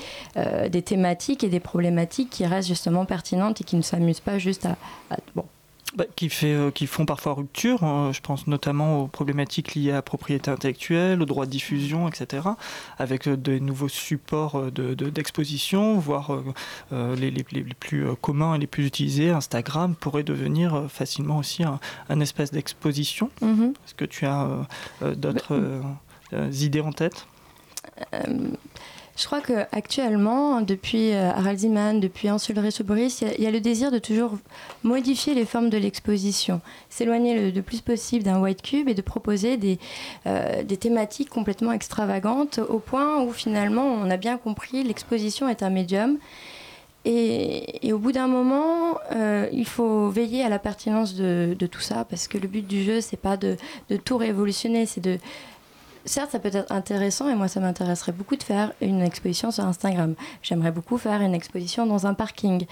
thématiques 0.82 1.44
et 1.44 1.50
des 1.50 1.60
problématiques 1.60 2.30
qui 2.30 2.46
restent 2.46 2.68
justement 2.68 3.06
pertinentes 3.06 3.62
et 3.62 3.64
qui 3.64 3.76
ne 3.76 3.82
s'amusent 3.82 4.20
pas 4.20 4.38
juste 4.38 4.66
à, 4.66 4.78
à 5.10 5.18
bon, 5.36 5.46
bah, 6.00 6.06
qui, 6.16 6.30
fait, 6.30 6.54
euh, 6.54 6.72
qui 6.72 6.88
font 6.88 7.06
parfois 7.06 7.34
rupture. 7.34 7.84
Hein. 7.84 8.12
je 8.14 8.22
pense 8.22 8.48
notamment 8.48 9.02
aux 9.02 9.08
problématiques 9.08 9.76
liées 9.76 9.92
à 9.92 9.96
la 9.96 10.02
propriété 10.02 10.50
intellectuelle, 10.50 11.22
aux 11.22 11.26
droits 11.26 11.46
de 11.46 11.52
diffusion, 11.52 12.08
etc. 12.08 12.48
Avec 13.00 13.28
euh, 13.28 13.36
de 13.36 13.60
nouveaux 13.60 13.90
supports 13.90 14.58
euh, 14.58 14.72
d'exposition, 14.72 15.96
de, 15.96 16.00
voire 16.00 16.32
les, 16.92 17.32
les, 17.32 17.46
les, 17.52 17.64
plus 17.78 18.06
communs 18.22 18.56
et 18.56 18.60
les 18.60 18.68
plus 18.68 18.86
utilisés, 18.86 19.32
Instagram, 19.32 19.94
pourrait 19.94 20.24
devenir 20.24 20.86
facilement 20.88 21.38
aussi 21.38 21.64
un, 21.64 22.22
espace 22.22 22.52
d'exposition. 22.52 23.30
Mm-hmm. 23.42 23.72
Est-ce 23.72 23.94
que 23.94 24.06
tu 24.06 24.26
as 24.26 24.48
d'autres 25.02 25.82
bah, 26.32 26.48
idées 26.52 26.82
en 26.82 26.94
tête? 26.94 27.28
Je 29.20 29.26
crois 29.26 29.42
qu'actuellement, 29.42 30.62
depuis 30.62 31.12
euh, 31.12 31.30
Harald 31.32 31.60
Ziman, 31.60 32.00
depuis 32.00 32.32
Hans 32.32 32.38
Ulrich 32.38 32.82
Boris, 32.84 33.22
il 33.38 33.44
y, 33.44 33.48
a 33.48 33.52
le 33.52 33.60
désir 33.60 33.92
de 33.92 34.00
toujours 34.00 34.38
modifier 34.84 35.34
les 35.34 35.44
formes 35.44 35.70
de 35.70 35.78
l'exposition, 35.78 36.62
s'éloigner 36.90 37.52
le, 37.52 37.62
plus 37.62 37.82
possible 37.82 38.24
d'un 38.24 38.40
white 38.40 38.62
cube 38.62 38.88
et 38.88 38.94
de 38.94 39.02
proposer 39.02 39.58
des, 39.58 39.78
euh, 40.26 40.64
des 40.64 40.78
thématiques 40.78 41.30
complètement 41.30 41.74
extravagantes 41.74 42.62
au 42.70 42.80
point 42.80 43.22
où 43.22 43.34
finalement 43.34 43.84
on 43.84 44.10
a 44.10 44.16
bien 44.16 44.38
compris 44.38 44.84
l'exposition 44.84 45.50
est 45.50 45.64
un 45.64 45.70
médium. 45.70 46.18
Et, 47.04 47.92
au 47.92 47.98
bout 47.98 48.14
d'un 48.14 48.28
moment, 48.28 49.00
euh, 49.14 49.48
il 49.52 49.66
faut 49.66 50.10
veiller 50.10 50.44
à 50.44 50.50
la 50.50 50.60
pertinence 50.60 51.16
de, 51.16 51.56
tout 51.70 51.80
ça, 51.82 52.06
parce 52.06 52.30
que 52.30 52.38
le 52.38 52.48
but 52.48 52.66
du 52.66 52.84
jeu, 52.84 53.02
c'est 53.02 53.18
pas 53.18 53.36
de 53.36 53.58
tout 54.06 54.18
révolutionner, 54.18 54.86
c'est 54.86 55.02
de 55.02 55.18
certes, 56.06 56.32
ça 56.32 56.40
peut 56.40 56.50
être 56.52 56.72
intéressant 56.72 57.30
et 57.30 57.36
moi, 57.36 57.48
ça 57.48 57.60
m'intéresserait 57.60 58.12
beaucoup 58.12 58.36
de 58.36 58.44
faire 58.44 58.74
une 58.82 59.02
exposition 59.02 59.52
sur 59.52 59.66
Instagram. 59.66 60.16
J'aimerais 60.42 60.72
beaucoup 60.72 60.98
faire 60.98 61.22
une 61.22 61.34
exposition 61.34 61.86
dans 61.86 62.08
un 62.08 62.14
parking. 62.14 62.66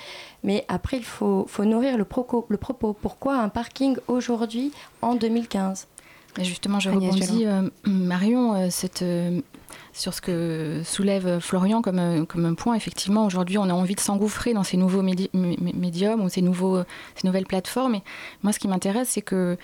Mais 0.44 0.66
après, 0.68 0.98
il 0.98 1.06
faut, 1.06 1.46
faut 1.48 1.66
nourrir 1.66 1.98
le, 1.98 2.06
le 2.50 2.58
propos. 2.58 2.94
Pourquoi 2.94 3.38
un 3.38 3.50
parking 3.50 3.98
aujourd'hui, 4.08 4.72
en 5.02 5.16
2015 5.16 5.88
Justement, 6.44 6.80
je 6.80 6.90
rebondis, 6.90 7.46
euh, 7.46 7.70
Marion, 7.86 8.54
euh, 8.54 8.68
cette, 8.70 9.02
euh, 9.02 9.42
sur 9.94 10.14
ce 10.14 10.22
que 10.22 10.82
soulève 10.86 11.40
Florian 11.40 11.82
comme, 11.82 12.28
comme 12.28 12.46
un 12.46 12.54
point. 12.54 12.76
Effectivement, 12.76 13.26
aujourd'hui, 13.26 13.58
on 13.58 13.64
a 13.64 13.74
envie 13.74 13.96
de 13.96 14.00
s'engouffrer 14.00 14.54
dans 14.54 14.64
ces 14.64 14.78
nouveaux 14.78 15.02
médiums 15.02 16.22
ou 16.22 16.30
ces, 16.30 16.42
nouveaux, 16.42 16.84
ces 17.16 17.26
nouvelles 17.26 17.48
plateformes. 17.48 17.96
Et 17.96 18.04
moi, 18.44 18.54
ce 18.54 18.60
qui 18.60 18.68
m'intéresse, 18.68 19.10
c'est 19.10 19.24
que 19.24 19.58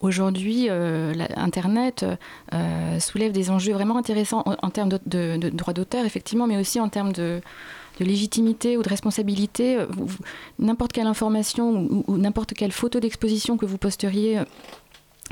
Aujourd'hui, 0.00 0.66
euh, 0.70 1.12
Internet 1.36 2.06
euh, 2.54 3.00
soulève 3.00 3.32
des 3.32 3.50
enjeux 3.50 3.72
vraiment 3.72 3.96
intéressants 3.96 4.44
en, 4.46 4.70
termes 4.70 4.88
de, 4.88 5.00
de, 5.36 5.48
droits 5.48 5.74
d'auteur, 5.74 6.04
effectivement, 6.04 6.46
mais 6.46 6.56
aussi 6.56 6.78
en 6.78 6.88
termes 6.88 7.12
de, 7.12 7.40
légitimité 7.98 8.76
ou 8.76 8.84
de 8.84 8.88
responsabilité. 8.88 9.78
N'importe 10.60 10.92
quelle 10.92 11.08
information 11.08 11.88
ou, 12.06 12.16
n'importe 12.16 12.54
quelle 12.54 12.70
photo 12.70 13.00
d'exposition 13.00 13.56
que 13.56 13.66
vous 13.66 13.78
posteriez 13.78 14.38
euh, 14.38 14.44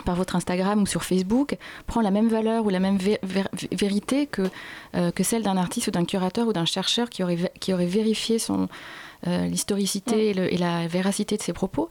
par 0.05 0.17
votre 0.17 0.35
Instagram 0.35 0.83
ou 0.83 0.87
sur 0.87 1.05
Facebook 1.05 1.57
prend 1.87 2.01
la 2.01 2.11
même 2.11 2.29
valeur 2.29 2.67
ou 2.67 2.71
la 2.71 2.81
même 2.81 2.99
vérité 3.73 4.27
que, 4.27 4.43
que 4.93 5.23
celle 5.23 5.43
d'un 5.43 5.57
artiste 5.57 5.89
ou 5.89 5.91
d'un 5.91 6.05
curateur 6.05 6.47
ou 6.47 6.53
d'un 6.53 6.67
chercheur 6.67 7.09
qui 7.09 7.23
aurait 7.23 7.87
vérifié 7.87 8.39
son, 8.39 8.69
l'historicité 9.27 10.31
et, 10.31 10.57
la 10.57 10.87
véracité 10.87 11.37
de 11.37 11.43
ses 11.43 11.53
propos. 11.53 11.89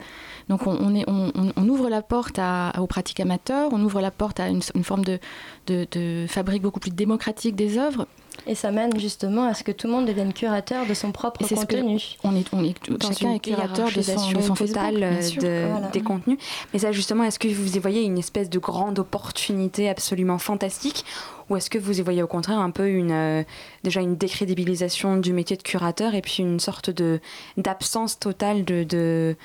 Donc 0.50 0.68
on, 0.68 0.96
est, 0.96 1.06
on, 1.08 1.68
ouvre 1.70 1.90
la 1.90 2.02
porte 2.02 2.40
aux 2.78 2.88
pratiques 2.88 3.20
amateurs, 3.20 3.70
on 3.72 3.82
ouvre 3.82 4.02
la 4.02 4.12
porte 4.12 4.40
à 4.40 4.50
une, 4.50 4.62
forme 4.62 5.04
de, 5.04 5.20
de, 5.68 6.26
fabrique 6.28 6.62
beaucoup 6.62 6.80
plus 6.80 6.92
démocratique 6.92 7.56
des 7.56 7.78
œuvres. 7.78 8.08
Et 8.48 8.54
ça 8.56 8.70
mène 8.70 9.00
justement 9.00 9.46
à 9.46 9.54
ce 9.54 9.64
que 9.64 9.72
tout 9.72 9.88
le 9.88 9.94
monde 9.94 10.06
devienne 10.06 10.34
curateur 10.34 10.86
de 10.86 10.94
son 10.94 11.12
propre 11.12 11.48
contenu. 11.48 12.02
on 12.24 12.36
est, 12.36 12.46
on 12.52 12.64
est, 12.64 12.76
chacun 13.02 13.34
est 13.34 13.40
curateur 13.40 13.90
de 13.92 14.02
son, 14.02 14.32
de 14.32 14.42
son 14.42 14.54
total 14.54 15.20
de, 15.40 15.92
des 15.92 16.02
contenus. 16.02 16.38
Mais 16.74 16.80
ça 16.80 16.92
justement, 16.92 17.24
est-ce 17.24 17.40
que 17.40 17.48
vous 17.48 17.78
y 17.78 17.80
voyez 17.80 18.04
une 18.04 18.18
espèce 18.18 18.50
de 18.50 18.60
grande 18.60 19.00
opportunité 19.00 19.90
absolument 19.90 20.38
fantastique 20.38 21.06
ou 21.50 21.56
est-ce 21.56 21.70
que 21.70 21.78
vous 21.78 22.00
y 22.00 22.02
voyez 22.02 22.24
au 22.24 22.28
contraire 22.28 22.60
un 22.60 22.72
peu 22.72 22.90
une, 22.90 23.12
euh, 23.12 23.44
déjà 23.84 24.02
une 24.02 24.16
décrédibilisation 24.16 25.18
du 25.18 25.34
métier 25.34 25.58
de 25.58 25.62
curateur 25.62 26.16
et 26.16 26.22
puis 26.22 26.38
une 26.40 26.60
sorte 26.60 26.90
de, 26.90 27.20
d'absence 27.58 28.20
totale 28.20 28.66
de, 28.66 29.36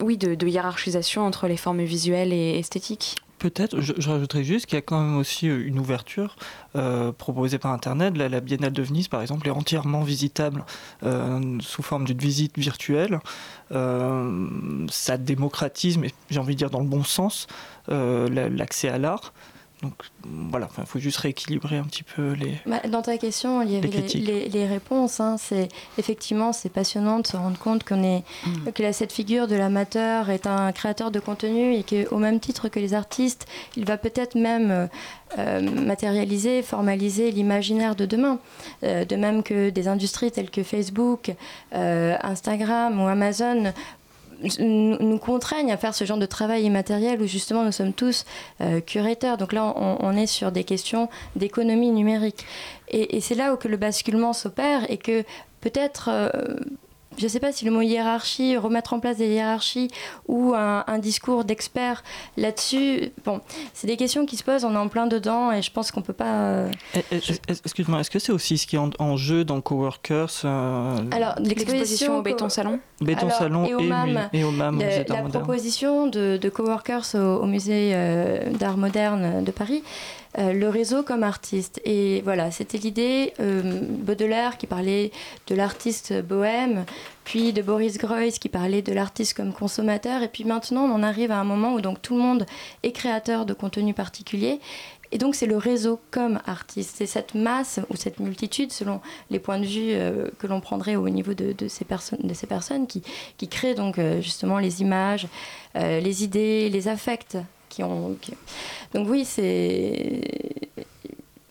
oui, 0.00 0.18
de, 0.18 0.46
hiérarchisation 0.46 1.22
entre 1.22 1.48
les 1.48 1.56
formes 1.56 1.82
visuelles 1.82 2.32
et 2.32 2.58
esthétiques? 2.58 3.16
Peut-être, 3.38 3.80
je, 3.80 3.92
rajouterais 4.10 4.42
juste 4.42 4.66
qu'il 4.66 4.74
y 4.74 4.78
a 4.78 4.82
quand 4.82 5.00
même 5.00 5.16
aussi 5.16 5.48
euh, 5.48 5.64
une 5.64 5.78
ouverture 5.78 6.34
euh, 6.74 7.12
proposée 7.12 7.58
par 7.58 7.70
Internet. 7.70 8.16
La, 8.16 8.40
Biennale 8.40 8.72
de 8.72 8.82
Venise, 8.82 9.06
par 9.06 9.22
exemple, 9.22 9.46
est 9.46 9.52
entièrement 9.52 10.02
visitable 10.02 10.64
sous 11.60 11.82
forme 11.82 12.04
d'une 12.04 12.18
visite 12.18 12.58
virtuelle. 12.58 13.20
ça 13.70 15.18
démocratise, 15.18 15.98
mais 15.98 16.10
j'ai 16.30 16.40
envie 16.40 16.54
de 16.54 16.58
dire 16.58 16.70
dans 16.70 16.80
le 16.80 16.88
bon 16.88 17.04
sens, 17.04 17.46
l'accès 17.86 18.88
à 18.88 18.98
l'art. 18.98 19.32
Donc 19.82 19.94
voilà, 20.24 20.68
il 20.78 20.86
faut 20.86 20.98
juste 20.98 21.18
rééquilibrer 21.18 21.76
un 21.76 21.84
petit 21.84 22.02
peu 22.02 22.32
les. 22.32 22.54
Bah, 22.66 22.80
dans 22.88 23.02
ta 23.02 23.16
question, 23.16 23.62
il 23.62 23.70
y 23.70 23.76
avait 23.76 23.88
les, 23.88 24.48
les, 24.48 24.66
réponses. 24.66 25.20
Hein, 25.20 25.36
c'est 25.38 25.68
effectivement 25.98 26.52
c'est 26.52 26.68
passionnant 26.68 27.20
de 27.20 27.26
se 27.26 27.36
rendre 27.36 27.58
compte 27.58 27.84
qu'on 27.84 28.02
est 28.02 28.24
mm. 28.44 28.72
que 28.72 28.90
cette 28.92 29.12
figure 29.12 29.46
de 29.46 29.54
l'amateur 29.54 30.30
est 30.30 30.48
un 30.48 30.72
créateur 30.72 31.12
de 31.12 31.20
contenu 31.20 31.74
et 31.74 31.84
qu'au 31.84 32.18
même 32.18 32.40
titre 32.40 32.68
que 32.68 32.80
les 32.80 32.92
artistes, 32.92 33.46
il 33.76 33.84
va 33.84 33.96
peut-être 33.96 34.34
même 34.34 34.88
euh, 35.36 35.60
matérialiser, 35.60 36.62
formaliser 36.62 37.30
l'imaginaire 37.30 37.94
de 37.94 38.06
demain. 38.06 38.38
Euh, 38.82 39.04
de 39.04 39.14
même 39.14 39.42
que 39.42 39.68
des 39.68 39.86
industries 39.86 40.32
telles 40.32 40.50
que 40.50 40.62
Facebook, 40.62 41.34
euh, 41.74 42.16
Instagram 42.22 42.98
ou 43.00 43.06
Amazon 43.06 43.74
nous 44.60 45.18
contraignent 45.18 45.72
à 45.72 45.76
faire 45.76 45.94
ce 45.94 46.04
genre 46.04 46.18
de 46.18 46.26
travail 46.26 46.64
immatériel 46.64 47.20
où 47.20 47.26
justement 47.26 47.64
nous 47.64 47.72
sommes 47.72 47.92
tous 47.92 48.24
euh, 48.60 48.80
curateurs. 48.80 49.36
Donc 49.36 49.52
là, 49.52 49.74
on, 49.76 50.16
est 50.16 50.26
sur 50.26 50.52
des 50.52 50.64
questions 50.64 51.08
d'économie 51.36 51.90
numérique. 51.90 52.46
Et, 52.88 53.20
c'est 53.20 53.34
là 53.34 53.52
où 53.52 53.56
que 53.56 53.68
le 53.68 53.76
basculement 53.76 54.32
s'opère 54.32 54.90
et 54.90 54.96
que 54.96 55.24
peut-être... 55.60 56.08
Euh, 56.10 56.30
je 57.16 57.24
ne 57.24 57.28
sais 57.28 57.40
pas 57.40 57.50
si 57.50 57.64
le 57.64 57.72
mot 57.72 57.80
hiérarchie, 57.80 58.56
remettre 58.56 58.92
en 58.92 59.00
place 59.00 59.16
des 59.16 59.26
hiérarchies 59.26 59.88
ou 60.28 60.54
un, 60.54 60.98
discours 60.98 61.44
d'expert 61.44 62.04
là-dessus, 62.36 63.10
bon, 63.24 63.40
c'est 63.74 63.88
des 63.88 63.96
questions 63.96 64.24
qui 64.24 64.36
se 64.36 64.44
posent, 64.44 64.64
on 64.64 64.72
est 64.72 64.78
en 64.78 64.86
plein 64.86 65.08
dedans 65.08 65.50
et 65.50 65.60
je 65.60 65.72
pense 65.72 65.90
qu'on 65.90 65.98
ne 65.98 66.04
peut 66.04 66.12
pas... 66.12 66.66
Eh, 66.94 67.02
eh, 67.10 67.18
excuse-moi, 67.64 67.98
est-ce 67.98 68.10
que 68.10 68.20
c'est 68.20 68.30
aussi 68.30 68.56
ce 68.56 68.68
qui 68.68 68.76
est 68.76 69.00
en, 69.00 69.16
jeu 69.16 69.44
dans 69.44 69.60
Coworkers 69.60 70.44
Alors, 70.44 71.34
l'exposition 71.40 72.18
au 72.18 72.22
Béton 72.22 72.48
Salon 72.48 72.78
Béton 73.00 73.30
Salon 73.30 73.64
et 73.66 73.74
au 73.74 73.80
MAM. 73.80 74.28
Et, 74.32 74.44
au 74.44 74.50
MAM 74.50 74.80
la 74.80 75.22
proposition 75.22 76.06
de, 76.06 76.36
de 76.36 76.48
Coworkers 76.48 77.14
au, 77.14 77.46
musée 77.46 77.94
d'art 78.58 78.76
moderne 78.76 79.44
de 79.44 79.50
Paris, 79.50 79.82
euh, 80.38 80.52
le 80.52 80.68
réseau 80.68 81.02
comme 81.02 81.22
artiste. 81.22 81.80
Et 81.84 82.20
voilà, 82.22 82.50
c'était 82.50 82.76
l'idée. 82.76 83.32
Euh, 83.40 83.80
Baudelaire 83.88 84.58
qui 84.58 84.66
parlait 84.66 85.10
de 85.46 85.54
l'artiste 85.54 86.22
bohème, 86.22 86.84
puis 87.24 87.52
de 87.54 87.62
Boris 87.62 87.96
Greuze 87.96 88.38
qui 88.38 88.50
parlait 88.50 88.82
de 88.82 88.92
l'artiste 88.92 89.34
comme 89.34 89.52
consommateur. 89.54 90.22
Et 90.22 90.28
puis 90.28 90.44
maintenant, 90.44 90.82
on 90.82 90.92
en 90.92 91.02
arrive 91.02 91.32
à 91.32 91.38
un 91.38 91.44
moment 91.44 91.74
où 91.74 91.80
donc 91.80 92.02
tout 92.02 92.14
le 92.14 92.22
monde 92.22 92.46
est 92.82 92.92
créateur 92.92 93.46
de 93.46 93.54
contenu 93.54 93.94
particulier. 93.94 94.60
Et 95.12 95.18
donc 95.18 95.34
c'est 95.34 95.46
le 95.46 95.56
réseau 95.56 96.00
comme 96.10 96.40
artiste. 96.46 96.96
C'est 96.96 97.06
cette 97.06 97.34
masse 97.34 97.80
ou 97.90 97.96
cette 97.96 98.20
multitude, 98.20 98.72
selon 98.72 99.00
les 99.30 99.38
points 99.38 99.58
de 99.58 99.66
vue 99.66 99.92
euh, 99.92 100.28
que 100.38 100.46
l'on 100.46 100.60
prendrait 100.60 100.96
au 100.96 101.08
niveau 101.08 101.34
de, 101.34 101.54
ces, 101.68 101.84
personnes, 101.84 102.20
de 102.22 102.34
ces 102.34 102.46
personnes, 102.46 102.86
qui, 102.86 103.02
qui 103.36 103.48
créent 103.48 103.74
donc 103.74 104.00
justement 104.20 104.58
les 104.58 104.82
images, 104.82 105.26
les 105.74 106.24
idées, 106.24 106.68
les 106.68 106.88
affects 106.88 107.36
donc 107.78 109.08
oui, 109.08 109.24
c'est... 109.24 110.20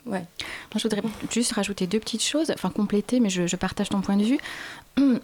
Ouais. 0.05 0.24
je 0.74 0.84
voudrais 0.84 1.01
juste 1.30 1.51
rajouter 1.51 1.86
deux 1.86 1.99
petites 1.99 2.24
choses, 2.24 2.49
enfin 2.51 2.70
compléter, 2.70 3.20
mais 3.20 3.30
je, 3.30 3.55
partage 3.58 3.89
ton 3.89 3.99
point 3.99 4.16
de 4.16 4.24
vue. 4.24 4.39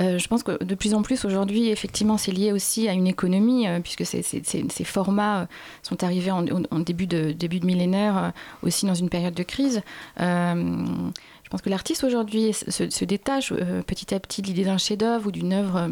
Euh, 0.00 0.18
je 0.18 0.28
pense 0.28 0.42
que 0.42 0.62
de 0.62 0.74
plus 0.74 0.94
en 0.94 1.02
plus 1.02 1.24
aujourd'hui, 1.24 1.68
effectivement, 1.68 2.16
c'est 2.16 2.32
lié 2.32 2.52
aussi 2.52 2.88
à 2.88 2.92
une 2.92 3.06
économie, 3.06 3.68
euh, 3.68 3.80
puisque 3.80 4.04
ces, 4.06 4.84
formats 4.84 5.42
euh, 5.42 5.46
sont 5.82 6.02
arrivés 6.02 6.30
en, 6.30 6.42
début, 6.80 7.06
de, 7.06 7.32
début 7.32 7.60
de 7.60 7.66
millénaire, 7.66 8.32
aussi 8.62 8.86
dans 8.86 8.94
une 8.94 9.08
période 9.08 9.34
de 9.34 9.42
crise. 9.42 9.82
je 10.18 11.48
pense 11.50 11.62
que 11.62 11.70
l'artiste 11.70 12.04
aujourd'hui 12.04 12.52
se, 12.52 13.04
détache 13.04 13.52
petit 13.86 14.14
à 14.14 14.20
petit 14.20 14.42
de 14.42 14.46
l'idée 14.46 14.64
d'un 14.64 14.78
chef-d'œuvre 14.78 15.28
ou 15.28 15.30
d'une 15.30 15.52
œuvre 15.52 15.90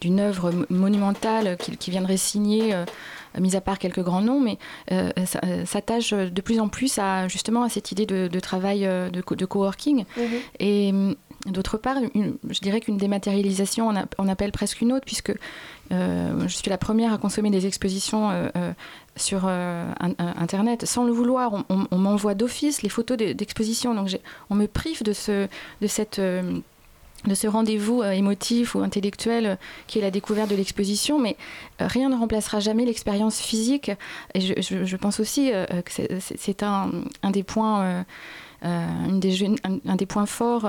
d'une 0.00 0.20
œuvre 0.20 0.52
monumentale 0.70 1.56
qui, 1.56 1.90
viendrait 1.90 2.16
signer, 2.16 2.74
euh, 2.74 2.84
mis 3.38 3.56
à 3.56 3.60
part 3.60 3.78
quelques 3.78 4.02
grands 4.02 4.20
noms, 4.20 4.40
mais 4.40 4.58
euh, 4.92 5.10
s'attache 5.64 6.12
de 6.12 6.40
plus 6.40 6.60
en 6.60 6.68
plus 6.68 6.98
à 6.98 7.26
justement 7.28 7.62
à 7.62 7.68
cette 7.68 7.90
idée 7.90 8.06
de, 8.06 8.40
travail 8.40 8.82
de, 8.82 9.10
de 9.10 9.44
coworking. 9.44 10.04
Mhm. 10.16 10.24
Et 10.60 10.92
d'autre 11.46 11.78
part, 11.78 11.96
je 12.48 12.60
dirais 12.60 12.80
qu'une 12.80 12.96
dématérialisation 12.96 13.92
on, 14.18 14.28
appelle 14.28 14.52
presque 14.52 14.80
une 14.80 14.92
autre, 14.92 15.04
puisque 15.04 15.32
je 15.90 16.46
suis 16.48 16.70
la 16.70 16.78
première 16.78 17.12
à 17.12 17.18
consommer 17.18 17.50
des 17.50 17.66
expositions 17.66 18.30
sur 19.16 19.48
Internet. 19.48 20.86
Sans 20.86 21.04
le 21.04 21.12
vouloir, 21.12 21.64
on, 21.68 21.98
m'envoie 21.98 22.34
d'office 22.34 22.82
les 22.82 22.88
photos 22.88 23.16
d'exposition, 23.16 23.94
donc 23.94 24.16
on 24.50 24.54
me 24.54 24.66
prive 24.66 25.02
de, 25.02 25.12
ce, 25.12 25.48
de 25.80 25.86
cette 25.86 26.20
de 27.26 27.34
ce 27.34 27.46
rendez-vous 27.46 28.02
euh, 28.02 28.12
émotif 28.12 28.74
ou 28.74 28.80
intellectuel 28.80 29.46
euh, 29.46 29.56
qui 29.86 29.98
est 29.98 30.02
la 30.02 30.10
découverte 30.10 30.50
de 30.50 30.56
l'exposition, 30.56 31.18
mais 31.18 31.36
euh, 31.80 31.86
rien 31.86 32.08
ne 32.08 32.16
remplacera 32.16 32.60
jamais 32.60 32.84
l'expérience 32.84 33.40
physique. 33.40 33.90
Et 34.34 34.40
je, 34.40 34.96
pense 34.96 35.20
aussi 35.20 35.50
que 35.84 35.90
c'est 36.18 36.62
un, 36.62 36.90
des 37.30 37.42
points... 37.42 38.04
un, 38.62 39.08
des 39.20 40.06
points 40.06 40.26
forts 40.26 40.68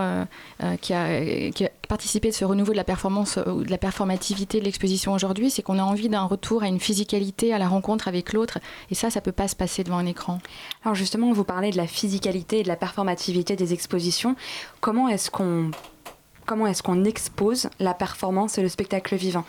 qui, 0.82 0.94
a, 0.94 1.50
qui, 1.52 1.66
a, 1.66 1.70
participé 1.88 2.30
de 2.30 2.36
ce 2.36 2.46
renouveau 2.46 2.72
de 2.72 2.78
la 2.78 2.84
performance 2.84 3.40
ou 3.48 3.64
de 3.64 3.72
la 3.72 3.80
performativité 3.80 4.60
de 4.60 4.66
l'exposition 4.66 5.14
aujourd'hui, 5.14 5.50
c'est 5.50 5.64
qu'on 5.64 5.80
a 5.80 5.84
envie 5.84 6.10
d'un 6.10 6.24
retour 6.24 6.62
à 6.62 6.68
une 6.68 6.80
physicalité, 6.80 7.54
à 7.54 7.58
la 7.58 7.68
rencontre 7.68 8.08
avec 8.08 8.34
l'autre, 8.34 8.60
et 8.92 8.96
ça, 8.96 9.10
ça 9.10 9.22
peut 9.22 9.32
pas 9.32 9.48
se 9.48 9.56
passer 9.56 9.84
devant 9.84 9.98
un 9.98 10.06
écran. 10.06 10.40
Alors 10.84 10.96
justement, 10.96 11.32
vous 11.34 11.44
parlez 11.44 11.72
de 11.72 11.78
la 11.78 11.88
physicalité 11.88 12.60
et 12.60 12.64
de 12.64 12.68
la 12.68 12.76
performativité 12.76 13.56
des 13.56 13.74
expositions. 13.74 14.36
Comment 14.82 15.10
est-ce 15.10 15.32
qu'on 15.32 15.72
comment 16.50 16.66
est-ce 16.66 16.82
qu'on 16.82 17.04
expose 17.04 17.70
la 17.80 17.94
performance 17.94 18.58
et 18.58 18.64
le 18.64 18.70
spectacle 18.70 19.16
vivant. 19.16 19.46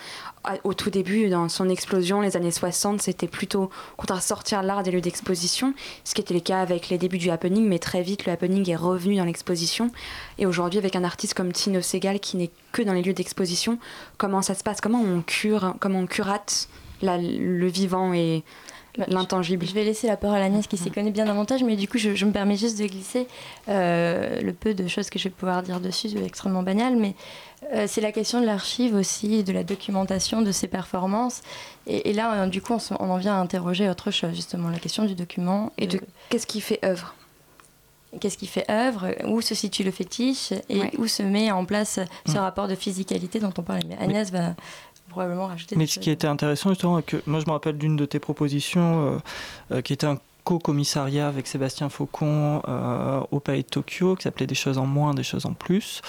Au 0.64 0.74
tout 0.74 0.90
début, 0.90 1.30
dans 1.30 1.48
son 1.48 1.70
explosion, 1.70 2.20
les 2.20 2.36
années 2.36 2.51
60, 2.51 3.01
c'était 3.01 3.26
plutôt 3.26 3.70
contre 3.96 4.20
sortir 4.20 4.62
l'art 4.62 4.82
des 4.82 4.90
lieux 4.90 5.01
d'exposition, 5.01 5.72
ce 6.05 6.14
qui 6.14 6.20
était 6.20 6.34
le 6.34 6.40
cas 6.40 6.61
avec 6.61 6.90
les 6.90 6.98
débuts 6.98 7.16
du 7.16 7.30
happening, 7.30 7.66
mais 7.66 7.78
très 7.78 8.03
vite, 8.03 8.26
le 8.26 8.32
happening 8.32 8.68
est 8.68 8.76
revenu 8.76 9.16
dans 9.16 9.24
l'exposition. 9.24 9.90
Et 10.36 10.44
aujourd'hui, 10.44 10.78
avec 10.78 10.94
un 10.94 11.03
artiste 11.03 11.32
comme 11.32 11.53
Tino 11.53 11.80
Segal 11.80 12.20
qui 12.20 12.36
n'est 12.36 12.51
que 12.72 12.82
dans 12.82 12.92
les 12.92 13.01
lieux 13.01 13.14
d'exposition, 13.14 13.78
comment 14.18 14.42
ça 14.42 14.55
se 14.55 14.62
passe? 14.62 14.82
Comment 14.82 15.01
on 15.01 15.22
cure, 15.22 15.76
comment 15.80 16.01
on 16.01 16.07
curate 16.07 16.68
le 17.01 17.66
vivant 17.68 18.12
et 18.12 18.44
l'intangible. 18.97 19.66
Je 19.66 19.72
vais 19.72 19.84
laisser 19.84 20.07
la 20.07 20.16
parole 20.16 20.38
à 20.38 20.45
Agnès 20.45 20.66
qui 20.66 20.76
s'y 20.76 20.91
connaît 20.91 21.11
bien 21.11 21.26
davantage, 21.26 21.62
mais 21.62 21.76
du 21.76 21.88
coup, 21.88 21.99
je, 21.99 22.24
me 22.24 22.32
permets 22.32 22.57
juste 22.57 22.78
de 22.78 22.86
glisser 22.86 23.26
euh, 23.68 24.41
le 24.41 24.53
peu 24.53 24.74
de 24.74 24.86
choses 24.88 25.11
que 25.11 25.18
je 25.18 25.24
vais 25.24 25.34
pouvoir 25.34 25.62
dire 25.62 25.80
dessus, 25.80 26.09
c'est 26.11 26.24
extrêmement 26.24 26.62
banal, 26.62 26.97
mais 26.97 27.14
euh, 27.72 27.86
c'est 27.86 28.01
la 28.01 28.12
question 28.12 28.41
de 28.41 28.47
l'archive 28.47 28.95
aussi, 28.95 29.45
de 29.45 29.53
la 29.53 29.64
documentation 29.64 30.43
de 30.43 30.53
ces 30.53 30.66
performances. 30.66 31.43
Et, 31.86 32.12
là, 32.12 32.47
du 32.47 32.62
coup, 32.62 32.74
on, 32.74 33.11
en 33.11 33.16
vient 33.16 33.34
à 33.34 33.41
interroger 33.41 33.88
autre 33.88 34.11
chose, 34.11 34.34
justement, 34.34 34.68
la 34.68 34.78
question 34.78 35.05
du 35.05 35.14
document. 35.14 35.72
Et 35.78 35.86
de 35.86 36.01
qu'est-ce 36.28 36.47
qui 36.47 36.61
fait 36.61 36.78
œuvre? 36.84 37.14
Qu'est-ce 38.18 38.38
qui 38.38 38.49
fait 38.49 38.68
œuvre? 38.68 39.14
Où 39.24 39.41
se 39.41 39.55
situe 39.55 39.84
le 39.84 39.93
fétiche? 39.93 40.53
Et 40.68 40.82
où 40.99 41.07
se 41.07 41.22
met 41.22 41.53
en 41.53 41.64
place 41.64 42.01
ce 42.26 42.32
mm. 42.32 42.38
rapport 42.38 42.66
de 42.66 42.74
physicalité 42.74 43.38
dont 43.38 43.53
on 43.57 43.62
parlait? 43.62 43.84
Mais 43.88 43.97
Agnès 43.99 44.32
va 44.32 44.55
probablement 45.11 45.46
rajouter. 45.46 45.76
Mais 45.76 45.86
ce 45.86 45.98
qui 45.98 46.11
était 46.11 46.26
intéressant 46.26 46.70
justement, 46.70 47.02
que 47.02 47.22
moi 47.26 47.40
je 47.40 47.46
me 47.46 47.50
rappelle 47.50 47.76
d'une 47.76 47.96
de 47.96 48.06
tes 48.06 48.18
propositions 48.18 49.06
euh, 49.06 49.18
euh, 49.72 49.82
qui 49.82 49.92
était 49.92 50.06
un 50.06 50.16
co-commissariat 50.44 51.28
avec 51.28 51.46
Sébastien 51.46 51.90
Faucon 51.90 52.62
euh, 52.66 53.20
au 53.30 53.40
Palais 53.40 53.62
de 53.62 53.68
Tokyo, 53.68 54.16
qui 54.16 54.22
s'appelait 54.22 54.46
Des 54.46 54.54
choses 54.54 54.78
en 54.78 54.86
moins, 54.86 55.12
des 55.12 55.22
choses 55.22 55.44
en 55.44 55.52
plus, 55.52 56.00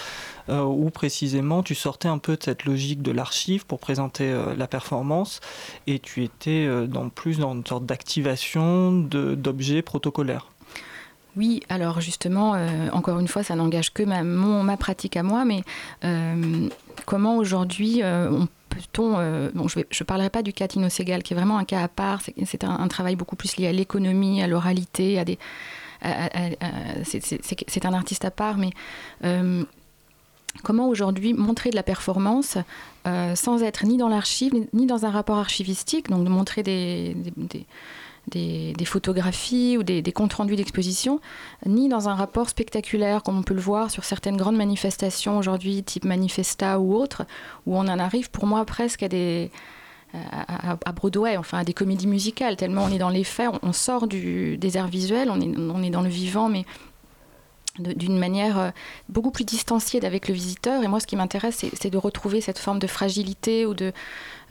où 0.50 0.90
précisément 0.90 1.64
tu 1.64 1.76
sortais 1.76 2.08
un 2.08 2.18
peu 2.18 2.38
de 2.38 2.44
cette 2.44 2.64
logique 2.64 3.02
de 3.02 3.12
l'archive 3.12 3.66
pour 3.66 3.80
présenter 3.80 4.34
la 4.58 4.68
performance, 4.68 5.42
et 5.86 6.00
tu 6.00 6.24
étais 6.24 6.68
dans 6.88 7.10
plus 7.10 7.40
dans 7.40 7.54
une 7.54 7.66
sorte 7.66 7.86
d'activation 7.86 8.92
d'objets 8.92 9.82
protocolaires. 9.82 10.48
Oui, 11.36 11.62
alors 11.70 12.02
justement, 12.02 12.56
encore 12.94 13.20
une 13.20 13.28
fois, 13.28 13.44
ça 13.44 13.56
n'engage 13.56 13.94
que 13.94 14.04
ma, 14.04 14.24
mon, 14.24 14.64
ma 14.64 14.78
pratique 14.78 15.18
à 15.18 15.24
moi, 15.24 15.46
mais 15.46 15.64
comment 17.06 17.36
aujourd'hui 17.36 18.02
on 18.04 18.48
euh, 19.00 19.50
je 19.66 19.80
ne 19.80 20.06
parlerai 20.06 20.30
pas 20.30 20.44
du 20.44 20.54
cas 20.54 20.68
Tino 20.68 20.90
Segal, 20.90 21.24
qui 21.24 21.34
est 21.34 21.36
vraiment 21.36 21.58
un 21.58 21.66
cas 21.66 21.84
à 21.84 21.88
part, 21.88 22.22
c'est 22.46 22.64
un, 22.64 22.88
travail 22.88 23.16
beaucoup 23.16 23.36
plus 23.36 23.58
lié 23.58 23.68
à 23.68 23.72
l'économie, 23.72 24.42
à 24.42 24.48
l'oralité, 24.48 25.20
à 25.20 25.26
des... 25.26 25.38
c'est 27.04 27.86
un 27.86 27.94
artiste 27.94 28.26
à 28.26 28.32
part, 28.32 28.58
mais 28.58 28.72
euh, 29.24 29.64
comment 30.64 30.88
aujourd'hui 30.88 31.34
montrer 31.34 31.70
de 31.70 31.76
la 31.76 31.84
performance 31.84 32.58
euh, 33.08 33.36
sans 33.36 33.64
être 33.64 33.86
ni 33.86 33.98
dans 33.98 34.10
l'archive, 34.10 34.54
ni 34.74 34.86
dans 34.86 35.06
un 35.06 35.10
rapport 35.10 35.38
archivistique, 35.38 36.10
donc 36.10 36.24
de 36.24 36.30
montrer 36.30 36.64
des, 36.64 37.16
photographies 38.86 39.78
ou 39.78 39.84
des, 39.84 40.04
comptes 40.12 40.34
rendus 40.34 40.56
d'exposition, 40.56 41.20
ni 41.66 41.90
dans 41.90 42.10
un 42.10 42.16
rapport 42.16 42.50
spectaculaire, 42.50 43.24
comme 43.24 43.38
on 43.38 43.44
peut 43.44 43.54
le 43.54 43.62
voir 43.62 43.92
sur 43.92 44.04
certaines 44.04 44.38
grandes 44.38 44.58
manifestations 44.58 45.38
aujourd'hui, 45.38 45.84
type 45.84 46.06
Manifesta 46.06 46.80
ou 46.80 46.96
autres, 46.96 47.24
où 47.66 47.76
on 47.76 47.88
en 47.88 48.00
arrive 48.00 48.30
pour 48.30 48.46
moi 48.46 48.66
presque 48.66 49.04
à 49.04 49.08
des. 49.08 49.52
À, 50.14 50.92
Broadway, 50.92 51.38
enfin 51.38 51.60
à 51.60 51.64
des 51.64 51.72
comédies 51.72 52.06
musicales, 52.06 52.58
tellement 52.58 52.84
on 52.84 52.92
est 52.92 52.98
dans 52.98 53.08
les 53.08 53.24
faits, 53.24 53.50
on, 53.64 53.72
sort 53.72 54.08
du, 54.08 54.58
des 54.58 54.76
arts 54.76 54.90
visuels, 54.90 55.30
on 55.32 55.40
est, 55.40 55.58
on 55.58 55.82
est 55.82 55.90
dans 55.90 56.02
le 56.02 56.10
vivant, 56.10 56.50
mais 56.50 56.66
d'une 57.80 58.18
manière 58.18 58.60
euh, 58.60 58.70
beaucoup 59.08 59.32
plus 59.32 59.46
distanciée 59.46 60.02
d'avec 60.02 60.28
le 60.28 60.34
visiteur. 60.34 60.84
Et 60.84 60.88
moi, 60.88 61.00
ce 61.00 61.08
qui 61.08 61.16
m'intéresse, 61.16 61.66
c'est 61.74 61.90
de 61.90 61.98
retrouver 61.98 62.42
cette 62.42 62.60
forme 62.60 62.80
de 62.80 62.88
fragilité 62.88 63.66
ou 63.66 63.74
de, 63.74 63.94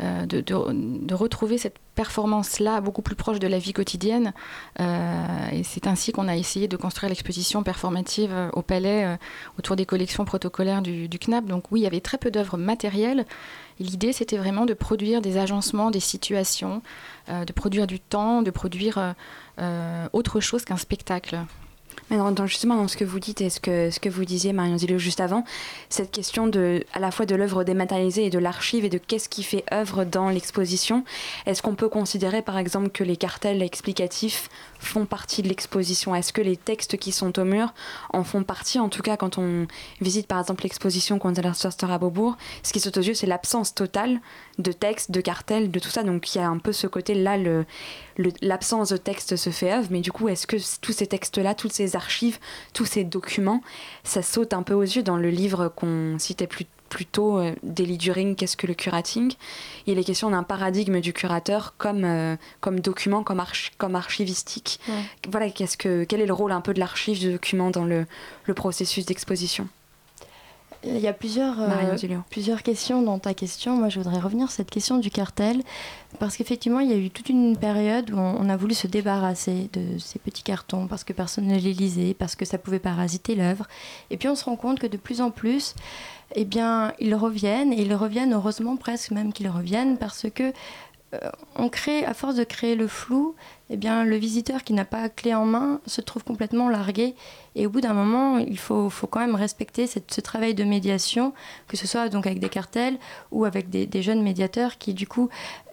euh, 0.01 0.25
de, 0.25 0.41
de, 0.41 1.15
retrouver 1.15 1.59
cette 1.59 1.77
performance-là 1.97 2.81
beaucoup 2.81 3.03
plus 3.03 3.17
proche 3.17 3.39
de 3.39 3.47
la 3.47 3.59
vie 3.59 3.75
quotidienne. 3.75 4.33
Euh, 4.81 5.51
et 5.53 5.65
c'est 5.65 5.87
ainsi 5.87 6.13
qu'on 6.13 6.29
a 6.29 6.37
essayé 6.37 6.67
de 6.67 6.77
construire 6.79 7.11
l'exposition 7.11 7.63
performative 7.63 8.35
au 8.55 8.63
Palais 8.63 9.19
autour 9.59 9.77
des 9.77 9.85
collections 9.85 10.25
protocolaires 10.25 10.81
du, 10.81 11.09
du, 11.09 11.19
CNAP. 11.19 11.45
Donc 11.45 11.71
oui, 11.71 11.81
il 11.81 11.83
y 11.83 11.87
avait 11.87 12.01
très 12.01 12.17
peu 12.17 12.31
d'œuvres 12.31 12.57
matérielles. 12.57 13.27
L'idée, 13.79 14.15
c'était 14.15 14.39
vraiment 14.39 14.65
de 14.65 14.73
produire 14.73 15.21
des 15.21 15.37
agencements, 15.37 15.91
des 15.91 16.01
situations, 16.01 16.81
de 17.29 17.53
produire 17.53 17.87
du 17.87 18.01
temps, 18.01 18.41
de 18.41 18.51
produire 18.51 19.15
autre 20.13 20.41
chose 20.41 20.65
qu'un 20.65 20.79
spectacle. 20.79 21.41
Mais 22.11 22.19
justement, 22.47 22.77
dans 22.77 22.89
ce 22.89 22.97
que 22.97 23.05
vous 23.05 23.21
dites 23.21 23.41
et 23.41 23.51
ce 23.51 23.61
que, 23.61 23.91
ce 23.91 24.01
que 24.01 24.09
vous 24.09 24.25
disiez, 24.25 24.53
Marion 24.53 24.79
Zilio, 24.79 24.99
juste 24.99 25.21
avant, 25.21 25.45
cette 25.89 26.11
question 26.11 26.47
de, 26.47 26.85
à 26.93 26.99
la 26.99 27.11
fois 27.11 27.27
de 27.27 27.35
l'œuvre 27.35 27.65
dématérialisée 27.65 28.27
et 28.27 28.31
de 28.31 28.39
l'archive 28.39 28.85
et 28.85 28.89
de 28.89 28.99
qu'est-ce 28.99 29.29
qui 29.29 29.43
fait 29.43 29.65
œuvre 29.73 30.05
dans 30.05 30.29
l'exposition, 30.29 31.05
est-ce 31.47 31.63
qu'on 31.63 31.75
peut 31.75 31.89
considérer 31.89 32.43
par 32.43 32.59
exemple 32.59 32.91
que 32.91 33.05
les 33.05 33.17
cartels 33.17 33.63
explicatifs 33.63 34.49
font 34.79 35.07
partie 35.07 35.43
de 35.43 35.49
l'exposition? 35.49 36.15
Est-ce 36.15 36.33
que 36.33 36.41
les 36.41 36.57
textes 36.57 36.97
qui 36.97 37.13
sont 37.13 37.39
au 37.39 37.45
mur 37.45 37.73
en 38.13 38.25
font 38.25 38.43
partie? 38.43 38.79
En 38.79 38.89
tout 38.89 39.03
cas, 39.03 39.17
quand 39.17 39.39
on 39.39 39.67
visite 40.01 40.27
par 40.27 40.41
exemple 40.41 40.63
l'exposition 40.65 41.19
Kunstlerster 41.19 41.91
à 41.91 41.99
Beaubourg, 41.99 42.37
ce 42.63 42.73
qui 42.73 42.81
saute 42.81 42.97
aux 42.97 43.03
yeux, 43.03 43.15
c'est 43.15 43.27
l'absence 43.27 43.75
totale 43.75 44.21
de 44.59 44.73
textes, 44.73 45.11
de 45.11 45.21
cartels, 45.21 45.71
de 45.71 45.79
tout 45.79 45.91
ça. 45.91 46.03
Donc 46.03 46.35
il 46.35 46.39
y 46.39 46.41
a 46.41 46.49
un 46.49 46.59
peu 46.59 46.73
ce 46.73 46.87
côté-là, 46.87 47.37
l'absence 48.43 48.91
le, 48.91 48.97
de 48.97 49.03
texte 49.03 49.37
se 49.37 49.51
fait 49.51 49.73
œuvre, 49.73 49.89
mais 49.91 50.01
du 50.01 50.13
coup, 50.13 50.29
est-ce 50.29 50.47
que 50.47 50.57
tous 50.81 50.93
ces 50.93 51.07
textes-là, 51.07 51.55
toutes 51.55 51.73
ces 51.73 51.90
archives, 51.97 52.39
tous 52.75 52.87
ces 52.87 53.05
documents, 53.05 53.63
ça 54.05 54.23
saute 54.23 54.53
un 54.53 54.63
peu 54.63 54.75
aux 54.75 54.83
yeux 54.83 55.03
dans 55.03 55.17
le 55.17 55.31
livre 55.31 55.69
qu'on 55.69 56.17
citait 56.19 56.47
plus 56.47 56.67
plutôt 56.91 57.39
euh, 57.39 57.55
Daily 57.63 57.97
During, 57.97 58.35
qu'est-ce 58.35 58.57
que 58.57 58.67
le 58.67 58.75
curating? 58.75 59.33
Il 59.87 59.99
est 59.99 60.05
question 60.05 60.29
d'un 60.31 60.43
paradigme 60.43 61.01
du 61.01 61.15
curateur 61.15 61.75
comme, 61.79 62.05
euh, 62.05 62.37
comme 62.61 62.81
document, 62.81 63.23
comme, 63.23 63.43
comme 63.79 63.95
archivistique. 63.95 64.81
Voilà, 65.31 65.49
qu'est-ce 65.51 65.79
que, 65.79 66.05
quel 66.05 66.21
est 66.21 66.27
le 66.27 66.35
rôle 66.35 66.53
un 66.53 66.61
peu 66.61 66.75
de 66.75 66.81
l'archive 66.81 67.19
du 67.19 67.33
document 67.33 67.71
dans 67.71 67.85
le, 67.85 68.07
le 68.45 68.55
processus 68.55 69.07
d'exposition? 69.07 69.69
Il 70.83 70.99
y 70.99 71.09
a 71.09 71.13
plusieurs, 71.13 71.61
euh, 71.61 71.97
plusieurs 72.31 72.63
questions 72.63 73.03
dans 73.03 73.19
ta 73.19 73.35
question. 73.35 73.77
Moi, 73.77 73.91
je 73.91 74.01
voudrais 74.01 74.19
revenir 74.19 74.49
sur 74.49 74.57
cette 74.57 74.71
question 74.71 74.99
du 74.99 75.11
cartel, 75.11 75.63
parce 76.19 76.37
qu'effectivement, 76.37 76.81
il 76.81 76.91
y 76.91 76.95
a 76.95 76.97
eu 76.97 77.11
toute 77.11 77.29
une 77.29 77.57
période 77.57 78.11
où 78.11 78.19
on, 78.19 78.49
a 78.49 78.57
voulu 78.57 78.75
se 78.75 78.87
débarrasser 78.87 79.69
de 79.73 79.99
ces 79.99 80.19
petits 80.19 80.43
cartons, 80.43 80.87
parce 80.87 81.05
que 81.05 81.13
personne 81.13 81.47
ne 81.47 81.57
les 81.57 81.75
lisait, 81.75 82.15
parce 82.15 82.35
que 82.35 82.45
ça 82.45 82.57
pouvait 82.57 82.79
parasiter 82.79 83.35
l'œuvre. 83.35 83.67
Et 84.11 84.17
puis, 84.17 84.29
on 84.29 84.35
se 84.35 84.45
rend 84.45 84.57
compte 84.57 84.79
que 84.79 84.87
de 84.87 84.97
plus 84.97 85.21
en 85.21 85.31
plus, 85.31 85.75
eh 86.35 86.45
bien, 86.45 86.95
ils 86.99 87.15
reviennent, 87.15 87.73
et 87.73 87.83
ils 87.83 87.95
reviennent, 87.95 88.33
heureusement 88.33 88.77
presque 88.77 89.11
même 89.11 89.33
qu'ils 89.33 89.49
reviennent, 89.49 89.99
parce 89.99 90.27
que 90.35 90.53
on 91.57 91.69
crée, 91.69 92.05
à 92.05 92.15
force 92.15 92.37
de 92.37 92.45
créer 92.45 92.77
le 92.77 92.87
flou, 92.87 93.35
eh 93.69 93.77
bien, 93.77 94.05
le 94.05 94.17
visiteur 94.17 94.63
qui 94.63 94.73
n'a 94.73 94.85
pas 94.85 95.09
clé 95.09 95.35
en 95.35 95.45
main 95.45 95.81
se 95.87 96.01
trouve 96.01 96.23
complètement 96.23 96.69
largué. 96.69 97.15
Et 97.57 97.67
au 97.67 97.71
bout 97.71 97.81
d'un 97.81 97.95
moment, 97.95 98.39
il 98.39 98.59
faut, 98.59 98.91
faut, 98.91 99.07
quand 99.07 99.21
même 99.21 99.35
respecter 99.35 99.87
ce 99.87 100.21
travail 100.21 100.55
de 100.55 100.63
médiation, 100.63 101.33
que 101.67 101.77
ce 101.77 101.87
soit 101.87 102.09
donc 102.09 102.27
avec 102.27 102.39
des 102.39 102.49
cartels 102.49 102.97
ou 103.33 103.45
avec 103.45 103.71
des, 103.71 104.03
jeunes 104.03 104.23
médiateurs 104.23 104.79
qui, 104.79 104.95
du 104.95 105.07
coup, 105.07 105.29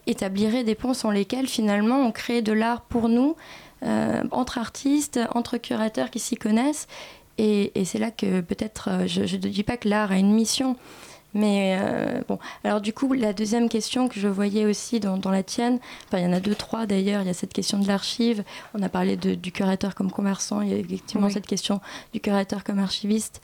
établiraient 0.06 0.64
des 0.64 0.74
ponts 0.74 0.94
sans 0.94 1.10
lesquels, 1.10 1.46
finalement, 1.46 2.00
on 2.00 2.10
crée 2.10 2.42
de 2.42 2.52
l'art 2.52 2.80
pour 2.82 3.08
nous, 3.08 3.36
euh, 3.84 4.24
entre 4.32 4.58
artistes, 4.58 5.20
entre 5.34 5.56
curateurs 5.56 6.10
qui 6.10 6.18
s'y 6.18 6.36
connaissent. 6.36 6.88
Et, 7.36 7.80
et 7.80 7.84
c'est 7.84 8.00
là 8.00 8.10
que 8.10 8.40
peut-être, 8.40 8.88
euh, 8.90 9.06
je 9.06 9.20
ne 9.20 9.40
dis 9.40 9.62
pas 9.62 9.76
que 9.76 9.88
l'art 9.88 10.10
a 10.10 10.18
une 10.18 10.32
mission, 10.32 10.76
mais 11.34 11.78
euh, 11.80 12.22
bon, 12.26 12.38
alors 12.64 12.80
du 12.80 12.92
coup, 12.92 13.12
la 13.12 13.32
deuxième 13.32 13.68
question 13.68 14.08
que 14.08 14.18
je 14.18 14.28
voyais 14.28 14.64
aussi 14.64 14.98
dans, 15.00 15.18
la 15.30 15.42
tienne, 15.42 15.78
enfin 16.06 16.18
il 16.18 16.24
y 16.24 16.26
en 16.26 16.32
a 16.32 16.40
deux, 16.40 16.54
trois 16.54 16.86
d'ailleurs, 16.86 17.22
il 17.22 17.26
y 17.26 17.30
a 17.30 17.34
cette 17.34 17.52
question 17.52 17.78
de 17.78 17.86
l'archive, 17.86 18.44
on 18.74 18.82
a 18.82 18.88
parlé 18.88 19.16
du 19.16 19.52
curateur 19.52 19.94
comme 19.94 20.10
commerçant, 20.10 20.62
il 20.62 20.70
y 20.70 20.72
a 20.72 20.76
effectivement 20.76 21.28
cette 21.28 21.46
question 21.46 21.80
du 22.12 22.20
curateur 22.20 22.64
comme 22.64 22.78
archiviste. 22.78 23.42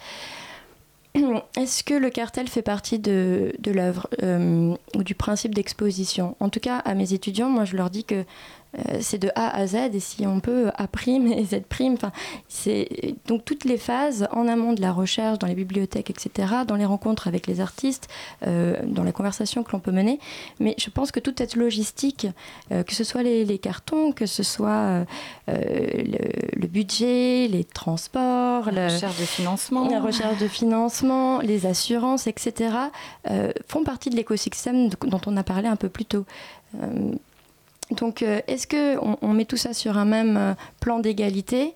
Est-ce 1.57 1.85
que 1.85 1.95
le 1.95 2.11
cartel 2.11 2.49
fait 2.49 2.63
partie 2.63 2.99
de, 2.99 3.53
de 3.59 3.71
l'œuvre 3.71 4.09
euh, 4.23 4.75
ou 4.97 5.03
du 5.05 5.15
principe 5.15 5.55
d'exposition? 5.55 6.37
En 6.41 6.49
tout 6.49 6.61
cas, 6.61 6.79
à 6.79 6.95
mes 6.95 7.13
étudiants, 7.13 7.51
moi 7.51 7.65
je 7.65 7.77
leur 7.77 7.91
dis 7.91 8.05
que 8.05 8.25
euh, 8.79 8.99
c'est 9.01 9.19
de 9.19 9.31
A 9.35 9.57
à 9.57 9.67
Z 9.67 9.75
et 9.93 10.01
si 10.01 10.27
on 10.27 10.41
peut 10.41 10.71
A' 10.77 10.89
et 11.07 11.45
Z'. 11.45 11.63
Enfin, 11.93 12.13
c'est 12.49 13.15
donc 13.27 13.45
toutes 13.45 13.65
les 13.65 13.79
phases 13.79 14.27
en 14.33 14.49
amont 14.49 14.73
de 14.73 14.81
la 14.81 14.93
recherche, 14.93 15.39
dans 15.39 15.47
les 15.47 15.55
bibliothèques, 15.55 16.11
etc., 16.11 16.55
dans 16.67 16.77
les 16.77 16.85
rencontres 16.85 17.29
avec 17.29 17.47
les 17.47 17.61
artistes, 17.61 18.09
euh, 18.47 18.77
dans 18.85 19.05
la 19.05 19.13
conversation 19.13 19.63
que 19.63 19.73
l'on 19.73 19.81
peut 19.81 19.93
mener. 19.93 20.19
Mais 20.61 20.75
je 20.79 20.91
pense 20.91 21.13
que 21.13 21.21
toute 21.21 21.39
cette 21.39 21.57
logistique, 21.57 22.27
euh, 22.73 22.83
que 22.83 22.95
ce 22.95 23.05
soit 23.05 23.23
les, 23.23 23.59
cartons, 23.59 24.13
que 24.13 24.27
ce 24.27 24.43
soit 24.43 25.05
le, 25.47 26.67
budget, 26.67 27.49
les 27.49 27.65
transports, 27.65 28.71
la 28.73 28.89
recherche 28.89 29.19
de 29.19 29.25
financement, 29.25 29.89
la 29.89 30.01
recherche 30.01 30.39
de 30.39 30.49
financement, 30.49 31.39
les 31.41 31.67
assurances, 31.67 32.27
etc., 32.27 32.75
font 33.69 33.85
partie 33.85 34.11
de 34.11 34.17
l'écosystème 34.17 34.89
dont 34.89 35.21
on 35.27 35.37
a 35.37 35.45
parlé 35.45 35.69
un 35.69 35.77
peu 35.77 35.89
plus 35.89 36.05
tôt. 36.05 36.25
Donc, 37.91 38.23
euh, 38.23 38.41
est-ce 38.47 38.67
qu'on 38.67 39.19
on 39.21 39.29
met 39.33 39.45
tout 39.45 39.57
ça 39.57 39.75
sur 39.75 39.99
un 39.99 40.05
même 40.05 40.37
euh, 40.37 40.55
plan 40.81 40.99
d'égalité? 40.99 41.75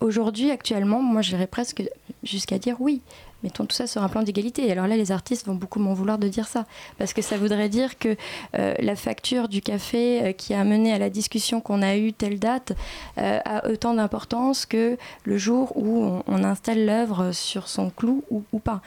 Aujourd'hui, 0.00 0.50
actuellement, 0.50 1.02
moi, 1.02 1.22
j'irais 1.22 1.46
presque 1.46 1.82
jusqu'à 2.22 2.58
dire 2.58 2.76
oui. 2.80 3.00
Mettons 3.42 3.66
tout 3.66 3.76
ça 3.76 3.86
sur 3.86 4.02
un 4.02 4.08
plan 4.08 4.22
d'égalité. 4.22 4.66
Et 4.66 4.72
alors 4.72 4.86
là, 4.86 4.96
les 4.96 5.12
artistes 5.12 5.46
vont 5.46 5.54
beaucoup 5.54 5.78
m'en 5.78 5.92
vouloir 5.92 6.16
de 6.16 6.28
dire 6.28 6.46
ça. 6.46 6.64
Parce 6.96 7.12
que 7.12 7.20
ça 7.20 7.36
voudrait 7.36 7.68
dire 7.68 7.98
que 7.98 8.16
euh, 8.58 8.74
la 8.78 8.96
facture 8.96 9.48
du 9.48 9.60
café 9.60 10.34
qui 10.38 10.54
a 10.54 10.64
mené 10.64 10.94
à 10.94 10.98
la 10.98 11.10
discussion 11.10 11.60
qu'on 11.60 11.82
a 11.82 11.98
eue 11.98 12.14
telle 12.14 12.38
date 12.38 12.72
a 13.18 13.68
autant 13.68 13.92
d'importance 13.92 14.64
que 14.64 14.96
le 15.24 15.36
jour 15.36 15.76
où 15.76 16.22
on, 16.26 16.42
installe 16.42 16.86
l'œuvre 16.86 17.32
sur 17.32 17.68
son 17.68 17.90
clou 17.90 18.24
ou, 18.30 18.44
ou 18.54 18.60
pas. 18.60 18.80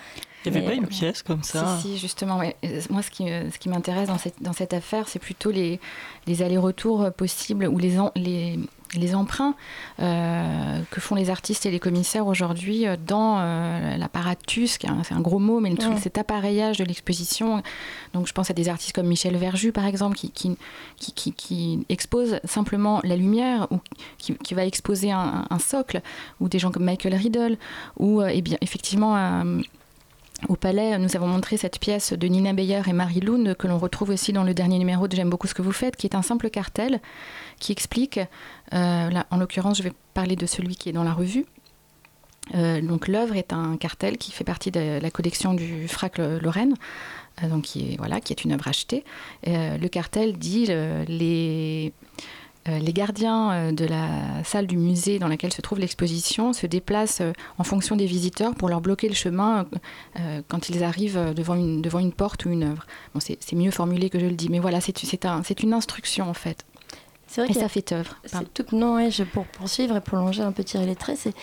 Il 0.46 0.52
n'y 0.52 0.58
avait 0.58 0.68
pas 0.68 0.74
une 0.74 0.88
pièce 0.88 1.24
comme 1.24 1.44
ça 1.44 1.78
Si, 1.82 1.94
si 1.94 1.98
justement. 1.98 2.38
Moi, 2.90 3.02
ce 3.02 3.10
qui, 3.10 3.26
ce 3.26 3.58
qui 3.58 3.70
m'intéresse 3.70 4.08
dans 4.08 4.18
cette, 4.18 4.42
dans 4.42 4.54
cette 4.54 4.74
affaire, 4.74 5.10
c'est 5.10 5.20
plutôt 5.20 5.52
les, 5.52 5.80
les 6.26 6.42
allers-retours 6.42 7.12
possibles 7.12 7.68
ou 7.68 7.78
les, 7.78 7.98
les, 8.16 8.60
les 8.96 9.16
emprunts 9.16 9.56
euh, 10.00 10.82
que 10.92 11.02
font 11.02 11.16
les 11.16 11.30
artistes 11.30 11.66
et 11.66 11.72
les 11.72 11.80
commissaires 11.80 12.28
aujourd'hui 12.28 12.86
dans 13.06 13.40
euh, 13.40 13.98
l'apparatus, 13.98 14.78
c'est 14.80 15.14
un 15.14 15.22
gros 15.22 15.40
mot, 15.40 15.60
mais 15.60 15.74
tout 15.76 15.98
cet 16.00 16.18
appareillage 16.18 16.78
de 16.78 16.84
l'exposition. 16.84 17.62
Donc 18.14 18.28
je 18.28 18.34
pense 18.34 18.50
à 18.50 18.54
des 18.54 18.70
artistes 18.70 18.96
comme 18.96 19.08
Michel 19.08 19.36
Verju, 19.36 19.72
par 19.72 19.86
exemple, 19.86 20.16
qui, 20.16 20.32
qui, 20.32 20.58
qui, 20.98 21.34
qui, 21.34 21.86
expose 21.90 22.40
simplement 22.44 23.02
la 23.04 23.16
lumière, 23.16 23.68
ou 23.72 23.80
qui, 24.18 24.36
qui 24.36 24.54
va 24.54 24.66
exposer 24.66 25.12
un, 25.12 25.46
un, 25.50 25.60
socle, 25.60 26.02
ou 26.40 26.50
des 26.50 26.60
gens 26.60 26.72
comme 26.72 26.86
Michael 26.86 27.16
Riddle, 27.16 27.58
ou 27.98 28.22
eh 28.24 28.42
bien, 28.42 28.58
effectivement 28.62 29.16
au 30.50 30.56
Palais, 30.56 30.98
nous 31.00 31.16
avons 31.16 31.28
montré 31.28 31.58
cette 31.58 31.80
pièce 31.80 32.14
de 32.14 32.28
Nina 32.28 32.54
Beyer 32.54 32.82
et 32.88 32.94
Marie 32.94 33.22
Lund 33.22 33.56
que 33.56 33.68
l'on 33.68 33.80
retrouve 33.80 34.12
aussi 34.12 34.34
dans 34.34 34.44
le 34.44 34.54
dernier 34.54 34.78
numéro 34.78 35.08
de 35.08 35.16
J'aime 35.16 35.32
beaucoup 35.32 35.48
ce 35.48 35.56
que 35.56 35.64
vous 35.64 35.72
faites, 35.72 35.96
qui 35.96 36.06
est 36.06 36.16
un 36.16 36.22
simple 36.22 36.50
cartel 36.52 37.02
qui 37.60 37.72
explique, 37.72 38.20
euh, 38.74 39.10
là, 39.10 39.26
en 39.32 39.38
l'occurrence 39.38 39.78
je 39.78 39.84
vais 39.84 39.94
parler 40.14 40.36
de 40.36 40.46
celui 40.46 40.76
qui 40.76 40.90
est 40.90 40.94
dans 40.94 41.04
la 41.04 41.14
revue, 41.14 41.46
euh, 42.54 42.82
donc 42.82 43.08
l'œuvre 43.08 43.36
est 43.36 43.52
un 43.52 43.78
cartel 43.78 44.18
qui 44.18 44.32
fait 44.32 44.44
partie 44.44 44.70
de 44.70 45.00
la 45.02 45.10
collection 45.10 45.56
du 45.56 45.88
Frac 45.88 46.20
Lorraine, 46.20 46.76
euh, 47.44 47.50
donc 47.50 47.64
qui 47.64 47.94
est, 47.94 47.98
voilà, 47.98 48.22
qui 48.22 48.32
est 48.32 48.44
une 48.44 48.52
œuvre 48.52 48.68
achetée. 48.68 49.04
le 49.44 49.88
cartel 49.88 50.38
dit 50.38 50.68
les 50.68 51.94
les 52.80 52.94
gardiens 52.94 53.52
euh, 53.52 53.72
de 53.72 53.86
la 53.86 54.44
salle 54.44 54.68
du 54.68 54.78
musée 54.78 55.20
dans 55.20 55.28
laquelle 55.28 55.54
se 55.54 55.62
trouve 55.62 55.80
l'exposition 55.80 56.54
se 56.54 56.68
déplacent 56.68 57.22
euh, 57.22 57.34
en 57.58 57.64
fonction 57.64 57.96
des 57.96 58.06
visiteurs 58.06 58.56
pour 58.56 58.70
leur 58.70 58.82
bloquer 58.82 59.08
le 59.08 59.16
chemin 59.16 59.66
quand 60.48 60.70
ils 60.70 60.84
arrivent 60.84 61.34
devant 61.36 61.56
une, 61.56 61.82
devant 61.82 62.00
une 62.00 62.12
porte 62.12 62.46
ou 62.46 62.50
une 62.50 62.64
œuvre. 62.64 62.86
Bon, 63.14 63.20
c'est 63.20 63.54
mieux 63.54 63.72
formulé 63.72 64.10
que 64.10 64.20
je 64.20 64.26
le 64.26 64.36
dis, 64.36 64.50
mais 64.50 64.60
voilà, 64.60 64.82
c'est 64.82 65.26
un, 65.26 65.42
une 65.42 65.74
instruction 65.74 66.30
en 66.30 66.34
fait. 66.34 66.66
C'est 67.28 67.42
vrai 67.42 67.52
et 67.52 67.54
ça 67.54 67.68
fait 67.68 67.92
œuvre. 67.92 68.16
Tout, 68.54 68.66
non, 68.72 69.10
je, 69.10 69.24
pour 69.24 69.46
poursuivre 69.46 69.96
et 69.96 70.02
prolonger 70.02 70.42
un 70.42 70.52
peu 70.52 70.64
tirer 70.64 70.86
les 70.86 70.96
traits, 70.96 71.18
c'est 71.18 71.34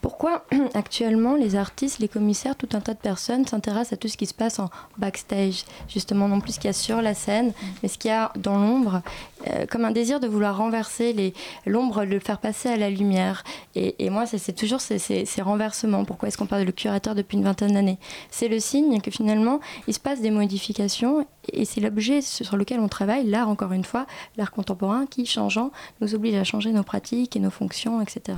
pourquoi 0.00 0.44
actuellement 0.74 1.34
les 1.34 1.56
artistes, 1.56 1.98
les 1.98 2.08
commissaires, 2.08 2.56
tout 2.56 2.68
un 2.72 2.80
tas 2.80 2.94
de 2.94 2.98
personnes 2.98 3.46
s'intéressent 3.46 3.94
à 3.94 3.96
tout 3.96 4.08
ce 4.08 4.16
qui 4.16 4.26
se 4.26 4.34
passe 4.34 4.58
en 4.58 4.70
backstage, 4.96 5.64
justement 5.88 6.28
non 6.28 6.40
plus 6.40 6.52
ce 6.52 6.60
qu'il 6.60 6.68
y 6.68 6.70
a 6.70 6.74
sur 6.74 7.02
la 7.02 7.14
scène, 7.14 7.48
mm. 7.48 7.66
mais 7.82 7.88
ce 7.88 7.98
qu'il 7.98 8.10
y 8.10 8.14
a 8.14 8.32
dans 8.36 8.58
l'ombre, 8.58 9.02
euh, 9.46 9.66
comme 9.66 9.84
un 9.84 9.90
désir 9.90 10.20
de 10.20 10.26
vouloir 10.26 10.56
renverser 10.56 11.32
l'ombre, 11.66 12.04
le 12.04 12.18
faire 12.18 12.38
passer 12.38 12.68
à 12.68 12.76
la 12.76 12.90
lumière. 12.90 13.44
Et, 13.74 14.10
moi, 14.10 14.26
c'est 14.26 14.52
toujours 14.52 14.80
ces, 14.80 14.98
ces, 14.98 15.42
renversements. 15.42 16.04
Pourquoi 16.04 16.28
est-ce 16.28 16.36
qu'on 16.36 16.46
parle 16.46 16.64
de 16.64 16.70
curateur 16.70 17.14
depuis 17.14 17.36
une 17.36 17.44
vingtaine 17.44 17.72
d'années? 17.72 17.98
C'est 18.30 18.48
le 18.48 18.58
signe 18.58 19.00
que 19.00 19.10
finalement, 19.10 19.60
il 19.86 19.94
se 19.94 20.00
passe 20.00 20.20
des 20.20 20.30
modifications 20.30 21.26
et 21.52 21.64
c'est 21.64 21.80
l'objet 21.80 22.20
sur 22.22 22.56
lequel 22.56 22.80
on 22.80 22.88
travaille, 22.88 23.26
l'art 23.26 23.48
encore 23.48 23.72
une 23.72 23.84
fois, 23.84 24.06
l'art 24.36 24.50
contemporain 24.50 25.06
qui, 25.06 25.26
changeant, 25.26 25.70
nous 26.00 26.14
oblige 26.14 26.34
à 26.34 26.44
changer 26.44 26.72
nos 26.72 26.82
pratiques 26.82 27.36
et 27.36 27.40
nos 27.40 27.50
fonctions, 27.50 28.00
etc. 28.00 28.36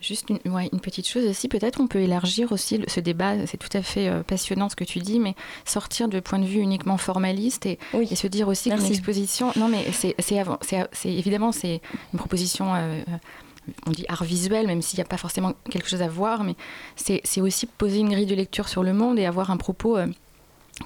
Juste 0.00 0.30
une, 0.30 0.38
une, 0.44 0.80
petite 0.80 1.08
chose 1.08 1.24
aussi, 1.26 1.48
peut-être 1.48 1.80
on 1.80 1.86
peut 1.86 2.00
élargir 2.00 2.52
aussi 2.52 2.82
ce 2.88 3.00
débat, 3.00 3.46
c'est 3.46 3.56
tout 3.56 3.74
à 3.76 3.82
fait 3.82 4.08
euh, 4.08 4.22
passionnant 4.22 4.68
ce 4.68 4.76
que 4.76 4.84
tu 4.84 4.98
dis, 4.98 5.20
mais 5.20 5.34
sortir 5.64 6.08
de 6.08 6.20
point 6.20 6.38
de 6.38 6.44
vue 6.44 6.60
uniquement 6.60 6.96
formaliste 6.96 7.66
et, 7.66 7.78
et 7.94 8.16
se 8.16 8.26
dire 8.26 8.48
aussi 8.48 8.70
que 8.70 8.76
l'exposition, 8.76 9.52
non 9.56 9.68
mais 9.68 9.84
c'est 9.92 10.14
évidemment 11.04 11.52
c'est 11.52 11.80
une 12.12 12.18
proposition, 12.18 12.74
euh, 12.74 13.00
on 13.86 13.90
dit 13.90 14.04
art 14.08 14.24
visuel, 14.24 14.66
même 14.66 14.82
s'il 14.82 14.98
n'y 14.98 15.02
a 15.02 15.06
pas 15.06 15.16
forcément 15.16 15.54
quelque 15.70 15.88
chose 15.88 16.02
à 16.02 16.08
voir, 16.08 16.44
mais 16.44 16.56
c'est 16.96 17.40
aussi 17.40 17.66
poser 17.66 17.98
une 17.98 18.10
grille 18.10 18.26
de 18.26 18.34
lecture 18.34 18.68
sur 18.68 18.82
le 18.82 18.92
monde 18.92 19.18
et 19.18 19.26
avoir 19.26 19.50
un 19.50 19.56
propos... 19.56 19.96
Euh, 19.96 20.06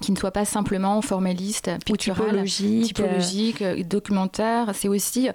qui 0.01 0.13
ne 0.13 0.17
soit 0.17 0.31
pas 0.31 0.45
simplement 0.45 1.03
formaliste, 1.03 1.71
pictural, 1.85 2.45
typologique, 2.45 3.61
euh, 3.61 3.83
documentaire. 3.83 4.71
C'est 4.73 4.87
aussi 4.87 5.29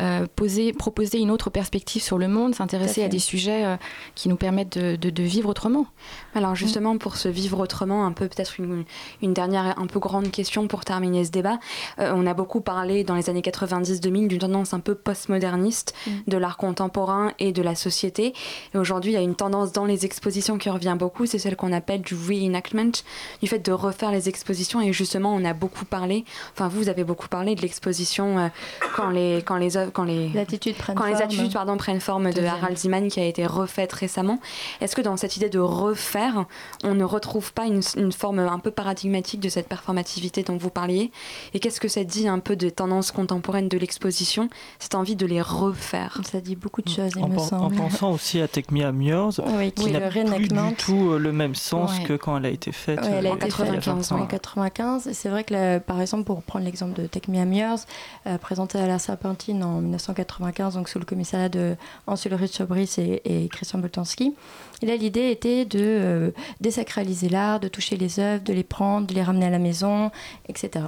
euh, 0.00 0.26
poser, 0.34 0.72
proposer 0.72 1.18
une 1.18 1.30
autre 1.30 1.50
perspective 1.50 2.02
sur 2.02 2.16
le 2.16 2.26
monde, 2.26 2.54
s'intéresser 2.54 3.04
à, 3.04 3.08
des 3.08 3.18
sujets 3.18 3.66
euh, 3.66 3.76
qui 4.14 4.30
nous 4.30 4.36
permettent 4.36 4.78
de, 4.78 4.96
de, 4.96 5.22
vivre 5.22 5.50
autrement. 5.50 5.86
Alors 6.34 6.54
justement, 6.54 6.96
pour 6.96 7.16
se 7.16 7.28
vivre 7.28 7.60
autrement, 7.60 8.06
un 8.06 8.12
peu 8.12 8.28
peut-être 8.28 8.58
une, 8.58 8.84
une, 9.20 9.34
dernière 9.34 9.78
un 9.78 9.86
peu 9.86 9.98
grande 9.98 10.30
question 10.30 10.68
pour 10.68 10.86
terminer 10.86 11.24
ce 11.24 11.30
débat. 11.30 11.58
on 11.98 12.26
a 12.26 12.32
beaucoup 12.32 12.62
parlé 12.62 13.04
dans 13.04 13.14
les 13.14 13.28
années 13.28 13.42
90-2000 13.42 14.28
d'une 14.28 14.38
tendance 14.38 14.72
un 14.72 14.80
peu 14.80 14.94
postmoderniste 14.94 15.94
mm. 16.06 16.10
de 16.28 16.36
l'art 16.38 16.56
contemporain 16.56 17.32
et 17.38 17.52
de 17.52 17.62
la 17.62 17.74
société. 17.74 18.32
Et 18.74 18.78
aujourd'hui, 18.78 19.12
il 19.12 19.14
y 19.14 19.18
a 19.18 19.22
une 19.22 19.34
tendance 19.34 19.72
dans 19.72 19.84
les 19.84 20.06
expositions 20.06 20.56
qui 20.56 20.70
revient 20.70 20.96
beaucoup, 20.98 21.26
c'est 21.26 21.38
celle 21.38 21.56
qu'on 21.56 21.72
appelle 21.72 22.00
du 22.00 22.14
reenactment, 22.14 23.02
du 23.42 23.48
fait 23.48 23.58
de 23.58 23.72
refaire 23.72 23.97
faire 23.98 24.12
les 24.12 24.28
expositions 24.28 24.80
et 24.80 24.92
justement 24.92 25.34
on 25.34 25.44
a 25.44 25.52
beaucoup 25.52 25.84
parlé, 25.84 26.24
enfin 26.52 26.68
vous 26.68 26.88
avez 26.88 27.04
beaucoup 27.04 27.28
parlé 27.28 27.54
de 27.54 27.62
l'exposition 27.62 28.38
euh, 28.38 28.48
quand 28.96 29.10
les 29.10 29.42
quand 29.44 29.56
les 29.56 29.70
quand 29.92 30.04
les 30.04 30.36
attitudes 30.38 30.76
prennent 30.76 30.96
quand 30.96 31.04
forme. 31.04 31.16
les 31.16 31.22
attitudes 31.22 31.52
pardon 31.52 31.76
prennent 31.76 32.00
forme 32.00 32.32
de 32.32 32.44
Harald 32.44 32.76
Ziman 32.76 33.08
qui 33.08 33.20
a 33.20 33.24
été 33.24 33.46
refaite 33.46 33.92
récemment. 33.92 34.40
Est-ce 34.80 34.94
que 34.96 35.02
dans 35.02 35.16
cette 35.16 35.36
idée 35.36 35.48
de 35.48 35.58
refaire, 35.58 36.44
on 36.84 36.94
ne 36.94 37.04
retrouve 37.04 37.52
pas 37.52 37.66
une, 37.66 37.82
une, 37.96 38.12
forme 38.12 38.38
un 38.38 38.58
peu 38.58 38.70
paradigmatique 38.70 39.40
de 39.40 39.48
cette 39.48 39.68
performativité 39.68 40.42
dont 40.42 40.56
vous 40.56 40.70
parliez? 40.70 41.10
Et 41.54 41.60
qu'est-ce 41.60 41.80
que 41.80 41.88
ça 41.88 42.04
dit 42.04 42.28
un 42.28 42.38
peu 42.38 42.56
des 42.56 42.70
tendances 42.70 43.10
contemporaines 43.10 43.68
de 43.68 43.78
l'exposition, 43.78 44.48
cette 44.78 44.94
envie 44.94 45.16
de 45.16 45.26
les 45.26 45.42
refaire? 45.42 46.20
Ça 46.24 46.40
dit 46.40 46.56
beaucoup 46.56 46.82
de 46.82 46.88
choses, 46.88 47.12
il 47.16 47.24
en, 47.24 47.28
me 47.28 47.38
semble. 47.38 47.74
En 47.74 47.76
pensant 47.76 48.12
aussi 48.12 48.40
à 48.40 48.48
Take 48.48 48.72
Me 48.72 48.78
oui, 48.88 49.72
qui 49.72 49.90
n'a 49.90 50.00
plus 50.00 50.24
du 50.24 50.74
tout 50.76 51.12
euh, 51.12 51.18
le 51.18 51.32
même 51.32 51.54
sens 51.54 51.98
que 52.00 52.14
quand 52.14 52.36
elle 52.38 52.46
a 52.46 52.50
été 52.50 52.72
faite 52.72 53.00
elle 53.02 53.26
a 53.26 53.30
euh, 53.30 53.36
été 53.36 53.50
95, 53.96 54.12
en 54.22 54.26
95. 54.26 55.08
C'est 55.12 55.28
vrai 55.28 55.44
que, 55.44 55.78
par 55.78 56.00
exemple, 56.00 56.24
pour 56.24 56.42
prendre 56.42 56.64
l'exemple 56.64 57.00
de 57.00 57.06
Take 57.06 57.30
Me 57.30 57.54
Years, 57.54 57.78
euh, 58.26 58.38
présenté 58.38 58.78
à 58.78 58.86
la 58.86 58.98
Serpentine 58.98 59.62
en 59.62 59.80
1995, 59.80 60.74
donc 60.74 60.88
sous 60.88 60.98
le 60.98 61.04
commissariat 61.04 61.48
de 61.48 61.76
Hans 62.06 62.16
Ulrich 62.16 62.60
Obris 62.60 62.94
et, 62.98 63.44
et 63.44 63.48
Christian 63.48 63.78
Boltanski, 63.78 64.34
là, 64.82 64.96
l'idée 64.96 65.30
était 65.30 65.64
de 65.64 65.80
euh, 65.80 66.30
désacraliser 66.60 67.28
l'art, 67.28 67.60
de 67.60 67.68
toucher 67.68 67.96
les 67.96 68.20
œuvres, 68.20 68.44
de 68.44 68.52
les 68.52 68.64
prendre, 68.64 69.06
de 69.06 69.14
les 69.14 69.22
ramener 69.22 69.46
à 69.46 69.50
la 69.50 69.58
maison, 69.58 70.10
etc 70.48 70.86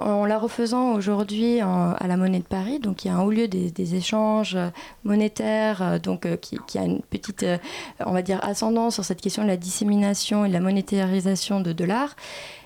en 0.00 0.24
la 0.24 0.38
refaisant 0.38 0.94
aujourd'hui 0.94 1.60
à 1.60 2.06
la 2.06 2.16
Monnaie 2.16 2.38
de 2.38 2.44
Paris, 2.44 2.78
donc 2.78 3.04
il 3.04 3.08
y 3.08 3.10
a 3.10 3.14
un 3.14 3.22
haut 3.22 3.30
lieu 3.30 3.48
des, 3.48 3.94
échanges 3.94 4.56
monétaires, 5.04 5.82
euh, 5.82 5.98
donc 5.98 6.26
euh, 6.26 6.36
qui, 6.36 6.78
a 6.78 6.82
une 6.82 7.02
petite, 7.02 7.42
euh, 7.42 7.58
on 8.04 8.12
va 8.12 8.22
dire, 8.22 8.42
ascendance 8.42 8.94
sur 8.94 9.04
cette 9.04 9.20
question 9.20 9.42
de 9.42 9.48
la 9.48 9.56
dissémination 9.56 10.44
et 10.44 10.48
de 10.48 10.52
la 10.52 10.60
monétarisation 10.60 11.60
de, 11.60 11.72
de 11.72 11.84
l'art. 11.84 12.16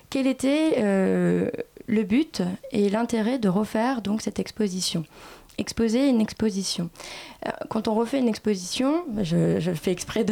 Quel 0.09 0.27
était 0.27 0.81
le 1.87 2.03
but 2.03 2.41
et 2.71 2.89
l'intérêt 2.89 3.37
de 3.37 3.49
refaire 3.49 4.01
donc 4.01 4.21
cette 4.21 4.39
exposition? 4.39 5.03
Exposer 5.57 6.07
une 6.07 6.21
exposition. 6.21 6.89
Quand 7.69 7.87
on 7.87 7.95
refait 7.95 8.19
une 8.19 8.27
exposition, 8.27 9.03
je, 9.23 9.59
fais 9.73 9.91
exprès 9.91 10.25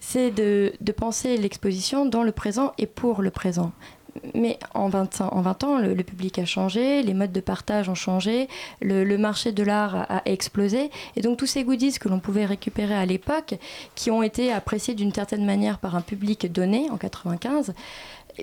c'est 0.00 0.30
de, 0.30 0.72
penser 0.96 1.36
l'exposition 1.36 2.06
dans 2.06 2.22
le 2.22 2.32
présent 2.32 2.72
et 2.78 2.86
pour 2.86 3.22
le 3.22 3.30
présent 3.30 3.72
mais 4.34 4.58
en 4.74 4.88
20, 4.88 5.22
en 5.22 5.40
20 5.40 5.64
ans, 5.64 5.78
le, 5.78 5.94
public 6.02 6.38
a 6.38 6.44
changé, 6.44 7.02
les 7.02 7.14
modes 7.14 7.32
de 7.32 7.40
partage 7.40 7.88
ont 7.88 7.94
changé, 7.94 8.48
le, 8.80 9.16
marché 9.16 9.52
de 9.52 9.62
l'art 9.62 10.06
a, 10.08 10.22
explosé. 10.26 10.90
Et 11.16 11.22
donc 11.22 11.38
tous 11.38 11.46
ces 11.46 11.64
goodies 11.64 11.98
que 11.98 12.08
l'on 12.08 12.20
pouvait 12.20 12.46
récupérer 12.46 12.94
à 12.94 13.06
l'époque, 13.06 13.54
qui 13.94 14.10
ont 14.10 14.22
été 14.22 14.52
appréciés 14.52 14.94
d'une 14.94 15.12
certaine 15.12 15.44
manière 15.44 15.78
par 15.78 15.96
un 15.96 16.00
public 16.02 16.50
donné 16.50 16.90
en 16.90 16.96
95, 16.96 17.74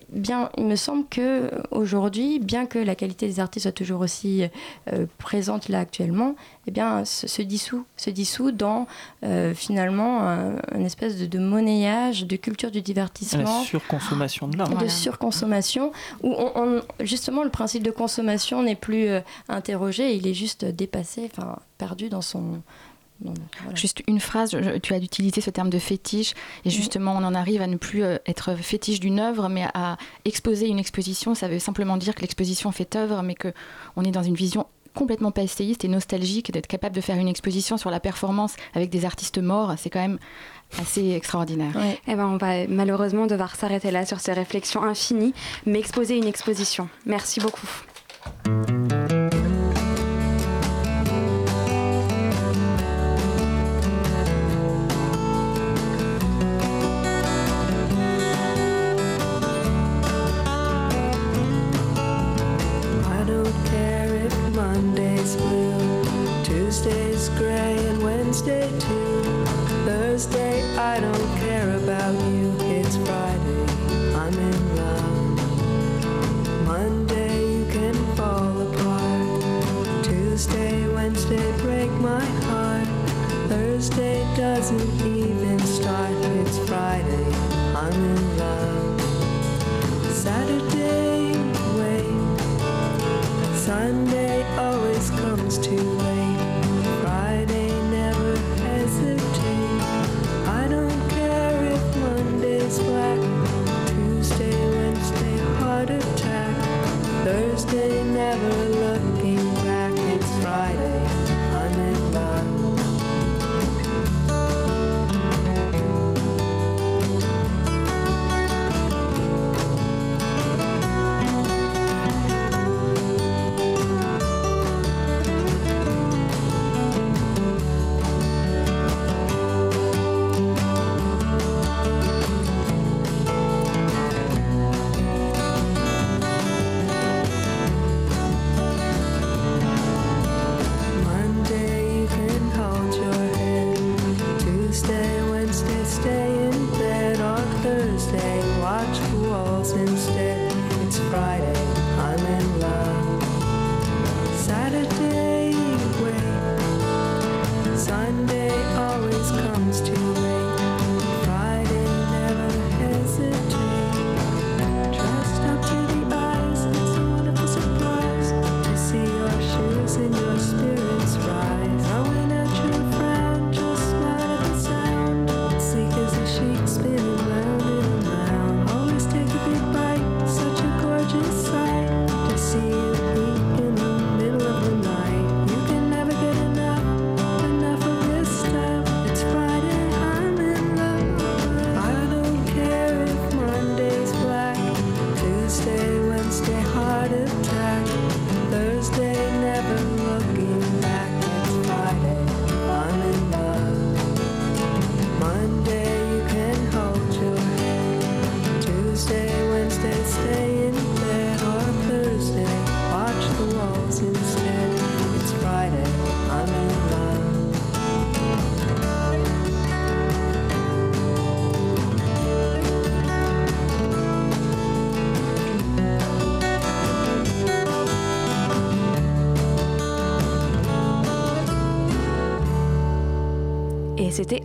bien, 0.09 0.49
il 0.57 0.65
me 0.65 0.75
semble 0.75 1.05
que 1.07 1.49
aujourd'hui, 1.71 2.39
bien 2.39 2.65
que 2.65 2.79
la 2.79 2.95
qualité 2.95 3.27
des 3.27 3.39
artistes 3.39 3.63
soit 3.63 3.71
toujours 3.71 4.01
aussi 4.01 4.43
euh, 4.91 5.05
présente 5.17 5.69
là 5.69 5.79
actuellement, 5.79 6.35
eh 6.67 6.71
bien, 6.71 7.05
se, 7.05 7.41
dissout, 7.41 7.85
se 7.97 8.09
dissout 8.09 8.51
dans 8.51 8.87
euh, 9.23 9.53
finalement 9.53 10.21
un, 10.21 10.55
une 10.75 10.85
espèce 10.85 11.17
de, 11.17 11.39
monnayage, 11.39 12.25
de 12.25 12.35
culture 12.35 12.71
du 12.71 12.81
divertissement, 12.81 13.59
la 13.59 13.65
surconsommation 13.65 14.47
de 14.47 14.57
l'art, 14.57 14.69
de 14.69 14.87
surconsommation, 14.87 15.91
où 16.23 16.35
on, 16.37 16.81
justement 16.99 17.43
le 17.43 17.49
principe 17.49 17.83
de 17.83 17.91
consommation 17.91 18.63
n'est 18.63 18.75
plus 18.75 19.07
euh, 19.07 19.21
interrogé, 19.47 20.15
il 20.15 20.27
est 20.27 20.33
juste 20.33 20.65
dépassé, 20.65 21.29
enfin 21.31 21.57
perdu 21.77 22.09
dans 22.09 22.21
son 22.21 22.61
Juste 23.75 24.01
une 24.07 24.19
phrase, 24.19 24.55
tu 24.81 24.93
as 24.93 24.97
utilisé 24.97 25.41
ce 25.41 25.49
terme 25.49 25.69
de 25.69 25.79
fétiche, 25.79 26.33
et 26.65 26.69
justement, 26.69 27.13
on 27.13 27.23
en 27.23 27.35
arrive 27.35 27.61
à 27.61 27.67
ne 27.67 27.75
plus 27.75 28.03
euh, 28.03 28.17
être 28.25 28.55
fétiche 28.55 28.99
d'une 28.99 29.19
œuvre, 29.19 29.49
mais 29.49 29.65
à 29.73 29.97
exposer 30.25 30.67
une 30.67 30.79
exposition. 30.79 31.35
Ça 31.35 31.47
veut 31.47 31.59
simplement 31.59 31.97
dire 31.97 32.15
que 32.15 32.21
l'exposition 32.21 32.71
fait 32.71 32.95
œuvre, 32.95 33.21
mais 33.21 33.35
qu'on 33.35 34.03
est 34.03 34.11
dans 34.11 34.23
une 34.23 34.35
vision 34.35 34.67
complètement 34.95 35.31
passéiste 35.31 35.85
et 35.85 35.87
nostalgique, 35.87 36.51
d'être 36.51 36.67
capable 36.67 36.95
de 36.95 37.01
faire 37.01 37.17
une 37.17 37.27
exposition 37.27 37.77
sur 37.77 37.91
la 37.91 37.99
performance 37.99 38.55
avec 38.73 38.89
des 38.89 39.05
artistes 39.05 39.37
morts, 39.37 39.73
c'est 39.77 39.89
quand 39.89 39.99
même 39.99 40.19
assez 40.79 41.11
extraordinaire. 41.11 41.73
Eh 42.07 42.15
ben, 42.15 42.25
on 42.25 42.37
va 42.37 42.67
malheureusement 42.67 43.27
devoir 43.27 43.55
s'arrêter 43.55 43.91
là 43.91 44.05
sur 44.05 44.19
ces 44.19 44.33
réflexions 44.33 44.83
infinies, 44.83 45.33
mais 45.65 45.79
exposer 45.79 46.17
une 46.17 46.27
exposition. 46.27 46.89
Merci 47.05 47.39
beaucoup. 47.39 47.67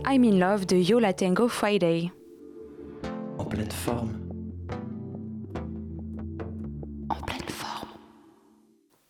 I'm 0.07 0.23
in 0.23 0.37
Love 0.37 0.67
de 0.67 0.75
Yo 0.77 0.99
La 0.99 1.13
Tango 1.13 1.47
Friday. 1.47 2.11
En 3.39 3.45
pleine 3.45 3.71
forme. 3.71 4.11
En 7.09 7.15
pleine 7.25 7.49
forme. 7.49 7.89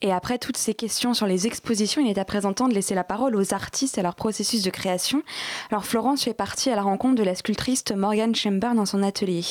Et 0.01 0.13
après 0.13 0.37
toutes 0.37 0.55
ces 0.55 0.73
questions 0.73 1.13
sur 1.13 1.27
les 1.27 1.47
expositions, 1.47 2.01
il 2.01 2.09
est 2.09 2.17
à 2.17 2.23
présent 2.23 2.53
temps 2.53 2.69
de 2.69 2.73
laisser 2.73 2.95
la 2.95 3.03
parole 3.03 3.35
aux 3.35 3.53
artistes 3.53 3.97
et 3.97 3.99
à 3.99 4.03
leur 4.03 4.15
processus 4.15 4.61
de 4.61 4.69
création. 4.69 5.21
Alors 5.69 5.85
Florence 5.85 6.23
fait 6.23 6.33
partie 6.33 6.69
à 6.69 6.77
la 6.77 6.83
rencontre 6.83 7.15
de 7.15 7.23
la 7.23 7.35
sculptrice 7.35 7.83
Morgane 7.93 8.33
Chamber 8.33 8.73
dans 8.73 8.85
son 8.85 9.03
atelier. 9.03 9.43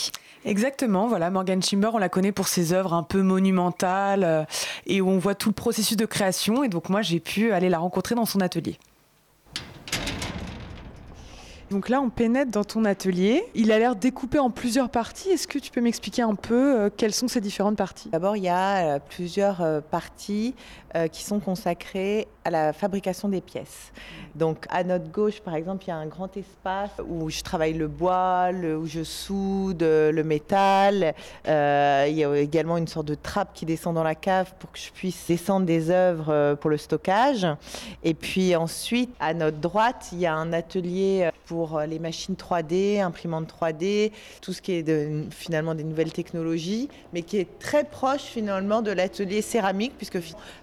Exactement, 0.46 1.08
voilà, 1.08 1.28
Morgan 1.30 1.62
Chimber, 1.62 1.90
on 1.92 1.98
la 1.98 2.08
connaît 2.08 2.32
pour 2.32 2.48
ses 2.48 2.72
œuvres 2.72 2.94
un 2.94 3.02
peu 3.02 3.20
monumentales 3.20 4.24
euh, 4.24 4.44
et 4.86 5.02
où 5.02 5.10
on 5.10 5.18
voit 5.18 5.34
tout 5.34 5.50
le 5.50 5.54
processus 5.54 5.98
de 5.98 6.06
création. 6.06 6.64
Et 6.64 6.68
donc 6.68 6.88
moi, 6.88 7.02
j'ai 7.02 7.20
pu 7.20 7.52
aller 7.52 7.68
la 7.68 7.78
rencontrer 7.78 8.14
dans 8.14 8.24
son 8.24 8.40
atelier. 8.40 8.78
Donc 11.74 11.88
là, 11.88 12.00
on 12.00 12.08
pénètre 12.08 12.52
dans 12.52 12.62
ton 12.62 12.84
atelier. 12.84 13.42
Il 13.56 13.72
a 13.72 13.80
l'air 13.80 13.96
découpé 13.96 14.38
en 14.38 14.48
plusieurs 14.48 14.90
parties. 14.90 15.30
Est-ce 15.30 15.48
que 15.48 15.58
tu 15.58 15.72
peux 15.72 15.80
m'expliquer 15.80 16.22
un 16.22 16.36
peu 16.36 16.78
euh, 16.78 16.88
quelles 16.96 17.12
sont 17.12 17.26
ces 17.26 17.40
différentes 17.40 17.76
parties? 17.76 18.10
D'abord, 18.10 18.36
il 18.36 18.44
y 18.44 18.48
a 18.48 18.94
euh, 18.94 18.98
plusieurs 19.00 19.60
euh, 19.60 19.80
parties 19.80 20.54
qui 21.10 21.24
sont 21.24 21.40
consacrées 21.40 22.28
à 22.44 22.50
la 22.50 22.72
fabrication 22.72 23.28
des 23.28 23.40
pièces. 23.40 23.92
Donc 24.34 24.66
à 24.68 24.84
notre 24.84 25.10
gauche, 25.10 25.40
par 25.40 25.54
exemple, 25.54 25.84
il 25.86 25.88
y 25.88 25.92
a 25.92 25.96
un 25.96 26.06
grand 26.06 26.36
espace 26.36 26.90
où 27.06 27.30
je 27.30 27.42
travaille 27.42 27.72
le 27.72 27.88
bois, 27.88 28.50
où 28.52 28.86
je 28.86 29.02
soude 29.02 29.82
le 29.82 30.22
métal. 30.22 31.14
il 31.46 32.14
y 32.14 32.24
a 32.24 32.36
également 32.36 32.76
une 32.76 32.88
sorte 32.88 33.06
de 33.06 33.14
trappe 33.14 33.54
qui 33.54 33.64
descend 33.64 33.94
dans 33.94 34.02
la 34.02 34.14
cave 34.14 34.52
pour 34.58 34.70
que 34.72 34.78
je 34.78 34.90
puisse 34.90 35.26
descendre 35.26 35.66
des 35.66 35.90
œuvres 35.90 36.54
pour 36.56 36.70
le 36.70 36.76
stockage. 36.76 37.46
Et 38.02 38.14
puis 38.14 38.54
ensuite, 38.56 39.14
à 39.20 39.34
notre 39.34 39.58
droite, 39.58 40.08
il 40.12 40.18
y 40.18 40.26
a 40.26 40.34
un 40.34 40.52
atelier 40.52 41.30
pour 41.46 41.80
les 41.80 41.98
machines 41.98 42.34
3D, 42.34 43.00
imprimantes 43.00 43.52
3D, 43.60 44.12
tout 44.40 44.52
ce 44.52 44.60
qui 44.60 44.72
est 44.72 45.30
finalement 45.30 45.74
des 45.74 45.84
nouvelles 45.84 46.12
technologies, 46.12 46.88
mais 47.12 47.22
qui 47.22 47.38
est 47.38 47.58
très 47.58 47.84
proche 47.84 48.22
finalement 48.22 48.82
de 48.82 48.90
l'atelier 48.90 49.42
céramique, 49.42 49.92
puisque 49.96 50.18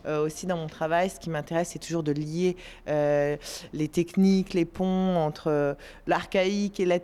aussi 0.07 0.45
dans 0.45 0.57
mon 0.57 0.67
travail, 0.67 1.09
ce 1.09 1.19
qui 1.19 1.29
m'intéresse, 1.29 1.70
c'est 1.71 1.79
toujours 1.79 2.03
de 2.03 2.11
lier 2.11 2.57
euh, 2.87 3.37
les 3.73 3.87
techniques, 3.87 4.53
les 4.53 4.65
ponts 4.65 5.15
entre 5.15 5.47
euh, 5.47 5.73
l'archaïque 6.05 6.79
et 6.79 6.85
la, 6.85 6.99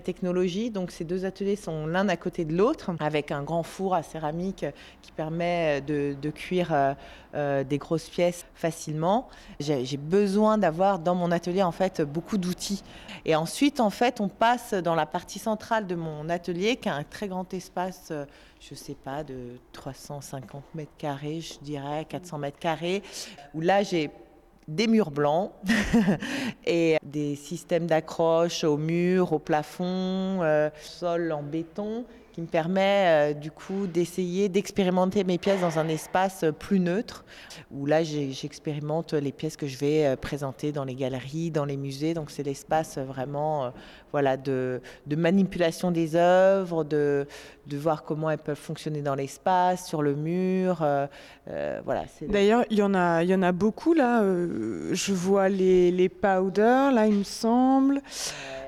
technologie. 0.00 0.70
Donc 0.70 0.90
ces 0.90 1.04
deux 1.04 1.24
ateliers 1.24 1.56
sont 1.56 1.86
l'un 1.86 2.08
à 2.08 2.16
côté 2.16 2.44
de 2.44 2.56
l'autre, 2.56 2.90
avec 3.00 3.30
un 3.30 3.42
grand 3.42 3.62
four 3.62 3.94
à 3.94 4.02
céramique 4.02 4.64
qui 5.02 5.12
permet 5.12 5.80
de, 5.82 6.30
cuire 6.30 6.94
euh, 7.34 7.64
des 7.64 7.78
grosses 7.78 8.08
pièces 8.08 8.46
facilement. 8.54 9.28
J'ai 9.60 9.96
besoin 9.96 10.56
d'avoir 10.56 10.98
dans 10.98 11.14
mon 11.14 11.30
atelier 11.30 11.62
en 11.62 11.72
fait 11.72 12.00
beaucoup 12.00 12.38
d'outils. 12.38 12.82
Et 13.24 13.34
ensuite, 13.34 13.80
en 13.80 13.90
fait, 13.90 14.20
on 14.20 14.28
passe 14.28 14.74
dans 14.74 14.94
la 14.94 15.06
partie 15.06 15.38
centrale 15.38 15.86
de 15.86 15.94
mon 15.94 16.28
atelier, 16.28 16.76
qui 16.76 16.88
a 16.88 16.94
un 16.94 17.04
très 17.04 17.28
grand 17.28 17.52
espace 17.54 18.12
je 18.60 18.74
sais 18.74 18.94
pas, 18.94 19.24
de 19.24 19.58
350 19.72 20.62
mètres 20.74 20.92
carrés, 20.98 21.40
je 21.40 21.58
dirais 21.60 22.04
400 22.08 22.38
mètres 22.38 22.58
carrés, 22.58 23.02
où 23.54 23.60
là 23.60 23.82
j'ai 23.82 24.10
des 24.66 24.86
murs 24.86 25.10
blancs 25.10 25.52
et 26.66 26.98
des 27.02 27.36
systèmes 27.36 27.86
d'accroche 27.86 28.64
au 28.64 28.76
mur, 28.76 29.32
au 29.32 29.38
plafond, 29.38 30.42
euh, 30.42 30.68
sol 30.82 31.32
en 31.32 31.42
béton 31.42 32.04
qui 32.38 32.42
me 32.42 32.46
permet 32.46 33.32
euh, 33.32 33.34
du 33.34 33.50
coup 33.50 33.88
d'essayer 33.88 34.48
d'expérimenter 34.48 35.24
mes 35.24 35.38
pièces 35.38 35.60
dans 35.60 35.80
un 35.80 35.88
espace 35.88 36.44
euh, 36.44 36.52
plus 36.52 36.78
neutre, 36.78 37.24
où 37.72 37.84
là 37.84 38.04
j'expérimente 38.04 39.12
les 39.12 39.32
pièces 39.32 39.56
que 39.56 39.66
je 39.66 39.76
vais 39.76 40.06
euh, 40.06 40.14
présenter 40.14 40.70
dans 40.70 40.84
les 40.84 40.94
galeries, 40.94 41.50
dans 41.50 41.64
les 41.64 41.76
musées. 41.76 42.14
Donc 42.14 42.30
c'est 42.30 42.44
l'espace 42.44 42.96
vraiment 42.96 43.72
voilà, 44.12 44.36
de, 44.36 44.80
de, 45.08 45.16
manipulation 45.16 45.90
des 45.90 46.14
œuvres, 46.14 46.84
de, 46.84 47.26
de, 47.66 47.76
voir 47.76 48.04
comment 48.04 48.30
elles 48.30 48.38
peuvent 48.38 48.56
fonctionner 48.56 49.02
dans 49.02 49.16
l'espace, 49.16 49.88
sur 49.88 50.00
le 50.00 50.14
mur. 50.14 50.86
voilà, 51.84 52.04
D'ailleurs, 52.22 52.64
il 52.70 52.78
y, 52.78 52.82
en 52.82 52.94
a, 52.94 53.24
il 53.24 53.30
y 53.30 53.34
en 53.34 53.42
a 53.42 53.50
beaucoup 53.50 53.94
là. 53.94 54.22
je 54.22 55.12
vois 55.12 55.48
les, 55.48 55.90
les 55.90 56.08
powders, 56.08 56.92
là 56.92 57.08
il 57.08 57.16
me 57.16 57.24
semble. 57.24 58.00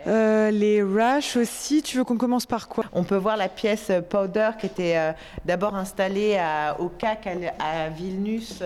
Euh, 0.07 0.51
les 0.51 0.83
Rush 0.83 1.37
aussi, 1.37 1.83
tu 1.83 1.99
veux 1.99 2.05
qu'on 2.05 2.17
commence 2.17 2.47
par 2.47 2.69
quoi? 2.69 2.85
On 2.93 3.05
peut 3.05 3.17
voir 3.17 3.37
la 3.37 3.49
pièce 3.61 3.93
Powder 4.09 4.53
qui 4.59 4.65
était 4.65 4.97
euh, 4.97 5.13
d'abord 5.45 5.75
installée 5.75 6.41
au 6.79 6.89
CAC 6.89 7.29
à, 7.59 7.91
Vilnius 7.91 8.63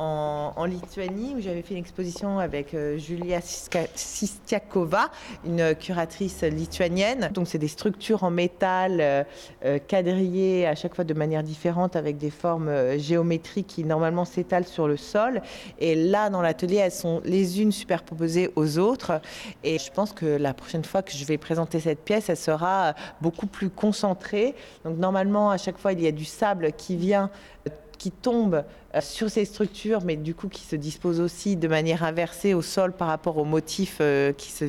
en, 0.00 0.64
Lituanie, 0.64 1.34
où 1.36 1.40
j'avais 1.40 1.62
fait 1.62 1.74
une 1.74 1.80
exposition 1.80 2.38
avec 2.38 2.74
euh, 2.74 2.96
Julia 2.96 3.40
Sistiakova, 3.42 5.10
une 5.44 5.74
curatrice 5.74 6.42
lituanienne. 6.42 7.30
Donc, 7.34 7.48
c'est 7.48 7.58
des 7.58 7.68
structures 7.68 8.24
en 8.24 8.30
métal 8.30 8.98
euh, 9.00 9.24
euh, 9.64 9.78
quadrillées 9.78 10.66
à 10.66 10.74
chaque 10.74 10.94
fois 10.94 11.04
de 11.04 11.14
manière 11.14 11.42
différente, 11.42 11.96
avec 11.96 12.16
des 12.18 12.30
formes 12.30 12.98
géométriques 12.98 13.66
qui 13.66 13.84
normalement 13.84 14.24
s'étalent 14.24 14.66
sur 14.66 14.88
le 14.88 14.96
sol. 14.96 15.42
Et 15.78 15.94
là, 15.94 16.30
dans 16.30 16.40
l'atelier, 16.40 16.76
elles 16.76 16.92
sont 16.92 17.20
les 17.24 17.60
unes 17.60 17.72
superposées 17.72 18.50
aux 18.56 18.78
autres. 18.78 19.20
Et 19.64 19.78
je 19.78 19.90
pense 19.90 20.12
que 20.12 20.26
la 20.26 20.54
prochaine 20.54 20.84
fois 20.84 21.02
que 21.02 21.12
je 21.12 21.24
vais 21.24 21.38
présenter 21.38 21.80
cette 21.80 22.04
pièce, 22.04 22.28
elle 22.30 22.36
sera 22.36 22.94
beaucoup 23.20 23.46
plus 23.46 23.68
concentrée. 23.68 24.54
Donc, 24.84 24.96
normalement, 24.96 25.50
à 25.50 25.58
chaque 25.58 25.78
fois, 25.78 25.92
il 25.92 26.00
y 26.00 26.06
a 26.06 26.12
du 26.12 26.24
sable 26.24 26.72
qui 26.72 26.96
vient 26.96 27.30
qui 28.00 28.10
tombe 28.10 28.64
euh, 28.94 29.00
sur 29.02 29.30
ces 29.30 29.44
structures, 29.44 30.00
mais 30.02 30.16
du 30.16 30.34
coup 30.34 30.48
qui 30.48 30.62
se 30.62 30.74
dispose 30.74 31.20
aussi 31.20 31.54
de 31.56 31.68
manière 31.68 32.02
inversée 32.02 32.54
au 32.54 32.62
sol 32.62 32.92
par 32.92 33.08
rapport 33.08 33.36
au 33.36 33.44
motif 33.44 33.98
euh, 34.00 34.32
qui, 34.32 34.50
se, 34.50 34.64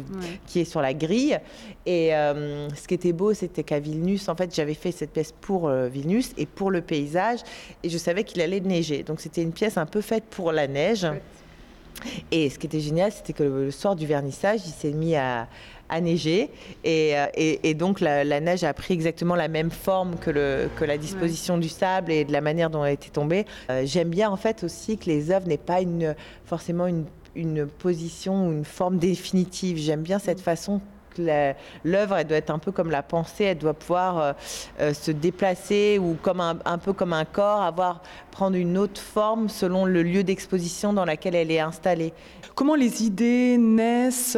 qui 0.46 0.60
est 0.60 0.66
sur 0.66 0.82
la 0.82 0.94
grille. 0.94 1.40
Et 1.86 2.14
euh, 2.14 2.68
ce 2.76 2.90
qui 2.90 2.94
était 2.94 3.14
beau, 3.14 3.34
c'était 3.34 3.64
qu'à 3.64 3.80
Vilnius, 3.80 4.28
en 4.28 4.36
fait, 4.36 4.54
j'avais 4.54 4.74
fait 4.74 4.92
cette 4.92 5.12
pièce 5.12 5.34
pour 5.40 5.70
Vilnius 5.70 6.34
et 6.38 6.46
pour 6.46 6.72
le 6.72 6.82
paysage, 6.82 7.40
et 7.84 7.90
je 7.90 7.98
savais 7.98 8.26
qu'il 8.26 8.42
allait 8.42 8.60
neiger. 8.60 9.04
Donc 9.04 9.22
c'était 9.22 9.42
une 9.42 9.54
pièce 9.54 9.78
un 9.78 9.86
peu 9.86 10.02
faite 10.02 10.26
pour 10.30 10.52
la 10.52 10.68
neige. 10.68 11.08
Et 12.32 12.50
ce 12.50 12.60
qui 12.60 12.68
était 12.68 12.80
génial, 12.80 13.12
c'était 13.12 13.34
que 13.34 13.44
le 13.44 13.72
soir 13.72 13.96
du 13.96 14.06
vernissage, 14.06 14.62
il 14.66 14.72
s'est 14.72 14.92
mis 14.92 15.16
à, 15.16 15.48
a 15.92 16.02
neigé. 16.02 16.50
Euh, 16.86 17.28
et, 17.36 17.70
et, 17.70 17.74
donc 17.76 18.00
la, 18.00 18.40
neige 18.40 18.64
a 18.64 18.74
pris 18.74 18.94
exactement 18.94 19.36
la 19.36 19.48
même 19.48 19.70
forme 19.70 20.16
que, 20.16 20.32
le, 20.32 20.70
que 20.78 20.86
la 20.86 20.98
disposition 20.98 21.58
du 21.58 21.70
sable 21.70 22.12
et 22.12 22.26
de 22.26 22.32
la 22.32 22.42
manière 22.42 22.70
dont 22.70 22.84
elle 22.84 22.94
était 22.94 23.10
tombée. 23.10 23.46
Euh, 23.70 23.84
j'aime 23.86 24.10
bien 24.10 24.30
en 24.30 24.38
fait 24.38 24.64
aussi 24.64 24.98
que 24.98 25.06
les 25.06 25.30
œuvres 25.32 25.48
n'aient 25.48 25.58
pas 25.58 25.82
une, 25.82 26.16
forcément 26.46 26.88
une, 26.88 27.06
une 27.36 27.68
position 27.68 28.48
ou 28.48 28.52
une 28.52 28.66
forme 28.66 28.98
définitive. 28.98 29.78
J'aime 29.78 30.02
bien 30.02 30.18
cette 30.18 30.42
façon 30.42 30.82
l'œuvre, 31.18 32.16
elle 32.16 32.28
doit 32.28 32.38
être 32.38 32.52
un 32.52 32.60
peu 32.60 32.72
comme 32.72 32.90
la 32.90 33.04
pensée, 33.04 33.44
elle 33.44 33.58
doit 33.58 33.74
pouvoir 33.74 34.36
euh, 34.80 34.94
se 34.94 35.12
déplacer 35.12 36.00
ou 36.00 36.16
comme 36.22 36.40
un, 36.40 36.58
un, 36.64 36.78
peu 36.78 36.94
comme 36.94 37.12
un 37.14 37.26
corps, 37.26 37.62
avoir 37.62 38.02
prendre 38.32 38.56
une 38.56 38.78
autre 38.78 39.02
forme 39.02 39.50
selon 39.50 39.86
le 39.86 40.04
lieu 40.04 40.24
d'exposition 40.24 40.94
dans 40.94 41.06
lequel 41.06 41.36
elle 41.36 41.52
est 41.52 41.60
installée. 41.60 42.14
Comment 42.56 42.76
les 42.76 43.04
idées 43.04 43.58
naissent? 43.58 44.38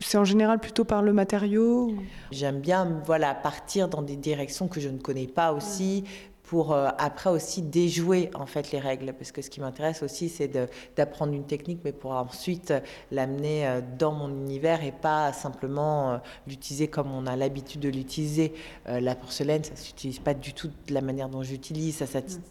C'est 0.00 0.18
en 0.18 0.24
général 0.24 0.58
plutôt 0.58 0.84
par 0.84 1.02
le 1.02 1.12
matériau 1.12 1.94
J'aime 2.30 2.60
bien 2.60 3.00
voilà, 3.04 3.34
partir 3.34 3.88
dans 3.88 4.02
des 4.02 4.16
directions 4.16 4.66
que 4.68 4.80
je 4.80 4.88
ne 4.88 4.98
connais 4.98 5.26
pas 5.26 5.52
aussi, 5.52 6.04
pour 6.50 6.72
euh, 6.72 6.88
après 6.98 7.30
aussi 7.30 7.62
déjouer 7.62 8.28
en 8.34 8.44
fait 8.44 8.72
les 8.72 8.80
règles. 8.80 9.12
Parce 9.12 9.30
que 9.30 9.40
ce 9.40 9.48
qui 9.48 9.60
m'intéresse 9.60 10.02
aussi 10.02 10.28
c'est 10.28 10.50
d'apprendre 10.96 11.32
une 11.32 11.46
technique 11.46 11.78
mais 11.84 11.92
pour 11.92 12.10
ensuite 12.10 12.74
l'amener 13.12 13.68
euh, 13.68 13.80
dans 13.96 14.10
mon 14.10 14.28
univers 14.28 14.82
et 14.82 14.90
pas 14.90 15.32
simplement 15.32 16.10
euh, 16.10 16.18
l'utiliser 16.48 16.88
comme 16.88 17.12
on 17.12 17.28
a 17.28 17.36
l'habitude 17.36 17.80
de 17.80 17.88
l'utiliser. 17.88 18.52
La 18.86 19.14
porcelaine 19.14 19.62
ça 19.62 19.76
s'utilise 19.76 20.18
pas 20.18 20.34
du 20.34 20.52
tout 20.52 20.66
de 20.88 20.92
la 20.92 21.02
manière 21.02 21.28
dont 21.28 21.44
j'utilise. 21.44 21.98
Ça, 21.98 22.06
ça, 22.06 22.18
mm. 22.18 22.42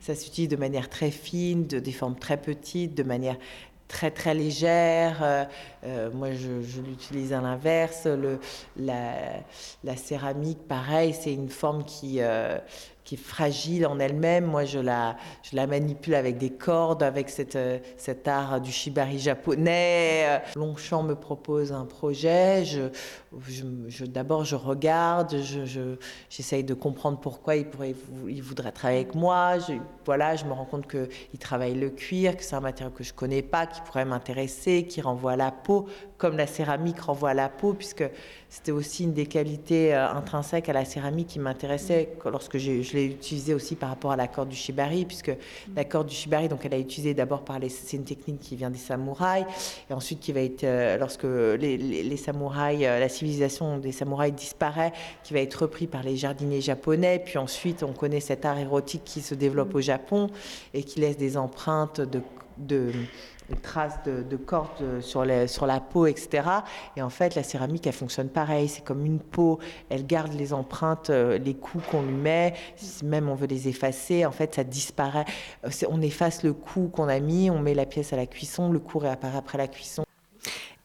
ça 0.00 0.16
s'utilise 0.16 0.48
de 0.48 0.56
manière 0.56 0.90
très 0.90 1.12
fine 1.12 1.68
de 1.68 1.78
des 1.78 1.92
formes 1.92 2.16
très 2.16 2.38
petites 2.38 2.96
de 2.96 3.04
manière 3.04 3.36
très 3.88 4.10
très 4.10 4.34
légère. 4.34 5.22
Euh, 5.22 5.44
euh, 5.84 6.10
moi, 6.12 6.32
je, 6.32 6.80
l'utilise 6.80 7.32
à 7.32 7.40
l'inverse. 7.40 8.06
La, 8.76 9.14
la, 9.84 9.96
céramique, 9.96 10.66
pareil, 10.66 11.14
c'est 11.14 11.32
une 11.32 11.48
forme 11.48 11.84
qui, 11.84 12.16
euh, 12.20 12.58
qui 13.06 13.14
est 13.14 13.18
fragile 13.18 13.86
en 13.86 13.98
elle-même. 14.00 14.44
Moi, 14.44 14.64
je 14.64 14.80
la, 14.80 15.16
manipule 15.54 16.14
avec 16.16 16.36
des 16.36 16.50
cordes, 16.50 17.02
avec 17.02 17.30
cette, 17.30 17.56
cet 17.96 18.28
art 18.28 18.60
du 18.60 18.72
shibari 18.72 19.18
japonais. 19.18 20.42
Longchamp 20.56 21.04
me 21.04 21.14
propose 21.14 21.72
un 21.72 21.86
projet. 21.86 22.64
Je, 22.64 22.88
D'abord, 24.06 24.44
je 24.44 24.56
regarde, 24.56 25.36
j'essaye 26.28 26.62
je, 26.62 26.66
de 26.66 26.74
comprendre 26.74 27.18
pourquoi 27.20 27.56
il, 27.56 27.66
pourrait, 27.66 27.94
il 28.28 28.42
voudrait 28.42 28.72
travailler 28.72 29.00
avec 29.02 29.14
moi. 29.14 29.58
Je, 29.58 29.74
voilà, 30.04 30.34
je 30.36 30.44
me 30.44 30.52
rends 30.52 30.64
compte 30.64 30.88
qu'il 30.88 31.38
travaille 31.38 31.74
le 31.74 31.90
cuir, 31.90 32.36
que 32.36 32.42
c'est 32.42 32.56
un 32.56 32.60
matériau 32.60 32.90
que 32.90 33.04
je 33.04 33.12
connais 33.12 33.42
pas, 33.42 33.66
qui 33.66 33.80
pourrait 33.82 34.04
m'intéresser, 34.04 34.86
qui 34.86 35.00
renvoie 35.00 35.32
à 35.32 35.36
la 35.36 35.52
peau, 35.52 35.86
comme 36.18 36.36
la 36.36 36.46
céramique 36.46 37.00
renvoie 37.00 37.30
à 37.30 37.34
la 37.34 37.48
peau, 37.48 37.72
puisque 37.74 38.04
c'était 38.48 38.72
aussi 38.72 39.04
une 39.04 39.12
des 39.12 39.26
qualités 39.26 39.94
euh, 39.94 40.08
intrinsèques 40.08 40.68
à 40.68 40.72
la 40.72 40.84
céramique 40.84 41.28
qui 41.28 41.38
m'intéressait 41.38 42.10
lorsque 42.24 42.58
je 42.58 42.70
l'ai 42.94 43.04
utilisé 43.04 43.52
aussi 43.54 43.74
par 43.74 43.90
rapport 43.90 44.12
à 44.12 44.16
la 44.16 44.28
corde 44.28 44.48
du 44.48 44.56
shibari, 44.56 45.04
puisque 45.04 45.32
la 45.74 45.84
corde 45.84 46.06
du 46.06 46.14
shibari, 46.14 46.48
donc 46.48 46.64
elle 46.64 46.74
a 46.74 46.78
utilisé 46.78 47.12
d'abord 47.12 47.42
par 47.42 47.58
les, 47.58 47.68
c'est 47.68 47.96
une 47.96 48.04
technique 48.04 48.40
qui 48.40 48.56
vient 48.56 48.70
des 48.70 48.78
samouraïs, 48.78 49.44
et 49.90 49.92
ensuite 49.92 50.20
qui 50.20 50.32
va 50.32 50.40
être, 50.40 50.64
euh, 50.64 50.96
lorsque 50.96 51.24
les, 51.24 52.16
samouraïs, 52.16 52.82
euh, 52.82 52.98
la 52.98 53.08
civilisation 53.08 53.78
des 53.78 53.92
samouraïs 53.92 54.34
disparaît, 54.34 54.92
qui 55.22 55.34
va 55.34 55.40
être 55.40 55.54
repris 55.62 55.86
par 55.86 56.02
les 56.02 56.16
jardiniers 56.16 56.60
japonais, 56.60 57.20
puis 57.24 57.38
ensuite 57.38 57.82
on 57.82 57.92
connaît 57.92 58.20
cet 58.20 58.44
art 58.44 58.58
érotique 58.58 59.02
qui 59.04 59.20
se 59.20 59.34
développe 59.34 59.74
au 59.74 59.80
Japon 59.80 60.28
et 60.72 60.82
qui 60.82 61.00
laisse 61.00 61.16
des 61.18 61.36
empreintes 61.36 62.00
de 62.00 62.22
traces 63.54 64.02
de, 64.04 64.22
de 64.22 64.36
cordes 64.36 65.00
sur, 65.00 65.24
les, 65.24 65.46
sur 65.46 65.66
la 65.66 65.80
peau, 65.80 66.06
etc. 66.06 66.48
Et 66.96 67.02
en 67.02 67.10
fait, 67.10 67.34
la 67.34 67.42
céramique, 67.42 67.86
elle 67.86 67.92
fonctionne 67.92 68.28
pareil. 68.28 68.68
C'est 68.68 68.84
comme 68.84 69.04
une 69.04 69.20
peau. 69.20 69.58
Elle 69.88 70.06
garde 70.06 70.32
les 70.32 70.52
empreintes, 70.52 71.10
euh, 71.10 71.38
les 71.38 71.54
coups 71.54 71.84
qu'on 71.86 72.02
lui 72.02 72.14
met. 72.14 72.54
Si 72.76 73.04
même 73.04 73.28
on 73.28 73.34
veut 73.34 73.46
les 73.46 73.68
effacer, 73.68 74.26
en 74.26 74.32
fait, 74.32 74.54
ça 74.54 74.64
disparaît. 74.64 75.24
Euh, 75.64 75.70
on 75.88 76.00
efface 76.02 76.42
le 76.42 76.52
coup 76.52 76.90
qu'on 76.92 77.08
a 77.08 77.20
mis, 77.20 77.50
on 77.50 77.60
met 77.60 77.74
la 77.74 77.86
pièce 77.86 78.12
à 78.12 78.16
la 78.16 78.26
cuisson, 78.26 78.70
le 78.70 78.78
coup 78.78 78.98
réapparaît 78.98 79.38
après 79.38 79.58
la 79.58 79.68
cuisson 79.68 80.05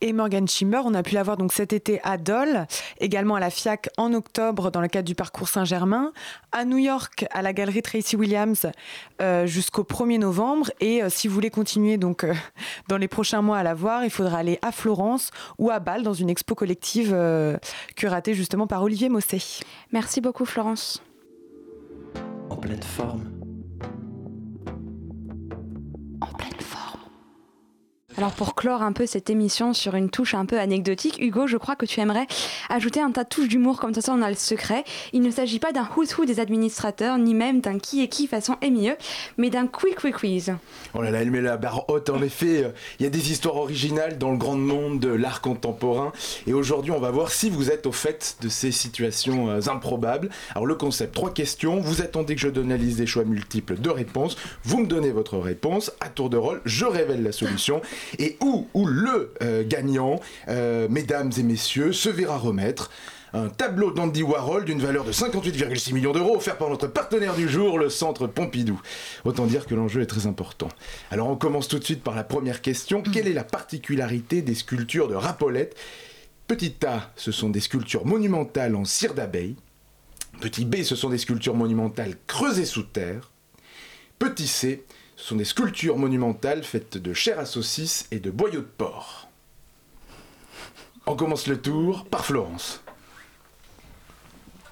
et 0.01 0.13
Morgan 0.13 0.47
Schimmer. 0.47 0.81
On 0.83 0.93
a 0.93 1.03
pu 1.03 1.15
la 1.15 1.23
voir 1.23 1.37
donc 1.37 1.53
cet 1.53 1.73
été 1.73 2.01
à 2.03 2.17
Dole, 2.17 2.67
également 2.99 3.35
à 3.35 3.39
la 3.39 3.49
FIAC 3.49 3.89
en 3.97 4.13
octobre 4.13 4.71
dans 4.71 4.81
le 4.81 4.87
cadre 4.87 5.07
du 5.07 5.15
parcours 5.15 5.47
Saint-Germain, 5.47 6.11
à 6.51 6.65
New 6.65 6.77
York 6.77 7.25
à 7.31 7.41
la 7.41 7.53
galerie 7.53 7.81
Tracy 7.81 8.15
Williams 8.15 8.67
euh, 9.21 9.45
jusqu'au 9.45 9.83
1er 9.83 10.19
novembre. 10.19 10.71
Et 10.79 11.01
euh, 11.01 11.09
si 11.09 11.27
vous 11.27 11.33
voulez 11.33 11.49
continuer 11.49 11.97
donc 11.97 12.23
euh, 12.23 12.33
dans 12.87 12.97
les 12.97 13.07
prochains 13.07 13.41
mois 13.41 13.57
à 13.57 13.63
la 13.63 13.73
voir, 13.73 14.03
il 14.03 14.09
faudra 14.09 14.39
aller 14.39 14.59
à 14.61 14.71
Florence 14.71 15.31
ou 15.57 15.69
à 15.69 15.79
Bâle 15.79 16.03
dans 16.03 16.13
une 16.13 16.29
expo 16.29 16.55
collective 16.55 17.15
curatée 17.95 18.33
justement 18.33 18.67
par 18.67 18.83
Olivier 18.83 19.09
Mossé. 19.09 19.41
Merci 19.91 20.21
beaucoup 20.21 20.45
Florence. 20.45 21.01
En 22.49 22.55
pleine 22.57 22.83
forme. 22.83 23.41
Alors 28.17 28.31
pour 28.33 28.55
clore 28.55 28.81
un 28.81 28.91
peu 28.91 29.05
cette 29.05 29.29
émission 29.29 29.73
sur 29.73 29.95
une 29.95 30.09
touche 30.09 30.33
un 30.33 30.45
peu 30.45 30.59
anecdotique, 30.59 31.17
Hugo, 31.21 31.47
je 31.47 31.57
crois 31.57 31.75
que 31.75 31.85
tu 31.85 31.99
aimerais 32.01 32.27
ajouter 32.69 32.99
un 32.99 33.11
tas 33.11 33.23
de 33.23 33.29
touches 33.29 33.47
d'humour, 33.47 33.79
comme 33.79 33.93
ça, 33.93 34.13
on 34.13 34.21
a 34.21 34.29
le 34.29 34.35
secret. 34.35 34.83
Il 35.13 35.21
ne 35.21 35.31
s'agit 35.31 35.59
pas 35.59 35.71
d'un 35.71 35.87
who's 35.95 36.17
who 36.17 36.25
des 36.25 36.39
administrateurs, 36.39 37.17
ni 37.17 37.33
même 37.33 37.61
d'un 37.61 37.79
qui 37.79 38.03
est 38.03 38.07
qui 38.07 38.27
façon 38.27 38.57
mieux, 38.61 38.95
mais 39.37 39.49
d'un 39.49 39.67
quick 39.67 39.95
quick 39.95 40.15
quiz. 40.15 40.53
Oh 40.93 41.01
là 41.01 41.11
là, 41.11 41.21
elle 41.21 41.31
met 41.31 41.41
la 41.41 41.57
barre 41.57 41.89
haute 41.89 42.09
en 42.09 42.21
effet. 42.21 42.71
Il 42.99 43.03
y 43.03 43.05
a 43.05 43.09
des 43.09 43.31
histoires 43.31 43.55
originales 43.55 44.17
dans 44.17 44.31
le 44.31 44.37
grand 44.37 44.55
monde 44.55 44.99
de 44.99 45.09
l'art 45.09 45.41
contemporain. 45.41 46.11
Et 46.47 46.53
aujourd'hui, 46.53 46.91
on 46.91 46.99
va 46.99 47.11
voir 47.11 47.31
si 47.31 47.49
vous 47.49 47.71
êtes 47.71 47.87
au 47.87 47.91
fait 47.91 48.37
de 48.41 48.49
ces 48.49 48.71
situations 48.71 49.49
euh, 49.49 49.59
improbables. 49.67 50.29
Alors 50.53 50.65
le 50.65 50.75
concept, 50.75 51.15
trois 51.15 51.33
questions. 51.33 51.79
Vous 51.79 52.01
attendez 52.01 52.35
que 52.35 52.41
je 52.41 52.49
donne 52.49 52.69
la 52.69 52.77
liste 52.77 52.97
des 52.97 53.07
choix 53.07 53.23
multiples 53.23 53.79
de 53.79 53.89
réponses. 53.89 54.37
Vous 54.63 54.79
me 54.79 54.85
donnez 54.85 55.11
votre 55.11 55.37
réponse. 55.37 55.91
À 56.01 56.09
tour 56.09 56.29
de 56.29 56.37
rôle, 56.37 56.61
je 56.65 56.85
révèle 56.85 57.23
la 57.23 57.31
solution 57.31 57.81
et 58.19 58.37
où, 58.41 58.67
où 58.73 58.85
le 58.85 59.33
euh, 59.41 59.63
gagnant, 59.65 60.19
euh, 60.47 60.87
mesdames 60.89 61.31
et 61.37 61.43
messieurs, 61.43 61.93
se 61.93 62.09
verra 62.09 62.37
remettre 62.37 62.89
un 63.33 63.47
tableau 63.47 63.91
d'Andy 63.91 64.23
Warhol 64.23 64.65
d'une 64.65 64.81
valeur 64.81 65.05
de 65.05 65.11
58,6 65.11 65.93
millions 65.93 66.11
d'euros 66.11 66.35
offert 66.35 66.57
par 66.57 66.69
notre 66.69 66.87
partenaire 66.87 67.33
du 67.33 67.47
jour, 67.47 67.79
le 67.79 67.89
Centre 67.89 68.27
Pompidou. 68.27 68.81
Autant 69.23 69.45
dire 69.45 69.65
que 69.65 69.75
l'enjeu 69.75 70.01
est 70.01 70.07
très 70.07 70.27
important. 70.27 70.67
Alors 71.11 71.29
on 71.29 71.37
commence 71.37 71.67
tout 71.67 71.79
de 71.79 71.83
suite 71.83 72.03
par 72.03 72.15
la 72.15 72.23
première 72.23 72.61
question. 72.61 73.01
Quelle 73.01 73.27
est 73.27 73.33
la 73.33 73.45
particularité 73.45 74.41
des 74.41 74.55
sculptures 74.55 75.07
de 75.07 75.15
Rapolette? 75.15 75.75
Petit 76.47 76.75
A, 76.85 77.11
ce 77.15 77.31
sont 77.31 77.49
des 77.49 77.61
sculptures 77.61 78.05
monumentales 78.05 78.75
en 78.75 78.83
cire 78.83 79.13
d'abeille. 79.13 79.55
Petit 80.41 80.65
B, 80.65 80.83
ce 80.83 80.95
sont 80.95 81.09
des 81.09 81.17
sculptures 81.17 81.55
monumentales 81.55 82.15
creusées 82.27 82.65
sous 82.65 82.83
terre. 82.83 83.31
Petit 84.19 84.47
C, 84.47 84.83
ce 85.21 85.27
sont 85.27 85.35
des 85.35 85.45
sculptures 85.45 85.99
monumentales 85.99 86.63
faites 86.63 86.97
de 86.97 87.13
chair 87.13 87.37
à 87.37 87.45
saucisse 87.45 88.07
et 88.09 88.19
de 88.19 88.31
boyaux 88.31 88.61
de 88.61 88.65
porc. 88.65 89.27
On 91.05 91.15
commence 91.15 91.45
le 91.45 91.61
tour 91.61 92.05
par 92.05 92.25
Florence. 92.25 92.81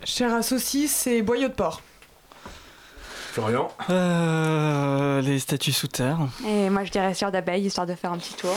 Chair 0.03 0.33
à 0.33 0.41
saucisse 0.41 1.05
et 1.05 1.21
boyaux 1.21 1.49
de 1.49 1.53
porc. 1.53 1.83
Florian 3.31 3.71
euh, 3.91 5.21
Les 5.21 5.37
statues 5.37 5.71
sous 5.71 5.87
terre. 5.87 6.17
Et 6.47 6.71
moi 6.71 6.83
je 6.83 6.89
dirais 6.89 7.13
chair 7.13 7.31
d'abeille, 7.31 7.67
histoire 7.67 7.85
de 7.85 7.93
faire 7.93 8.11
un 8.11 8.17
petit 8.17 8.33
tour. 8.33 8.55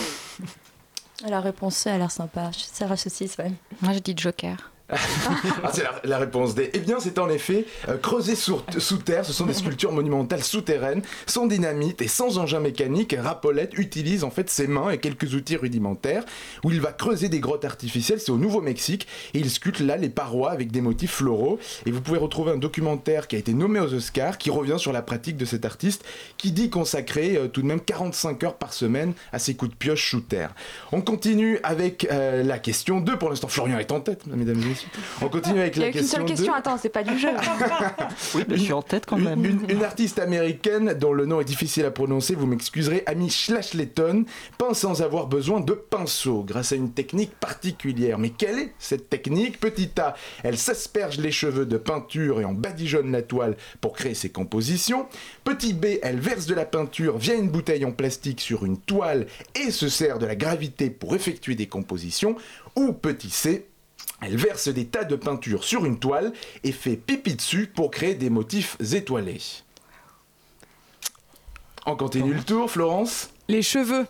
La 1.28 1.40
réponse 1.40 1.76
C 1.76 1.90
a 1.90 1.98
l'air 1.98 2.10
sympa. 2.10 2.50
Chair 2.52 2.90
à 2.90 2.96
saucisse, 2.96 3.36
ouais. 3.36 3.52
Moi 3.82 3.92
je 3.92 3.98
dis 3.98 4.14
Joker. 4.16 4.71
Ah, 4.92 5.70
c'est 5.72 5.84
la, 6.04 6.18
réponse 6.18 6.54
D. 6.54 6.70
Eh 6.74 6.78
bien, 6.78 6.98
c'est 7.00 7.18
en 7.18 7.28
effet 7.28 7.66
euh, 7.88 7.96
creusé 7.96 8.34
sous, 8.34 8.60
terre. 9.04 9.24
Ce 9.24 9.32
sont 9.32 9.46
des 9.46 9.54
sculptures 9.54 9.92
monumentales 9.92 10.42
souterraines, 10.42 11.02
sans 11.26 11.46
dynamite 11.46 12.02
et 12.02 12.08
sans 12.08 12.38
engin 12.38 12.60
mécanique. 12.60 13.16
Rapolette 13.18 13.76
utilise 13.78 14.24
en 14.24 14.30
fait 14.30 14.50
ses 14.50 14.66
mains 14.66 14.90
et 14.90 14.98
quelques 14.98 15.34
outils 15.34 15.56
rudimentaires 15.56 16.24
où 16.64 16.70
il 16.70 16.80
va 16.80 16.92
creuser 16.92 17.28
des 17.28 17.40
grottes 17.40 17.64
artificielles. 17.64 18.20
C'est 18.20 18.32
au 18.32 18.38
Nouveau-Mexique 18.38 19.06
et 19.34 19.38
il 19.38 19.50
sculpte 19.50 19.80
là 19.80 19.96
les 19.96 20.10
parois 20.10 20.50
avec 20.50 20.70
des 20.70 20.80
motifs 20.80 21.12
floraux. 21.12 21.58
Et 21.86 21.90
vous 21.90 22.00
pouvez 22.00 22.18
retrouver 22.18 22.52
un 22.52 22.58
documentaire 22.58 23.28
qui 23.28 23.36
a 23.36 23.38
été 23.38 23.54
nommé 23.54 23.80
aux 23.80 23.92
Oscars 23.94 24.38
qui 24.38 24.50
revient 24.50 24.78
sur 24.78 24.92
la 24.92 25.02
pratique 25.02 25.36
de 25.36 25.44
cet 25.44 25.64
artiste 25.64 26.04
qui 26.36 26.52
dit 26.52 26.70
consacrer 26.70 27.36
euh, 27.36 27.48
tout 27.48 27.62
de 27.62 27.66
même 27.66 27.80
45 27.80 28.42
heures 28.44 28.56
par 28.56 28.72
semaine 28.72 29.14
à 29.32 29.38
ses 29.38 29.54
coups 29.54 29.70
de 29.70 29.76
pioche 29.76 30.10
sous 30.10 30.20
terre. 30.20 30.54
On 30.92 31.00
continue 31.00 31.58
avec 31.62 32.06
euh, 32.10 32.42
la 32.42 32.58
question 32.58 33.00
2. 33.00 33.18
Pour 33.18 33.30
l'instant, 33.30 33.48
Florian 33.48 33.78
est 33.78 33.92
en 33.92 34.00
tête, 34.00 34.26
mesdames 34.26 34.60
et 34.62 34.66
messieurs. 34.66 34.81
On 35.20 35.28
continue 35.28 35.60
avec 35.60 35.76
la 35.76 35.90
question. 35.90 35.90
Il 35.90 35.92
n'y 35.92 35.98
a 35.98 36.00
qu'une 36.00 36.08
seule 36.08 36.24
question, 36.24 36.54
attends, 36.54 36.78
c'est 36.78 36.88
pas 36.88 37.02
du 37.02 37.18
jeu. 37.18 37.30
oui, 38.34 38.44
mais 38.48 38.56
je 38.56 38.62
suis 38.62 38.72
en 38.72 38.82
tête 38.82 39.06
quand 39.06 39.18
même. 39.18 39.44
Une, 39.68 39.82
artiste 39.82 40.18
américaine 40.18 40.94
dont 40.94 41.12
le 41.12 41.26
nom 41.26 41.40
est 41.40 41.44
difficile 41.44 41.84
à 41.84 41.90
prononcer, 41.90 42.34
vous 42.34 42.46
m'excuserez, 42.46 43.02
Amy 43.06 43.30
Schlachleton, 43.30 44.24
peint 44.58 44.74
sans 44.74 45.02
avoir 45.02 45.26
besoin 45.26 45.60
de 45.60 45.72
pinceau, 45.72 46.44
grâce 46.44 46.72
à 46.72 46.76
une 46.76 46.92
technique 46.92 47.34
particulière. 47.34 48.18
Mais 48.18 48.30
quelle 48.30 48.58
est 48.58 48.74
cette 48.78 49.10
technique? 49.10 49.60
Petit 49.60 49.90
A, 49.98 50.14
elle 50.42 50.58
s'asperge 50.58 51.18
les 51.18 51.32
cheveux 51.32 51.66
de 51.66 51.76
peinture 51.76 52.40
et 52.40 52.44
en 52.44 52.52
badigeonne 52.52 53.10
la 53.10 53.22
toile 53.22 53.56
pour 53.80 53.92
créer 53.92 54.14
ses 54.14 54.30
compositions. 54.30 55.06
Petit 55.44 55.72
B, 55.72 55.86
elle 56.02 56.20
verse 56.20 56.46
de 56.46 56.54
la 56.54 56.64
peinture 56.64 57.18
via 57.18 57.34
une 57.34 57.50
bouteille 57.50 57.84
en 57.84 57.92
plastique 57.92 58.40
sur 58.40 58.64
une 58.64 58.78
toile 58.78 59.26
et 59.54 59.70
se 59.70 59.88
sert 59.88 60.18
de 60.18 60.26
la 60.26 60.36
gravité 60.36 60.90
pour 60.90 61.14
effectuer 61.14 61.54
des 61.54 61.66
compositions. 61.66 62.36
Ou 62.76 62.92
petit 62.92 63.30
C, 63.30 63.66
elle 64.20 64.36
verse 64.36 64.68
des 64.68 64.86
tas 64.86 65.04
de 65.04 65.16
peinture 65.16 65.64
sur 65.64 65.84
une 65.84 65.98
toile 65.98 66.32
et 66.62 66.72
fait 66.72 66.96
pipi 66.96 67.34
dessus 67.34 67.66
pour 67.66 67.90
créer 67.90 68.14
des 68.14 68.30
motifs 68.30 68.76
étoilés. 68.92 69.40
On 71.86 71.96
continue 71.96 72.34
le 72.34 72.44
tour, 72.44 72.70
Florence? 72.70 73.30
Les 73.48 73.62
cheveux. 73.62 74.06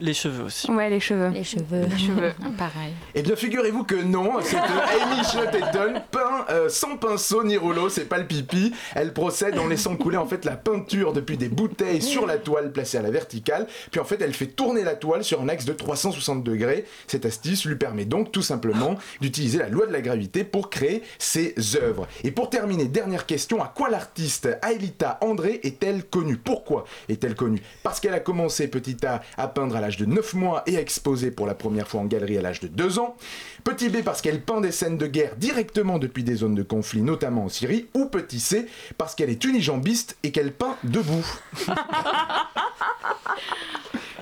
Les 0.00 0.14
cheveux 0.14 0.44
aussi. 0.44 0.68
Ouais, 0.70 0.90
les 0.90 0.98
cheveux. 0.98 1.28
Les 1.28 1.44
cheveux. 1.44 1.86
Les 1.88 1.98
cheveux. 1.98 2.32
Pareil. 2.58 2.92
Eh 3.14 3.22
bien, 3.22 3.36
figurez-vous 3.36 3.84
que 3.84 3.94
non, 3.94 4.32
c'est 4.42 4.56
Amy 4.56 5.22
Schotteton 5.24 6.02
peint 6.10 6.46
euh, 6.50 6.68
sans 6.68 6.96
pinceau 6.96 7.44
ni 7.44 7.56
rouleau, 7.56 7.88
c'est 7.88 8.06
pas 8.06 8.18
le 8.18 8.26
pipi. 8.26 8.72
Elle 8.96 9.12
procède 9.12 9.56
en 9.56 9.68
laissant 9.68 9.96
couler 9.96 10.16
en 10.16 10.26
fait 10.26 10.44
la 10.44 10.56
peinture 10.56 11.12
depuis 11.12 11.36
des 11.36 11.48
bouteilles 11.48 12.02
sur 12.02 12.26
la 12.26 12.38
toile 12.38 12.72
placée 12.72 12.98
à 12.98 13.02
la 13.02 13.10
verticale. 13.10 13.68
Puis 13.92 14.00
en 14.00 14.04
fait, 14.04 14.20
elle 14.20 14.34
fait 14.34 14.48
tourner 14.48 14.82
la 14.82 14.96
toile 14.96 15.22
sur 15.22 15.40
un 15.40 15.48
axe 15.48 15.64
de 15.64 15.72
360 15.72 16.42
degrés. 16.42 16.86
Cette 17.06 17.24
astuce 17.24 17.64
lui 17.64 17.76
permet 17.76 18.04
donc 18.04 18.32
tout 18.32 18.42
simplement 18.42 18.96
d'utiliser 19.20 19.58
la 19.58 19.68
loi 19.68 19.86
de 19.86 19.92
la 19.92 20.00
gravité 20.00 20.42
pour 20.42 20.70
créer 20.70 21.02
ses 21.18 21.54
œuvres. 21.76 22.08
Et 22.24 22.32
pour 22.32 22.50
terminer, 22.50 22.86
dernière 22.86 23.26
question, 23.26 23.62
à 23.62 23.72
quoi 23.72 23.90
l'artiste 23.90 24.48
Aelita 24.62 25.18
André 25.20 25.60
est-elle 25.62 26.04
connue? 26.04 26.36
Pourquoi 26.36 26.84
est-elle 27.08 27.36
connue? 27.36 27.62
Parce 27.84 28.00
qu'elle 28.00 28.14
a 28.14 28.20
commencé 28.20 28.66
petit 28.66 28.96
A 29.06 29.22
à 29.36 29.46
peindre 29.46 29.73
à 29.76 29.80
l'âge 29.80 29.96
de 29.96 30.06
9 30.06 30.34
mois 30.34 30.62
et 30.66 30.74
exposée 30.76 31.30
pour 31.30 31.46
la 31.46 31.54
première 31.54 31.88
fois 31.88 32.00
en 32.00 32.04
galerie 32.04 32.38
à 32.38 32.42
l'âge 32.42 32.60
de 32.60 32.68
2 32.68 32.98
ans. 32.98 33.16
Petit 33.64 33.88
B 33.88 34.02
parce 34.02 34.20
qu'elle 34.22 34.40
peint 34.40 34.60
des 34.60 34.72
scènes 34.72 34.98
de 34.98 35.06
guerre 35.06 35.36
directement 35.36 35.98
depuis 35.98 36.24
des 36.24 36.36
zones 36.36 36.54
de 36.54 36.62
conflit, 36.62 37.02
notamment 37.02 37.44
en 37.44 37.48
Syrie. 37.48 37.86
Ou 37.94 38.06
petit 38.06 38.40
C 38.40 38.66
parce 38.98 39.14
qu'elle 39.14 39.30
est 39.30 39.44
unijambiste 39.44 40.16
et 40.22 40.32
qu'elle 40.32 40.52
peint 40.52 40.76
debout. 40.84 41.26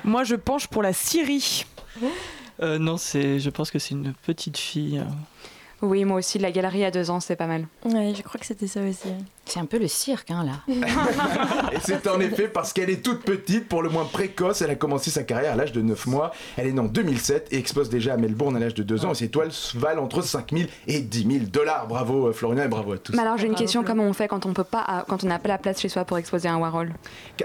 Moi 0.05 0.25
je 0.25 0.35
penche 0.35 0.67
pour 0.69 0.83
la 0.83 0.93
Syrie. 0.93 1.65
Euh, 2.61 2.79
non, 2.79 2.97
c'est, 2.97 3.39
je 3.39 3.51
pense 3.51 3.71
que 3.71 3.79
c'est 3.79 3.91
une 3.91 4.13
petite 4.25 4.59
fille. 4.59 5.03
Oui, 5.83 6.05
moi 6.05 6.19
aussi, 6.19 6.39
la 6.39 6.53
galerie 6.53 6.85
à 6.85 6.93
deux 6.93 7.11
ans, 7.11 7.19
c'est 7.19 7.35
pas 7.35 7.49
mal. 7.49 7.67
Oui, 7.85 8.15
je 8.15 8.23
crois 8.23 8.39
que 8.39 8.47
c'était 8.47 8.69
ça 8.69 8.81
aussi. 8.83 9.09
C'est 9.45 9.59
un 9.59 9.67
peu 9.67 9.79
le 9.79 9.89
cirque, 9.89 10.31
hein, 10.31 10.45
là. 10.45 10.75
et 11.73 11.79
c'est 11.83 12.07
en 12.09 12.21
effet 12.21 12.49
parce 12.49 12.73
qu'elle 12.73 12.91
est 12.91 13.03
toute 13.03 13.23
petite, 13.23 13.69
pour 13.69 13.83
le 13.83 13.89
moins 13.89 14.05
précoce. 14.05 14.63
Elle 14.63 14.71
a 14.71 14.77
commencé 14.77 15.11
sa 15.11 15.25
carrière 15.25 15.53
à 15.53 15.57
l'âge 15.57 15.73
de 15.73 15.83
9 15.83 16.07
mois. 16.07 16.31
Elle 16.57 16.69
est 16.69 16.73
née 16.73 16.81
en 16.81 16.85
2007 16.85 17.49
et 17.51 17.59
expose 17.59 17.91
déjà 17.91 18.15
à 18.15 18.17
Melbourne 18.17 18.57
à 18.57 18.61
l'âge 18.61 18.75
de 18.75 18.83
2 18.83 19.05
ans. 19.05 19.13
Et 19.13 19.17
ses 19.17 19.29
toiles 19.29 19.51
valent 19.75 20.05
entre 20.05 20.23
5 20.23 20.53
000 20.53 20.71
et 20.87 21.01
10 21.01 21.27
000 21.27 21.45
dollars. 21.53 21.87
Bravo 21.89 22.29
euh, 22.29 22.33
Florian 22.33 22.65
et 22.65 22.69
bravo 22.69 22.93
à 22.93 22.99
tous. 22.99 23.13
Mais 23.15 23.23
alors 23.23 23.37
j'ai 23.37 23.49
une 23.49 23.55
question 23.55 23.83
comment 23.83 24.05
on 24.05 24.13
fait 24.13 24.29
quand 24.29 24.47
on 24.47 24.53
peut 24.53 24.65
pas, 24.65 25.05
quand 25.09 25.25
on 25.25 25.27
n'a 25.27 25.39
pas 25.39 25.49
la 25.49 25.59
place 25.59 25.81
chez 25.81 25.89
soi 25.89 26.05
pour 26.05 26.19
exposer 26.19 26.49
un 26.49 26.59
Warhol? 26.59 26.93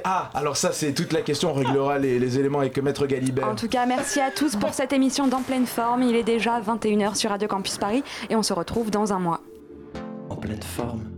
Ah, 0.03 0.29
alors 0.33 0.55
ça 0.55 0.71
c'est 0.71 0.93
toute 0.93 1.13
la 1.13 1.21
question. 1.21 1.51
On 1.51 1.53
réglera 1.53 1.97
les, 1.97 2.19
les 2.19 2.39
éléments 2.39 2.59
avec 2.59 2.77
Maître 2.77 3.07
Galibert. 3.07 3.47
En 3.49 3.55
tout 3.55 3.67
cas, 3.67 3.85
merci 3.85 4.19
à 4.19 4.29
tous 4.29 4.55
pour 4.55 4.73
cette 4.73 4.93
émission 4.93 5.27
d'En 5.27 5.41
pleine 5.41 5.65
forme. 5.65 6.03
Il 6.03 6.15
est 6.15 6.23
déjà 6.23 6.61
21h 6.61 7.15
sur 7.15 7.31
Radio 7.31 7.47
Campus 7.47 7.77
Paris 7.77 8.03
et 8.29 8.35
on 8.35 8.43
se 8.43 8.53
retrouve 8.53 8.91
dans 8.91 9.13
un 9.13 9.19
mois. 9.19 9.41
En 10.29 10.35
pleine 10.35 10.61
forme 10.61 11.16